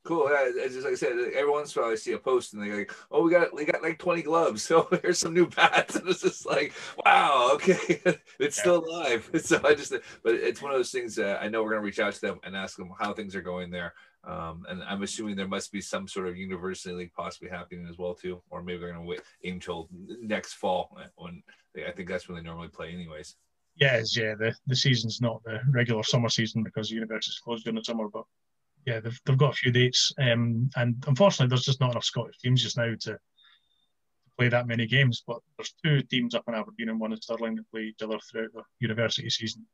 Cool. 0.06 0.30
Yeah, 0.30 0.68
just 0.68 0.84
like 0.84 0.92
I 0.92 0.94
said, 0.94 1.18
every 1.34 1.50
once 1.50 1.74
in 1.74 1.80
a 1.80 1.84
while 1.84 1.92
I 1.92 1.96
see 1.96 2.12
a 2.12 2.18
post 2.18 2.54
and 2.54 2.62
they're 2.62 2.76
like, 2.76 2.92
"Oh, 3.10 3.24
we 3.24 3.30
got 3.32 3.52
we 3.52 3.64
got 3.64 3.82
like 3.82 3.98
20 3.98 4.22
gloves. 4.22 4.62
So 4.76 4.86
here's 5.02 5.18
some 5.18 5.34
new 5.34 5.48
bats." 5.48 5.96
And 5.96 6.08
it's 6.08 6.22
just 6.22 6.46
like, 6.46 6.72
"Wow, 7.04 7.50
okay, 7.54 8.00
it's 8.38 8.56
still 8.58 8.84
alive." 8.84 9.28
So 9.46 9.60
I 9.64 9.74
just, 9.74 9.92
but 10.22 10.34
it's 10.34 10.62
one 10.62 10.70
of 10.70 10.78
those 10.78 10.92
things 10.92 11.16
that 11.16 11.42
I 11.42 11.48
know 11.48 11.64
we're 11.64 11.70
gonna 11.70 11.82
reach 11.82 11.98
out 11.98 12.12
to 12.14 12.20
them 12.20 12.38
and 12.44 12.56
ask 12.56 12.76
them 12.76 12.92
how 12.96 13.12
things 13.14 13.34
are 13.34 13.42
going 13.42 13.70
there. 13.70 13.94
Um, 14.22 14.64
and 14.68 14.82
I'm 14.84 15.02
assuming 15.02 15.34
there 15.34 15.48
must 15.48 15.72
be 15.72 15.80
some 15.80 16.06
sort 16.06 16.28
of 16.28 16.36
university 16.36 16.94
league 16.94 17.12
possibly 17.12 17.48
happening 17.48 17.88
as 17.88 17.98
well 17.98 18.14
too, 18.14 18.40
or 18.50 18.62
maybe 18.62 18.78
they're 18.78 18.92
gonna 18.92 19.04
wait 19.04 19.22
until 19.42 19.88
next 20.20 20.54
fall 20.54 20.96
when 21.16 21.42
they, 21.74 21.84
I 21.84 21.90
think 21.90 22.08
that's 22.08 22.28
when 22.28 22.36
they 22.36 22.44
normally 22.44 22.68
play, 22.68 22.92
anyways. 22.92 23.34
Yes, 23.74 24.16
yeah. 24.16 24.36
The 24.36 24.54
the 24.68 24.76
season's 24.76 25.20
not 25.20 25.42
the 25.42 25.58
regular 25.72 26.04
summer 26.04 26.28
season 26.28 26.62
because 26.62 26.90
the 26.90 26.94
university's 26.94 27.40
closed 27.40 27.64
during 27.64 27.76
the 27.76 27.84
summer, 27.84 28.08
but 28.08 28.24
yeah, 28.86 29.00
they've, 29.00 29.20
they've 29.24 29.38
got 29.38 29.52
a 29.52 29.56
few 29.56 29.72
dates, 29.72 30.12
um, 30.18 30.70
and 30.76 31.04
unfortunately, 31.06 31.48
there's 31.48 31.64
just 31.64 31.80
not 31.80 31.90
enough 31.90 32.04
Scottish 32.04 32.38
teams 32.38 32.62
just 32.62 32.76
now 32.76 32.94
to, 33.00 33.18
play 34.36 34.48
that 34.48 34.66
many 34.66 34.86
games. 34.86 35.22
But 35.26 35.38
there's 35.56 35.74
two 35.84 36.02
teams 36.02 36.34
up 36.34 36.44
in 36.48 36.54
Aberdeen 36.54 36.88
and 36.88 37.00
one 37.00 37.12
in 37.12 37.20
Stirling 37.20 37.56
that 37.56 37.70
play 37.70 37.82
each 37.82 38.02
other 38.02 38.18
throughout 38.18 38.52
the 38.52 38.62
university 38.80 39.30
season. 39.30 39.66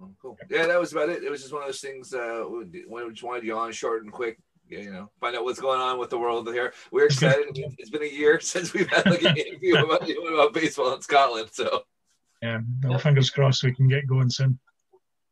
Oh, 0.00 0.10
cool. 0.22 0.36
Yeah, 0.48 0.66
that 0.66 0.78
was 0.78 0.92
about 0.92 1.08
it. 1.08 1.24
It 1.24 1.30
was 1.30 1.40
just 1.40 1.52
one 1.52 1.62
of 1.62 1.68
those 1.68 1.80
things. 1.80 2.14
Uh, 2.14 2.44
we 2.48 3.10
just 3.10 3.22
wanted 3.22 3.44
you 3.44 3.56
on 3.56 3.72
short 3.72 4.04
and 4.04 4.12
quick. 4.12 4.38
You 4.68 4.92
know, 4.92 5.10
find 5.18 5.34
out 5.34 5.44
what's 5.44 5.60
going 5.60 5.80
on 5.80 5.98
with 5.98 6.10
the 6.10 6.18
world 6.18 6.46
here. 6.48 6.74
We're 6.92 7.06
excited. 7.06 7.46
it's 7.78 7.90
been 7.90 8.02
a 8.02 8.06
year 8.06 8.38
since 8.40 8.74
we've 8.74 8.88
had 8.88 9.06
like 9.06 9.22
an 9.22 9.36
interview 9.36 9.76
about, 9.78 10.08
about 10.08 10.52
baseball 10.52 10.94
in 10.94 11.00
Scotland. 11.00 11.48
So, 11.52 11.84
yeah, 12.42 12.60
well, 12.84 12.98
fingers 12.98 13.30
crossed 13.30 13.64
we 13.64 13.74
can 13.74 13.88
get 13.88 14.06
going 14.06 14.30
soon. 14.30 14.58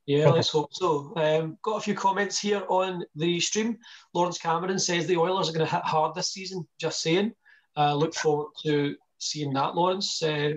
Yeah, 0.07 0.29
let's 0.29 0.51
hope 0.51 0.73
so. 0.73 1.13
Um, 1.17 1.59
got 1.63 1.79
a 1.79 1.81
few 1.81 1.95
comments 1.95 2.39
here 2.39 2.63
on 2.69 3.05
the 3.17 3.41
stream. 3.41 3.77
Lawrence 4.15 4.39
Cameron 4.39 4.79
says 4.79 5.07
the 5.07 5.17
Oilers 5.17 5.49
are 5.49 5.53
going 5.53 5.67
to 5.67 5.75
hit 5.75 5.85
hard 5.85 6.15
this 6.15 6.33
season. 6.33 6.67
Just 6.81 7.03
saying. 7.03 7.33
Uh, 7.77 7.95
look 7.95 8.15
forward 8.15 8.53
to 8.63 8.95
seeing 9.19 9.53
that, 9.55 9.75
Lawrence. 9.75 10.23
Uh, 10.23 10.55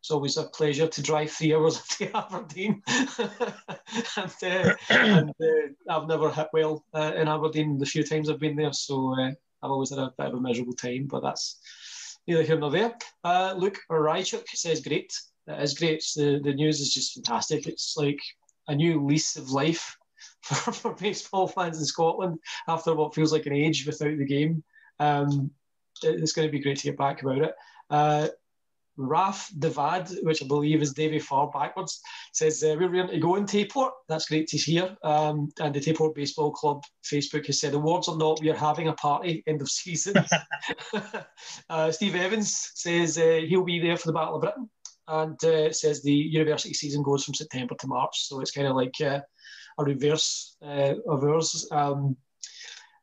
it's 0.00 0.10
always 0.10 0.38
a 0.38 0.44
pleasure 0.44 0.86
to 0.86 1.02
drive 1.02 1.30
three 1.30 1.54
hours 1.54 1.82
to 1.98 2.16
Aberdeen. 2.16 2.82
and, 3.18 4.32
uh, 4.42 4.74
and 4.88 5.30
uh, 5.30 5.90
I've 5.90 6.08
never 6.08 6.30
hit 6.30 6.48
well 6.54 6.82
uh, 6.94 7.12
in 7.14 7.28
Aberdeen 7.28 7.78
the 7.78 7.84
few 7.84 8.02
times 8.02 8.30
I've 8.30 8.40
been 8.40 8.56
there, 8.56 8.72
so 8.72 9.14
uh, 9.20 9.32
I've 9.62 9.70
always 9.70 9.90
had 9.90 9.98
a 9.98 10.14
bit 10.16 10.28
of 10.28 10.34
a 10.34 10.40
miserable 10.40 10.72
time, 10.72 11.08
but 11.10 11.22
that's 11.22 11.60
neither 12.26 12.42
here 12.42 12.58
nor 12.58 12.70
there. 12.70 12.94
Luke 13.54 13.80
Rychuk 13.90 14.48
says, 14.48 14.80
Great. 14.80 15.12
That 15.46 15.62
is 15.62 15.78
great. 15.78 16.04
The, 16.14 16.40
the 16.42 16.52
news 16.52 16.80
is 16.80 16.92
just 16.92 17.14
fantastic. 17.14 17.66
It's 17.66 17.96
like 17.96 18.20
a 18.68 18.74
new 18.74 19.04
lease 19.04 19.36
of 19.36 19.50
life 19.50 19.96
for, 20.42 20.72
for 20.72 20.94
baseball 20.94 21.48
fans 21.48 21.78
in 21.78 21.84
Scotland 21.84 22.38
after 22.68 22.94
what 22.94 23.14
feels 23.14 23.32
like 23.32 23.46
an 23.46 23.54
age 23.54 23.86
without 23.86 24.16
the 24.16 24.24
game. 24.24 24.62
Um, 25.00 25.50
it's 26.02 26.32
going 26.32 26.46
to 26.46 26.52
be 26.52 26.60
great 26.60 26.78
to 26.78 26.84
get 26.84 26.98
back 26.98 27.22
about 27.22 27.38
it. 27.38 27.54
Uh, 27.90 28.28
Raf 28.98 29.50
Devad, 29.56 30.12
which 30.24 30.42
I 30.42 30.46
believe 30.46 30.82
is 30.82 30.92
Davy 30.92 31.20
Far 31.20 31.50
backwards, 31.50 32.00
says 32.32 32.62
uh, 32.64 32.74
we're 32.78 32.88
going 32.88 33.08
to 33.08 33.18
go 33.18 33.36
in 33.36 33.46
Tayport. 33.46 33.90
That's 34.08 34.26
great 34.26 34.48
to 34.48 34.56
hear. 34.56 34.96
Um, 35.04 35.50
and 35.60 35.72
the 35.72 35.80
Tayport 35.80 36.16
Baseball 36.16 36.50
Club 36.50 36.82
Facebook 37.04 37.46
has 37.46 37.60
said 37.60 37.74
awards 37.74 38.08
or 38.08 38.16
not, 38.16 38.40
we 38.40 38.50
are 38.50 38.56
having 38.56 38.88
a 38.88 38.92
party 38.94 39.44
end 39.46 39.62
of 39.62 39.70
season. 39.70 40.16
uh, 41.70 41.92
Steve 41.92 42.16
Evans 42.16 42.72
says 42.74 43.16
uh, 43.18 43.40
he'll 43.46 43.64
be 43.64 43.78
there 43.78 43.96
for 43.96 44.08
the 44.08 44.12
Battle 44.12 44.34
of 44.34 44.40
Britain 44.40 44.68
and 45.08 45.38
uh, 45.44 45.48
it 45.48 45.76
says 45.76 46.02
the 46.02 46.12
university 46.12 46.74
season 46.74 47.02
goes 47.02 47.24
from 47.24 47.34
September 47.34 47.74
to 47.78 47.86
March, 47.86 48.26
so 48.28 48.40
it's 48.40 48.50
kind 48.50 48.66
of 48.66 48.76
like 48.76 48.94
uh, 49.00 49.20
a 49.78 49.84
reverse 49.84 50.56
uh, 50.62 50.94
of 51.08 51.24
ours. 51.24 51.66
Um, 51.70 52.16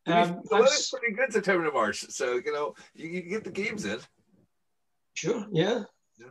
um, 0.08 0.42
the 0.44 0.58
weather's 0.58 0.92
pretty 0.92 1.16
good 1.16 1.34
September 1.34 1.66
to 1.66 1.72
March, 1.72 2.06
so 2.10 2.36
you 2.36 2.54
know 2.54 2.76
you, 2.94 3.10
you 3.10 3.22
get 3.22 3.44
the 3.44 3.52
games 3.52 3.86
in. 3.86 4.00
Sure, 5.16 5.46
yeah. 5.52 5.84
yeah. 6.20 6.28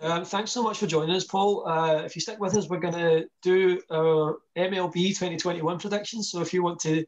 Um, 0.00 0.24
thanks 0.24 0.50
so 0.50 0.62
much 0.62 0.78
for 0.78 0.86
joining 0.86 1.14
us, 1.14 1.24
Paul. 1.24 1.68
Uh, 1.68 2.02
if 2.04 2.16
you 2.16 2.20
stick 2.20 2.40
with 2.40 2.56
us, 2.56 2.68
we're 2.68 2.80
going 2.80 2.94
to 2.94 3.26
do 3.42 3.80
our 3.92 4.38
MLB 4.56 5.08
2021 5.08 5.78
predictions. 5.78 6.30
So 6.30 6.40
if 6.40 6.52
you 6.52 6.62
want 6.62 6.80
to 6.80 7.04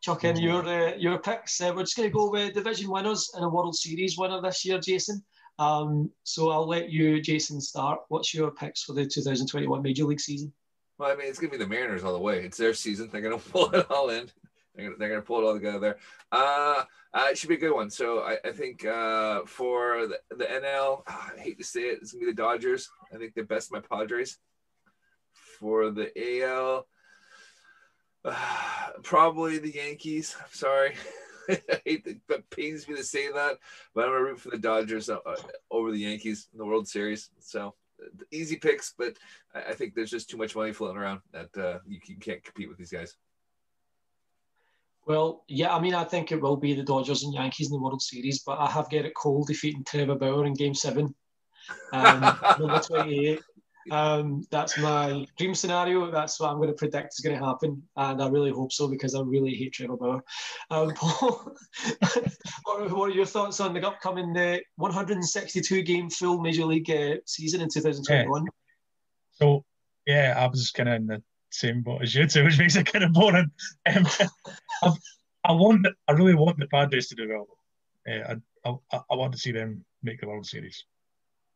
chuck 0.00 0.24
in 0.24 0.36
mm-hmm. 0.36 0.44
your 0.44 0.64
uh, 0.64 0.94
your 0.96 1.18
picks, 1.18 1.60
uh, 1.60 1.72
we're 1.74 1.82
just 1.82 1.96
going 1.96 2.08
to 2.08 2.14
go 2.14 2.30
with 2.30 2.54
division 2.54 2.88
winners 2.90 3.30
and 3.34 3.44
a 3.44 3.48
World 3.48 3.74
Series 3.74 4.16
winner 4.16 4.40
this 4.40 4.64
year, 4.64 4.78
Jason. 4.78 5.24
Um, 5.58 6.10
so 6.24 6.50
I'll 6.50 6.66
let 6.66 6.90
you, 6.90 7.20
Jason, 7.20 7.60
start. 7.60 8.00
What's 8.08 8.34
your 8.34 8.50
picks 8.50 8.82
for 8.82 8.94
the 8.94 9.06
2021 9.06 9.82
Major 9.82 10.04
League 10.04 10.20
season? 10.20 10.52
Well, 10.98 11.10
I 11.10 11.14
mean, 11.14 11.28
it's 11.28 11.38
going 11.38 11.50
to 11.52 11.58
be 11.58 11.64
the 11.64 11.68
Mariners 11.68 12.04
all 12.04 12.12
the 12.12 12.18
way. 12.18 12.44
It's 12.44 12.56
their 12.56 12.74
season. 12.74 13.08
They're 13.10 13.20
going 13.20 13.38
to 13.40 13.50
pull 13.50 13.70
it 13.74 13.90
all 13.90 14.10
in. 14.10 14.30
They're 14.74 14.86
going 14.86 14.92
to, 14.94 14.98
they're 14.98 15.08
going 15.08 15.20
to 15.20 15.26
pull 15.26 15.40
it 15.40 15.44
all 15.44 15.54
together. 15.54 15.98
Uh, 16.30 16.84
uh, 17.14 17.26
it 17.30 17.36
should 17.36 17.48
be 17.48 17.56
a 17.56 17.58
good 17.58 17.74
one. 17.74 17.90
So 17.90 18.20
I, 18.20 18.38
I 18.44 18.52
think 18.52 18.84
uh, 18.86 19.42
for 19.44 20.06
the, 20.06 20.18
the 20.36 20.44
NL, 20.44 21.02
ah, 21.06 21.32
I 21.36 21.40
hate 21.40 21.58
to 21.58 21.64
say 21.64 21.82
it, 21.82 21.98
it's 22.00 22.12
going 22.12 22.22
to 22.22 22.26
be 22.26 22.32
the 22.32 22.42
Dodgers. 22.42 22.88
I 23.12 23.18
think 23.18 23.34
they're 23.34 23.44
best 23.44 23.72
my 23.72 23.80
Padres. 23.80 24.38
For 25.58 25.90
the 25.90 26.10
AL, 26.42 26.86
probably 29.02 29.58
the 29.58 29.74
Yankees. 29.74 30.34
I'm 30.40 30.52
sorry. 30.52 30.94
I 31.48 31.80
hate 31.84 32.04
that, 32.28 32.50
pains 32.50 32.88
me 32.88 32.96
to 32.96 33.04
say 33.04 33.30
that, 33.32 33.58
but 33.94 34.04
I'm 34.04 34.10
gonna 34.10 34.24
root 34.24 34.40
for 34.40 34.50
the 34.50 34.58
Dodgers 34.58 35.08
uh, 35.08 35.18
uh, 35.26 35.36
over 35.70 35.90
the 35.90 35.98
Yankees 35.98 36.48
in 36.52 36.58
the 36.58 36.66
World 36.66 36.88
Series. 36.88 37.30
So 37.40 37.74
easy 38.30 38.56
picks, 38.56 38.94
but 38.96 39.16
I 39.54 39.74
think 39.74 39.94
there's 39.94 40.10
just 40.10 40.30
too 40.30 40.36
much 40.36 40.56
money 40.56 40.72
floating 40.72 40.96
around 40.96 41.20
that 41.32 41.56
uh, 41.56 41.78
you, 41.86 42.00
can't 42.20 42.42
compete 42.42 42.68
with 42.68 42.78
these 42.78 42.92
guys. 42.92 43.16
Well, 45.06 45.44
yeah, 45.48 45.74
I 45.74 45.80
mean, 45.80 45.94
I 45.94 46.04
think 46.04 46.30
it 46.30 46.40
will 46.40 46.56
be 46.56 46.74
the 46.74 46.84
Dodgers 46.84 47.24
and 47.24 47.34
Yankees 47.34 47.68
in 47.68 47.72
the 47.72 47.82
World 47.82 48.02
Series, 48.02 48.42
but 48.44 48.58
I 48.58 48.70
have 48.70 48.88
Gerrit 48.88 49.14
Cole 49.14 49.44
defeating 49.44 49.84
Trevor 49.84 50.14
Bauer 50.14 50.46
in 50.46 50.54
Game 50.54 50.74
Seven, 50.74 51.14
um, 51.92 52.20
number 52.58 52.80
twenty-eight. 52.80 53.40
Um, 53.90 54.46
that's 54.50 54.78
my 54.78 55.26
dream 55.36 55.54
scenario. 55.54 56.10
That's 56.10 56.38
what 56.38 56.50
I'm 56.50 56.56
going 56.56 56.68
to 56.68 56.74
predict 56.74 57.14
is 57.14 57.20
going 57.20 57.38
to 57.38 57.44
happen, 57.44 57.82
and 57.96 58.22
I 58.22 58.28
really 58.28 58.50
hope 58.50 58.72
so 58.72 58.88
because 58.88 59.14
I 59.14 59.20
really 59.20 59.54
hate 59.54 59.72
Trevor 59.72 59.96
Bauer. 59.96 60.22
Um, 60.70 60.90
Paul, 60.96 61.54
what, 62.64 62.92
what, 62.92 63.10
are 63.10 63.14
your 63.14 63.26
thoughts 63.26 63.60
on 63.60 63.74
the 63.74 63.86
upcoming 63.86 64.36
uh, 64.36 64.58
162 64.76 65.82
game 65.82 66.10
full 66.10 66.40
Major 66.40 66.64
League 66.64 66.90
uh, 66.90 67.16
season 67.26 67.60
in 67.60 67.68
2021? 67.68 68.42
Yeah. 68.42 68.48
So, 69.32 69.64
yeah, 70.06 70.34
I 70.36 70.46
was 70.46 70.60
just 70.60 70.74
kind 70.74 70.88
of 70.88 70.94
in 70.96 71.06
the 71.06 71.22
same 71.50 71.82
boat 71.82 72.02
as 72.02 72.14
you 72.14 72.26
two, 72.26 72.44
which 72.44 72.58
makes 72.58 72.76
it 72.76 72.86
kind 72.86 73.04
of 73.04 73.12
boring. 73.12 73.50
Um, 73.86 74.06
I 75.44 75.52
want, 75.52 75.86
I 76.06 76.12
really 76.12 76.34
want 76.34 76.58
the 76.58 76.68
Padres 76.68 77.08
to 77.08 77.14
do 77.16 77.28
well. 77.28 77.48
Uh, 78.08 78.36
I, 78.64 78.70
I, 78.92 79.00
I 79.10 79.14
want 79.16 79.32
to 79.32 79.38
see 79.38 79.52
them 79.52 79.84
make 80.02 80.20
the 80.20 80.28
World 80.28 80.46
Series 80.46 80.84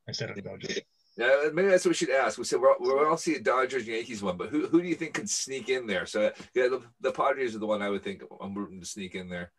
instead 0.09 0.31
of 0.31 0.37
the 0.37 0.43
Dodgers. 0.43 0.81
Yeah, 1.16 1.48
maybe 1.52 1.68
that's 1.68 1.85
what 1.85 1.90
we 1.90 1.94
should 1.94 2.11
ask. 2.11 2.37
We 2.37 2.44
said 2.44 2.61
we're, 2.61 2.74
we're 2.79 3.09
all 3.09 3.16
seeing 3.16 3.42
Dodgers 3.42 3.87
Yankees 3.87 4.22
one, 4.22 4.37
but 4.37 4.50
who, 4.50 4.66
who 4.66 4.83
do 4.83 4.88
you 4.88 4.94
think 4.94 5.14
could 5.14 5.31
sneak 5.31 5.70
in 5.70 5.87
there? 5.87 6.05
So 6.05 6.31
yeah, 6.55 6.68
the, 6.68 6.83
the 7.00 7.11
Padres 7.11 7.57
are 7.57 7.59
the 7.59 7.66
one 7.66 7.81
I 7.81 7.88
would 7.88 8.05
think 8.05 8.22
I'm 8.40 8.55
rooting 8.55 8.81
to 8.81 8.87
sneak 8.87 9.14
in 9.14 9.31
there. 9.31 9.50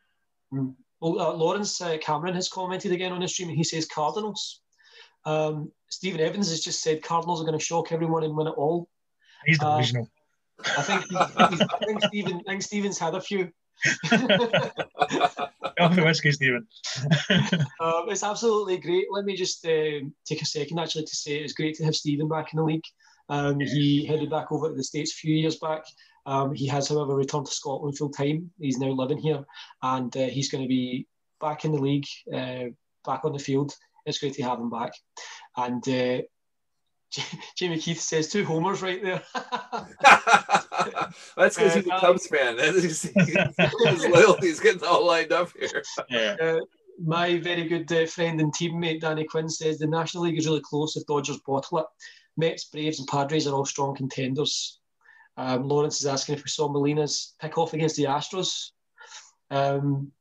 Hmm. 0.51 0.69
Well, 0.99 1.19
uh, 1.19 1.33
Lawrence 1.33 1.81
uh, 1.81 1.97
Cameron 1.99 2.35
has 2.35 2.49
commented 2.49 2.91
again 2.91 3.11
on 3.11 3.21
the 3.21 3.27
stream, 3.27 3.49
and 3.49 3.57
he 3.57 3.63
says 3.63 3.85
Cardinals. 3.87 4.61
Um, 5.25 5.71
Stephen 5.89 6.21
Evans 6.21 6.49
has 6.49 6.61
just 6.61 6.81
said 6.81 7.03
Cardinals 7.03 7.41
are 7.41 7.45
going 7.45 7.57
to 7.57 7.63
shock 7.63 7.91
everyone 7.91 8.23
and 8.23 8.35
win 8.35 8.47
it 8.47 8.51
all. 8.51 8.87
He's 9.45 9.59
delusional. 9.59 10.09
Uh, 10.63 10.73
I 10.77 10.81
think 10.81 11.03
I 11.15 11.47
think 11.85 12.03
Stephen 12.05 12.41
I 12.47 12.51
think 12.51 12.61
Stephen's 12.63 12.97
had 12.97 13.15
a 13.15 13.21
few. 13.21 13.51
Off 15.79 15.95
the 15.95 16.03
whiskey, 16.03 16.31
Stephen. 16.31 16.67
um, 17.79 18.05
it's 18.09 18.23
absolutely 18.23 18.77
great. 18.77 19.05
Let 19.11 19.25
me 19.25 19.35
just 19.35 19.65
uh, 19.65 19.99
take 20.25 20.41
a 20.41 20.45
second 20.45 20.79
actually 20.79 21.05
to 21.05 21.15
say 21.15 21.37
it's 21.37 21.53
great 21.53 21.75
to 21.75 21.85
have 21.85 21.95
Stephen 21.95 22.27
back 22.27 22.53
in 22.53 22.57
the 22.57 22.63
league. 22.63 22.83
Um, 23.29 23.59
he 23.59 24.05
headed 24.05 24.29
back 24.29 24.51
over 24.51 24.69
to 24.69 24.75
the 24.75 24.83
States 24.83 25.11
a 25.13 25.15
few 25.15 25.35
years 25.35 25.57
back. 25.57 25.83
Um, 26.25 26.53
he 26.53 26.67
has, 26.67 26.89
however, 26.89 27.15
returned 27.15 27.45
to 27.45 27.51
Scotland 27.51 27.97
full 27.97 28.09
time. 28.09 28.51
He's 28.59 28.79
now 28.79 28.89
living 28.89 29.17
here 29.17 29.45
and 29.81 30.15
uh, 30.15 30.27
he's 30.27 30.49
going 30.49 30.63
to 30.63 30.67
be 30.67 31.07
back 31.39 31.65
in 31.65 31.71
the 31.71 31.81
league, 31.81 32.05
uh, 32.33 32.65
back 33.05 33.23
on 33.23 33.33
the 33.33 33.39
field. 33.39 33.73
It's 34.05 34.19
great 34.19 34.33
to 34.35 34.43
have 34.43 34.59
him 34.59 34.69
back. 34.69 34.93
And 35.55 35.87
uh, 35.87 36.21
Jamie 37.55 37.79
Keith 37.79 37.99
says 37.99 38.29
two 38.29 38.45
homers 38.45 38.81
right 38.81 39.01
there. 39.01 39.23
That's 41.35 41.55
because 41.55 41.73
he's 41.73 41.87
a 41.87 41.99
Cubs 41.99 42.27
fan. 42.27 42.57
his 42.59 43.13
loyalty's 44.07 44.59
getting 44.59 44.83
all 44.83 45.05
lined 45.05 45.31
up 45.31 45.51
here. 45.57 45.83
Yeah. 46.09 46.35
Uh, 46.41 46.59
my 46.99 47.39
very 47.39 47.67
good 47.67 47.91
uh, 47.91 48.05
friend 48.05 48.41
and 48.41 48.53
teammate 48.53 49.01
Danny 49.01 49.25
Quinn 49.25 49.49
says 49.49 49.77
the 49.77 49.87
National 49.87 50.23
League 50.23 50.37
is 50.37 50.47
really 50.47 50.61
close 50.61 50.95
if 50.95 51.05
Dodgers 51.05 51.39
bottle 51.45 51.79
it. 51.79 51.85
Mets, 52.37 52.65
Braves, 52.65 52.99
and 52.99 53.07
Padres 53.07 53.47
are 53.47 53.53
all 53.53 53.65
strong 53.65 53.95
contenders. 53.95 54.79
Um, 55.37 55.67
Lawrence 55.67 55.99
is 55.99 56.07
asking 56.07 56.35
if 56.35 56.43
we 56.43 56.49
saw 56.49 56.67
Molina's 56.67 57.35
pick 57.39 57.57
off 57.57 57.73
against 57.73 57.95
the 57.95 58.05
Astros. 58.05 58.71
Um, 59.51 60.11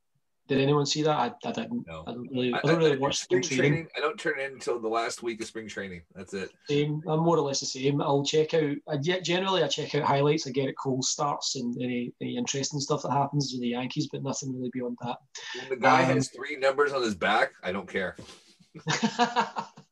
did 0.47 0.59
anyone 0.59 0.85
see 0.85 1.03
that? 1.03 1.17
I, 1.17 1.33
I 1.47 1.51
didn't. 1.51 1.85
No. 1.87 2.03
I 2.07 2.11
don't 2.11 2.29
really. 2.31 2.53
I, 2.53 2.61
don't 2.61 2.77
really 2.77 2.97
watch 2.97 3.17
spring, 3.17 3.41
training. 3.41 3.71
training. 3.71 3.87
I 3.97 3.99
don't 3.99 4.19
turn 4.19 4.39
in 4.39 4.53
until 4.53 4.79
the 4.79 4.87
last 4.87 5.21
week 5.21 5.41
of 5.41 5.47
spring 5.47 5.67
training. 5.67 6.01
That's 6.15 6.33
it. 6.33 6.51
Same. 6.69 7.01
I'm 7.07 7.19
more 7.19 7.37
or 7.37 7.41
less 7.41 7.59
the 7.59 7.65
same. 7.65 8.01
I'll 8.01 8.23
check 8.23 8.53
out. 8.53 8.77
I, 8.87 8.97
generally, 8.97 9.63
I 9.63 9.67
check 9.67 9.93
out 9.95 10.03
highlights. 10.03 10.47
I 10.47 10.51
get 10.51 10.69
it 10.69 10.75
Cole 10.81 11.01
starts 11.01 11.55
and 11.55 11.75
any, 11.81 12.13
any 12.21 12.37
interesting 12.37 12.79
stuff 12.79 13.03
that 13.03 13.11
happens 13.11 13.51
with 13.51 13.61
the 13.61 13.69
Yankees, 13.69 14.07
but 14.11 14.23
nothing 14.23 14.53
really 14.55 14.71
beyond 14.73 14.97
that. 15.01 15.17
When 15.59 15.69
the 15.69 15.75
guy 15.75 16.03
um, 16.03 16.15
has 16.15 16.29
three 16.29 16.55
numbers 16.55 16.93
on 16.93 17.01
his 17.01 17.15
back, 17.15 17.51
I 17.63 17.71
don't 17.71 17.89
care. 17.89 18.15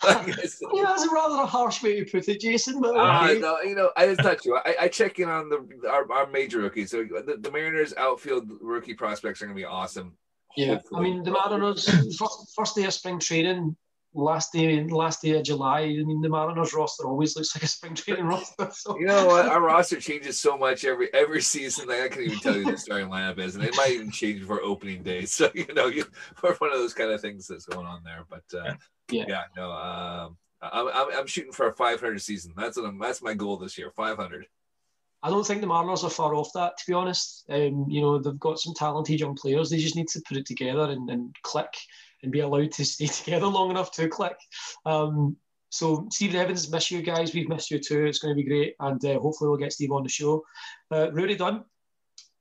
yeah, 0.04 0.22
that's 0.26 0.60
a 1.04 1.12
rather 1.12 1.42
a 1.42 1.46
harsh 1.46 1.82
way 1.82 2.04
to 2.04 2.10
put 2.10 2.28
it, 2.28 2.40
Jason. 2.40 2.80
But 2.80 2.96
uh, 2.96 3.32
no, 3.34 3.60
you 3.62 3.74
know, 3.74 3.90
I 3.96 4.06
just 4.06 4.20
touch 4.20 4.44
you. 4.44 4.56
I, 4.56 4.76
I, 4.82 4.88
check 4.88 5.18
in 5.18 5.28
on 5.28 5.48
the 5.48 5.88
our, 5.88 6.10
our 6.12 6.26
major 6.28 6.60
rookies. 6.60 6.92
So 6.92 7.02
the, 7.02 7.36
the, 7.40 7.50
Mariners 7.50 7.94
outfield 7.96 8.48
rookie 8.60 8.94
prospects 8.94 9.42
are 9.42 9.46
going 9.46 9.56
to 9.56 9.60
be 9.60 9.64
awesome. 9.64 10.16
Yeah, 10.56 10.74
Hopefully. 10.74 11.00
I 11.00 11.02
mean 11.02 11.22
the 11.24 11.32
Mariners 11.32 11.88
first, 12.16 12.52
first 12.54 12.76
day 12.76 12.84
of 12.84 12.94
spring 12.94 13.18
training, 13.18 13.76
last 14.14 14.52
day 14.52 14.84
last 14.84 15.20
day 15.20 15.32
of 15.32 15.42
July. 15.42 15.80
I 15.80 16.04
mean 16.04 16.20
the 16.20 16.28
Mariners 16.28 16.74
roster 16.74 17.04
always 17.08 17.34
looks 17.34 17.56
like 17.56 17.64
a 17.64 17.66
spring 17.66 17.96
training 17.96 18.24
roster. 18.26 18.70
So. 18.72 18.96
You 19.00 19.06
know 19.06 19.26
what? 19.26 19.46
Our 19.46 19.60
roster 19.60 20.00
changes 20.00 20.38
so 20.38 20.56
much 20.56 20.84
every 20.84 21.12
every 21.12 21.42
season. 21.42 21.88
Like 21.88 22.02
I 22.02 22.08
can't 22.08 22.20
even 22.20 22.38
tell 22.38 22.56
you 22.56 22.70
the 22.70 22.78
starting 22.78 23.08
lineup 23.08 23.38
is, 23.38 23.56
and 23.56 23.64
it 23.64 23.74
might 23.76 23.90
even 23.90 24.12
change 24.12 24.44
for 24.44 24.62
opening 24.62 25.02
day. 25.02 25.22
So 25.26 25.50
you 25.54 25.74
know, 25.74 25.86
you 25.86 26.04
for 26.36 26.54
one 26.54 26.72
of 26.72 26.78
those 26.78 26.94
kind 26.94 27.10
of 27.10 27.20
things 27.20 27.48
that's 27.48 27.66
going 27.66 27.86
on 27.86 28.02
there. 28.04 28.24
But 28.30 28.44
uh, 28.56 28.74
yeah. 29.10 29.24
Yeah. 29.28 29.42
No. 29.56 29.70
Um, 29.70 30.36
I'm, 30.60 30.88
I'm 31.12 31.26
shooting 31.26 31.52
for 31.52 31.68
a 31.68 31.72
500 31.72 32.20
season. 32.20 32.52
That's 32.56 32.76
what 32.76 32.86
I'm, 32.86 32.98
that's 32.98 33.22
my 33.22 33.34
goal 33.34 33.56
this 33.56 33.78
year. 33.78 33.90
500. 33.90 34.46
I 35.22 35.30
don't 35.30 35.46
think 35.46 35.60
the 35.60 35.66
Mariners 35.66 36.04
are 36.04 36.10
far 36.10 36.34
off 36.34 36.52
that, 36.54 36.76
to 36.78 36.84
be 36.86 36.92
honest. 36.92 37.44
Um, 37.48 37.86
you 37.88 38.00
know, 38.00 38.18
they've 38.18 38.38
got 38.38 38.60
some 38.60 38.74
talented 38.74 39.18
young 39.18 39.34
players. 39.34 39.70
They 39.70 39.78
just 39.78 39.96
need 39.96 40.08
to 40.08 40.22
put 40.28 40.36
it 40.36 40.46
together 40.46 40.90
and, 40.90 41.10
and 41.10 41.34
click 41.42 41.74
and 42.22 42.30
be 42.30 42.40
allowed 42.40 42.72
to 42.72 42.84
stay 42.84 43.06
together 43.06 43.46
long 43.46 43.70
enough 43.70 43.90
to 43.92 44.08
click. 44.08 44.36
Um, 44.86 45.36
so, 45.70 46.06
Steve 46.10 46.34
Evans, 46.34 46.70
miss 46.70 46.90
you 46.90 47.02
guys. 47.02 47.34
We've 47.34 47.48
missed 47.48 47.70
you 47.70 47.78
too. 47.78 48.06
It's 48.06 48.20
going 48.20 48.34
to 48.34 48.42
be 48.42 48.48
great. 48.48 48.74
And 48.80 49.04
uh, 49.04 49.18
hopefully, 49.18 49.50
we'll 49.50 49.58
get 49.58 49.72
Steve 49.72 49.92
on 49.92 50.02
the 50.02 50.08
show. 50.08 50.44
Uh, 50.90 51.10
Rudy 51.12 51.36
Dunn, 51.36 51.64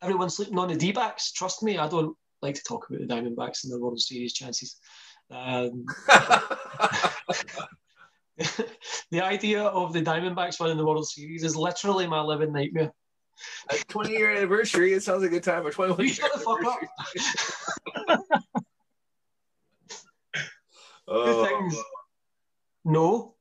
everyone's 0.02 0.38
sleeping 0.38 0.58
on 0.58 0.70
the 0.70 0.76
D 0.76 0.92
backs. 0.92 1.32
Trust 1.32 1.62
me, 1.64 1.78
I 1.78 1.90
don't 1.90 2.16
like 2.42 2.56
to 2.56 2.64
talk 2.64 2.88
about 2.88 3.02
the 3.02 3.14
Diamondbacks 3.14 3.64
and 3.64 3.74
the 3.74 3.80
World 3.80 4.00
Series 4.00 4.34
chances. 4.34 4.78
Um, 5.30 5.86
the 9.12 9.22
idea 9.22 9.64
of 9.64 9.94
the 9.94 10.02
Diamondbacks 10.02 10.60
winning 10.60 10.78
the 10.78 10.86
World 10.86 11.08
Series 11.08 11.44
is 11.44 11.56
literally 11.56 12.08
my 12.08 12.22
living 12.22 12.52
nightmare. 12.54 12.92
A 13.70 13.78
20 13.88 14.12
year 14.12 14.32
anniversary, 14.32 14.94
it 14.94 15.04
sounds 15.04 15.22
like 15.22 15.32
a 15.32 15.36
good 15.36 15.44
time. 15.44 15.66
Or 15.66 15.72
21 15.72 16.06
year 16.06 16.14
Shut 16.14 16.34
the 16.34 16.40
fuck 16.40 16.64
up. 16.66 16.80
oh. 21.08 21.46
things. 21.46 21.78
No, 22.86 23.36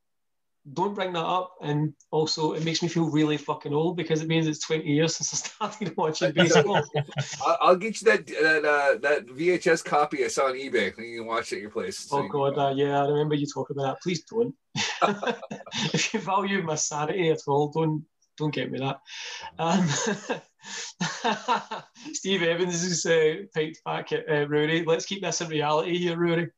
don't 0.72 0.94
bring 0.94 1.12
that 1.12 1.24
up. 1.24 1.54
And 1.62 1.94
also, 2.10 2.52
it 2.52 2.64
makes 2.64 2.82
me 2.82 2.88
feel 2.88 3.10
really 3.10 3.36
fucking 3.36 3.72
old 3.72 3.96
because 3.96 4.22
it 4.22 4.28
means 4.28 4.46
it's 4.46 4.66
20 4.66 4.84
years 4.84 5.16
since 5.16 5.32
I 5.32 5.36
started 5.48 5.96
watching 5.96 6.32
baseball. 6.34 6.82
I'll 7.60 7.76
get 7.76 8.00
you 8.00 8.06
that 8.10 8.26
that 8.26 8.64
uh, 8.64 8.98
that 9.02 9.26
VHS 9.26 9.84
copy 9.84 10.24
I 10.24 10.28
saw 10.28 10.46
on 10.46 10.54
eBay. 10.54 10.96
You 10.98 11.20
can 11.20 11.26
watch 11.26 11.52
it 11.52 11.56
at 11.56 11.62
your 11.62 11.70
place. 11.70 12.08
Oh 12.10 12.26
god, 12.28 12.58
uh, 12.58 12.72
yeah, 12.74 13.02
I 13.02 13.06
remember 13.06 13.34
you 13.34 13.46
talking 13.46 13.76
about 13.76 13.94
that. 13.94 14.02
Please 14.02 14.22
don't. 14.24 14.54
if 15.94 16.12
you 16.12 16.20
value 16.20 16.62
my 16.62 16.74
sanity 16.74 17.30
at 17.30 17.40
all, 17.46 17.68
don't 17.68 18.04
don't 18.36 18.54
get 18.54 18.70
me 18.70 18.78
that. 18.78 19.00
Um, 19.58 19.88
Steve 22.12 22.42
Evans 22.42 22.82
is 22.82 23.06
uh, 23.06 23.46
piped 23.54 23.82
back 23.84 24.12
at 24.12 24.28
uh, 24.28 24.46
Rory. 24.48 24.84
Let's 24.84 25.06
keep 25.06 25.22
this 25.22 25.40
in 25.40 25.48
reality 25.48 25.96
here, 25.98 26.18
Rory. 26.18 26.50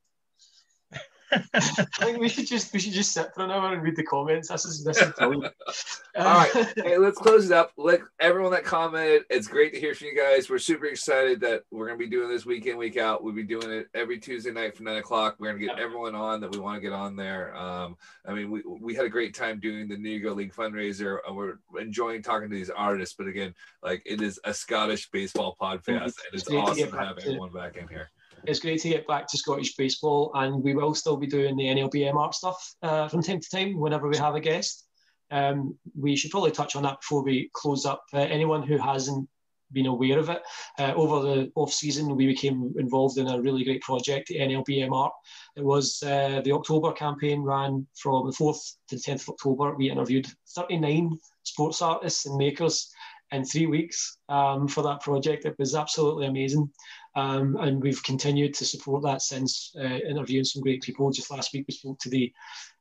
I 1.31 1.61
think 2.01 2.19
we 2.19 2.29
should 2.29 2.47
just 2.47 2.73
we 2.73 2.79
should 2.79 2.93
just 2.93 3.13
sit 3.13 3.35
for 3.35 3.45
an 3.45 3.51
hour 3.51 3.73
and 3.73 3.83
read 3.83 3.97
the 3.97 4.03
comments. 4.03 4.49
This 4.49 4.65
is 4.65 4.85
this 4.85 5.01
is 5.01 5.13
brilliant. 5.13 5.55
All 6.17 6.25
right, 6.25 6.73
hey, 6.77 6.99
let's 6.99 7.19
close 7.19 7.47
it 7.47 7.53
up. 7.53 7.73
Let 7.77 8.01
everyone 8.21 8.53
that 8.53 8.65
commented. 8.65 9.25
It's 9.29 9.47
great 9.47 9.75
to 9.75 9.81
hear 9.81 9.95
from 9.95 10.09
you 10.09 10.17
guys. 10.17 10.49
We're 10.49 10.59
super 10.59 10.87
excited 10.87 11.41
that 11.41 11.65
we're 11.71 11.87
gonna 11.87 11.99
be 11.99 12.07
doing 12.07 12.29
this 12.29 12.47
week 12.47 12.67
in 12.67 12.77
week 12.77 12.97
out. 12.97 13.23
We'll 13.23 13.35
be 13.35 13.43
doing 13.43 13.71
it 13.71 13.89
every 13.95 14.19
Tuesday 14.19 14.53
night 14.53 14.77
from 14.77 14.87
nine 14.87 14.97
o'clock. 14.97 15.37
We're 15.39 15.53
gonna 15.53 15.65
get 15.65 15.79
everyone 15.79 16.15
on 16.15 16.41
that 16.41 16.51
we 16.51 16.59
want 16.59 16.77
to 16.77 16.81
get 16.81 16.93
on 16.93 17.15
there. 17.15 17.55
Um, 17.57 17.97
I 18.27 18.33
mean, 18.33 18.51
we 18.51 18.63
we 18.63 18.95
had 18.95 19.05
a 19.05 19.11
great 19.11 19.35
time 19.35 19.61
doing 19.61 19.89
the 19.89 19.97
Negro 19.97 20.35
League 20.35 20.55
fundraiser, 20.55 21.19
and 21.27 21.37
we're 21.37 21.59
enjoying 21.79 22.23
talking 22.23 22.49
to 22.49 22.55
these 22.55 22.71
artists. 22.71 23.15
But 23.17 23.29
again, 23.29 23.55
like 23.83 24.03
it 24.07 24.23
is 24.23 24.41
a 24.45 24.55
Scottish 24.55 25.11
baseball 25.11 25.57
podcast, 25.61 25.89
and 26.03 26.33
it's 26.33 26.51
awesome 26.51 26.91
to 26.91 26.99
have 26.99 27.19
everyone 27.19 27.53
back 27.53 27.77
in 27.77 27.87
here 27.89 28.09
it's 28.45 28.61
great 28.61 28.81
to 28.83 28.89
get 28.89 29.07
back 29.07 29.27
to 29.29 29.39
Scottish 29.39 29.77
baseball, 29.77 30.31
and 30.35 30.63
we 30.63 30.75
will 30.75 30.95
still 30.95 31.17
be 31.17 31.27
doing 31.27 31.57
the 31.57 31.65
NLBM 31.65 32.15
art 32.15 32.35
stuff 32.35 32.75
uh, 32.83 33.09
from 33.09 33.23
time 33.23 33.41
to 33.41 33.51
time 33.51 33.79
whenever 33.79 34.09
we 34.09 34.17
have 34.17 34.35
a 34.35 34.41
guest. 34.41 34.87
Um, 35.31 35.77
we 35.99 36.17
should 36.17 36.31
probably 36.31 36.53
touch 36.53 36.75
on 36.75 36.83
that 36.85 37.01
before 37.01 37.23
we 37.23 37.51
close 37.53 37.85
up. 37.85 38.03
Uh, 38.15 38.19
anyone 38.19 38.63
who 38.63 38.79
hasn't 38.79 39.29
been 39.73 39.87
aware 39.87 40.19
of 40.19 40.31
it, 40.31 40.43
uh, 40.79 40.93
over 40.95 41.23
the 41.23 41.53
off 41.55 41.73
season, 41.73 42.17
we 42.17 42.27
became 42.27 42.73
involved 42.79 43.19
in 43.19 43.29
a 43.29 43.41
really 43.41 43.65
great 43.65 43.83
project, 43.83 44.29
the 44.29 44.39
NLBM 44.39 44.93
art. 44.93 45.13
It 45.57 45.65
was 45.65 46.03
uh, 46.03 46.41
the 46.45 46.53
October 46.53 46.93
campaign 46.93 47.43
ran 47.43 47.87
from 47.95 48.27
the 48.27 48.33
4th 48.33 48.77
to 48.89 48.97
the 48.97 49.03
10th 49.03 49.23
of 49.23 49.31
October. 49.31 49.75
We 49.77 49.91
interviewed 49.91 50.27
39 50.55 51.19
sports 51.43 51.83
artists 51.83 52.27
and 52.27 52.37
makers 52.37 52.91
in 53.33 53.45
three 53.45 53.67
weeks 53.67 54.19
um, 54.29 54.69
for 54.69 54.83
that 54.83 55.01
project. 55.01 55.45
It 55.45 55.57
was 55.59 55.75
absolutely 55.75 56.27
amazing. 56.27 56.71
Um, 57.19 57.57
and 57.57 57.83
we've 57.83 58.03
continued 58.05 58.55
to 58.55 58.65
support 58.65 59.03
that 59.03 59.23
since 59.23 59.75
uh, 59.77 59.99
interviewing 60.09 60.45
some 60.45 60.63
great 60.63 60.83
people. 60.83 61.11
Just 61.11 61.33
last 61.33 61.53
week, 61.53 61.65
we 61.67 61.75
spoke 61.75 61.99
to 62.01 62.09
the 62.09 62.33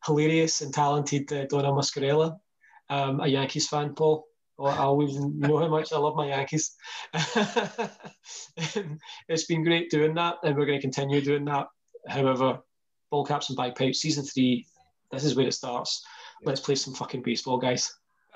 hilarious 0.06 0.62
and 0.62 0.72
talented 0.72 1.34
uh, 1.34 1.46
Donna 1.46 1.72
Muscarella, 1.72 2.38
um, 2.92 3.20
a 3.20 3.28
Yankees 3.28 3.68
fan, 3.68 3.96
Paul. 3.96 4.28
I 4.60 4.78
always 4.78 5.16
know 5.18 5.58
how 5.58 5.68
much 5.70 5.92
I 5.92 5.98
love 5.98 6.16
my 6.16 6.28
Yankees. 6.28 6.76
it's 9.28 9.46
been 9.48 9.64
great 9.64 9.90
doing 9.90 10.14
that, 10.14 10.36
and 10.44 10.56
we're 10.56 10.68
going 10.68 10.78
to 10.78 10.84
continue 10.84 11.20
doing 11.20 11.46
that. 11.46 11.66
However, 12.08 12.60
ball 13.10 13.26
caps 13.26 13.50
and 13.50 13.58
bagpipes, 13.58 14.02
season 14.02 14.24
three, 14.24 14.68
this 15.12 15.24
is 15.24 15.36
where 15.36 15.48
it 15.48 15.54
starts. 15.54 16.06
Let's 16.44 16.62
play 16.62 16.76
some 16.76 16.94
fucking 16.94 17.24
baseball, 17.24 17.58
guys. 17.58 17.92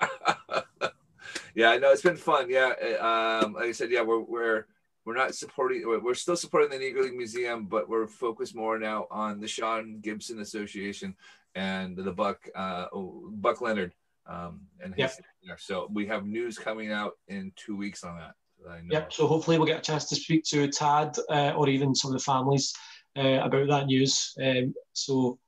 yeah, 1.54 1.70
I 1.70 1.78
know 1.78 1.92
it's 1.92 2.02
been 2.02 2.16
fun. 2.16 2.50
Yeah, 2.50 2.72
um, 2.98 3.52
like 3.52 3.66
I 3.66 3.72
said, 3.72 3.92
yeah, 3.92 4.02
we're 4.02 4.18
we're 4.18 4.66
we're 5.04 5.16
not 5.16 5.34
supporting. 5.34 5.82
We're 5.86 6.14
still 6.14 6.36
supporting 6.36 6.70
the 6.70 6.84
Negro 6.84 7.02
League 7.02 7.16
Museum, 7.16 7.66
but 7.66 7.88
we're 7.88 8.06
focused 8.06 8.54
more 8.54 8.78
now 8.78 9.06
on 9.10 9.40
the 9.40 9.48
Sean 9.48 10.00
Gibson 10.00 10.40
Association 10.40 11.16
and 11.54 11.96
the 11.96 12.12
Buck 12.12 12.48
uh, 12.54 12.86
oh, 12.92 13.28
Buck 13.32 13.60
Leonard 13.60 13.92
um, 14.26 14.60
and 14.82 14.94
his 14.94 15.20
yep. 15.42 15.60
So 15.60 15.88
we 15.92 16.06
have 16.06 16.26
news 16.26 16.58
coming 16.58 16.92
out 16.92 17.12
in 17.28 17.52
two 17.56 17.76
weeks 17.76 18.04
on 18.04 18.16
that. 18.16 18.34
that 18.64 18.82
yep. 18.90 19.12
So 19.12 19.26
hopefully 19.26 19.58
we'll 19.58 19.66
get 19.66 19.78
a 19.78 19.82
chance 19.82 20.08
to 20.10 20.16
speak 20.16 20.44
to 20.44 20.68
Tad 20.68 21.16
uh, 21.30 21.52
or 21.56 21.68
even 21.68 21.94
some 21.94 22.12
of 22.12 22.18
the 22.18 22.24
families 22.24 22.72
uh, 23.16 23.40
about 23.42 23.68
that 23.68 23.86
news. 23.86 24.34
Um, 24.42 24.74
so 24.92 25.38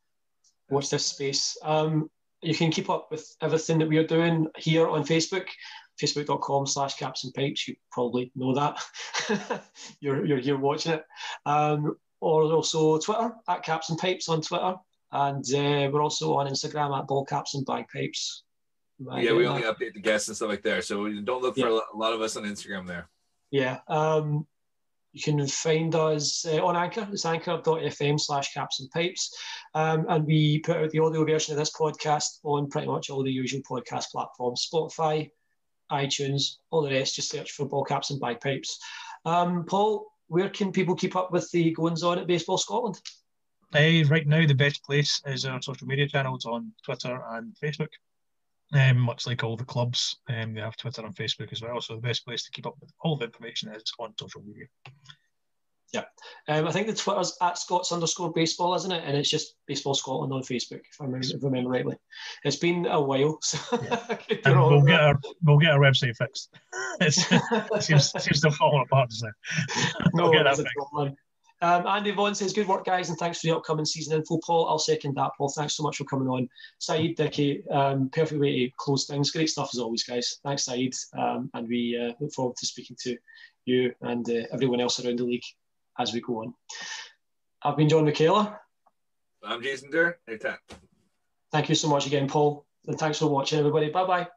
watch 0.71 0.91
this 0.91 1.07
space. 1.07 1.57
Um, 1.63 2.11
you 2.43 2.55
can 2.55 2.71
keep 2.71 2.91
up 2.91 3.11
with 3.11 3.27
everything 3.41 3.79
that 3.79 3.89
we 3.89 3.97
are 3.99 4.07
doing 4.07 4.49
here 4.59 4.89
on 4.89 5.05
Facebook, 5.05 5.47
facebook.com 6.03 6.67
slash 6.67 6.95
caps 6.95 7.25
and 7.25 7.35
pipes. 7.35 7.69
You 7.69 7.77
probably 7.91 8.33
know 8.35 8.55
that. 8.55 8.83
you're, 10.01 10.25
you're 10.25 10.39
here 10.39 10.59
watching 10.59 10.93
it. 10.93 11.05
Um, 11.47 11.97
or 12.21 12.45
also 12.45 12.99
Twitter, 12.99 13.33
at 13.49 13.63
caps 13.63 13.91
and 13.91 13.99
pipes 13.99 14.29
on 14.29 14.41
Twitter. 14.41 14.75
And 15.13 15.45
uh, 15.55 15.91
we're 15.93 16.03
also 16.03 16.35
on 16.35 16.49
Instagram 16.49 16.99
at 16.99 17.07
ball 17.07 17.25
caps 17.25 17.55
and 17.55 17.67
bagpipes. 17.67 18.45
Yeah, 18.99 19.33
we 19.33 19.47
only 19.47 19.63
update 19.63 19.95
the 19.95 20.01
guests 20.01 20.29
and 20.29 20.37
stuff 20.37 20.49
like 20.49 20.63
there. 20.63 20.81
So 20.81 21.09
don't 21.23 21.43
look 21.43 21.57
for 21.57 21.69
yeah. 21.69 21.81
a 21.93 21.97
lot 21.97 22.13
of 22.13 22.21
us 22.21 22.37
on 22.37 22.45
Instagram 22.45 22.87
there. 22.87 23.09
Yeah. 23.51 23.79
Um, 23.89 24.47
you 25.13 25.23
can 25.23 25.47
find 25.47 25.95
us 25.95 26.45
uh, 26.45 26.65
on 26.65 26.77
Anchor. 26.77 27.09
It's 27.13 27.25
anchor.fm 27.25 28.21
slash 28.21 28.53
caps 28.53 28.81
and 28.81 28.91
pipes. 28.91 29.37
Um, 29.75 30.07
and 30.09 30.27
we 30.27 30.59
put 30.59 30.77
out 30.77 30.91
the 30.91 30.99
audio 30.99 31.25
version 31.25 31.53
of 31.53 31.59
this 31.59 31.73
podcast 31.73 32.41
on 32.43 32.69
pretty 32.69 32.89
much 32.89 33.11
all 33.11 33.23
the 33.23 33.31
usual 33.31 33.63
podcast 33.63 34.11
platforms 34.11 34.69
Spotify, 34.73 35.31
iTunes, 35.91 36.57
all 36.71 36.83
the 36.83 36.91
rest. 36.91 37.17
Just 37.17 37.31
search 37.31 37.53
for 37.53 37.67
ball 37.67 37.85
caps 37.85 38.11
and 38.11 38.21
bagpipes. 38.21 38.79
Um, 39.25 39.65
Paul, 39.65 40.07
where 40.29 40.49
can 40.49 40.73
people 40.73 40.95
keep 40.95 41.17
up 41.17 41.33
with 41.33 41.51
the 41.51 41.73
goings 41.73 42.03
on 42.03 42.19
at 42.19 42.27
Baseball 42.27 42.59
Scotland? 42.59 43.01
Uh, 43.75 44.05
right 44.09 44.27
now, 44.27 44.47
the 44.47 44.55
best 44.55 44.85
place 44.85 45.21
is 45.27 45.45
our 45.45 45.61
social 45.61 45.87
media 45.87 46.07
channels 46.07 46.45
on 46.45 46.73
Twitter 46.85 47.21
and 47.31 47.55
Facebook. 47.63 47.89
Um, 48.73 48.99
much 48.99 49.27
like 49.27 49.45
all 49.45 49.57
the 49.57 49.65
clubs, 49.65 50.17
um, 50.29 50.55
they 50.55 50.61
have 50.61 50.77
Twitter 50.77 51.05
and 51.05 51.15
Facebook 51.15 51.53
as 51.53 51.63
well. 51.63 51.81
So 51.81 51.95
the 51.95 52.01
best 52.01 52.25
place 52.25 52.45
to 52.45 52.51
keep 52.51 52.67
up 52.67 52.75
with 52.81 52.91
all 53.01 53.17
the 53.17 53.27
information 53.27 53.73
is 53.73 53.85
on 53.99 54.15
social 54.19 54.43
media. 54.43 54.67
Yeah, 55.95 56.03
um, 56.49 56.67
I 56.67 56.73
think 56.73 56.89
the 56.89 56.93
Twitter's 56.93 57.37
at 57.41 57.57
Scots 57.57 57.93
underscore 57.93 58.33
baseball, 58.33 58.75
isn't 58.75 58.91
it? 58.91 59.05
And 59.07 59.17
it's 59.17 59.31
just 59.31 59.55
Baseball 59.69 59.95
Scotland 59.95 60.33
on 60.33 60.43
Facebook, 60.43 60.81
if 60.91 61.01
I 61.01 61.05
remember, 61.05 61.25
if 61.25 61.45
I 61.45 61.47
remember 61.47 61.71
rightly. 61.71 61.97
It's 62.43 62.57
been 62.57 62.87
a 62.87 63.01
while, 63.01 63.39
so 63.43 63.59
yeah. 63.83 64.19
and 64.45 64.61
we'll 64.61 64.83
get 64.83 65.01
our 65.01 65.21
we'll 65.45 65.59
get 65.59 65.71
our 65.71 65.79
website 65.79 66.17
fixed. 66.17 66.51
it 67.01 67.83
seems 67.83 68.11
seems 68.11 68.41
to 68.41 68.51
fall 68.51 68.83
apart 68.83 69.11
just 69.11 69.23
now. 69.23 69.31
no, 70.15 70.25
we'll 70.25 70.33
get 70.33 70.43
that 70.43 70.57
fixed. 70.57 71.17
Um, 71.63 71.87
Andy 71.87 72.11
Vaughan 72.11 72.35
says, 72.35 72.53
Good 72.53 72.67
work, 72.67 72.85
guys, 72.85 73.09
and 73.09 73.17
thanks 73.17 73.41
for 73.41 73.47
the 73.47 73.57
upcoming 73.57 73.87
season 73.87 74.19
info. 74.19 74.39
Paul, 74.45 74.69
I'll 74.69 74.81
second 74.81 75.15
that. 75.15 75.31
Paul, 75.39 75.49
thanks 75.49 75.77
so 75.77 75.85
much 75.85 75.97
for 75.97 76.05
coming 76.05 76.29
on. 76.29 76.49
Saeed, 76.81 77.17
Dicky, 77.17 77.67
um, 77.71 78.11
perfect 78.11 78.41
way 78.41 78.67
to 78.67 78.73
close 78.77 79.07
things. 79.07 79.31
Great 79.31 79.49
stuff 79.49 79.71
as 79.73 79.79
always, 79.79 80.03
guys. 80.03 80.41
Thanks, 80.45 80.65
Saeed. 80.65 80.95
Um, 81.17 81.51
and 81.55 81.69
we 81.69 81.97
uh, 81.97 82.13
look 82.21 82.33
forward 82.33 82.57
to 82.57 82.67
speaking 82.67 82.97
to 83.05 83.17
you 83.65 83.95
and 84.03 84.29
uh, 84.29 84.43
everyone 84.53 84.81
else 84.81 85.03
around 85.03 85.21
the 85.21 85.25
league 85.25 85.45
as 85.99 86.13
we 86.13 86.21
go 86.21 86.41
on. 86.41 86.55
I've 87.63 87.77
been 87.77 87.89
John 87.89 88.05
Michaela. 88.05 88.61
I'm 89.43 89.63
Jason 89.63 89.91
Durr. 89.91 90.19
Anytime. 90.29 90.59
Thank 91.53 91.69
you 91.69 91.75
so 91.75 91.89
much 91.89 92.07
again, 92.07 92.29
Paul. 92.29 92.67
And 92.87 92.99
thanks 92.99 93.19
for 93.19 93.27
watching, 93.27 93.59
everybody. 93.59 93.91
Bye 93.91 94.07
bye. 94.07 94.29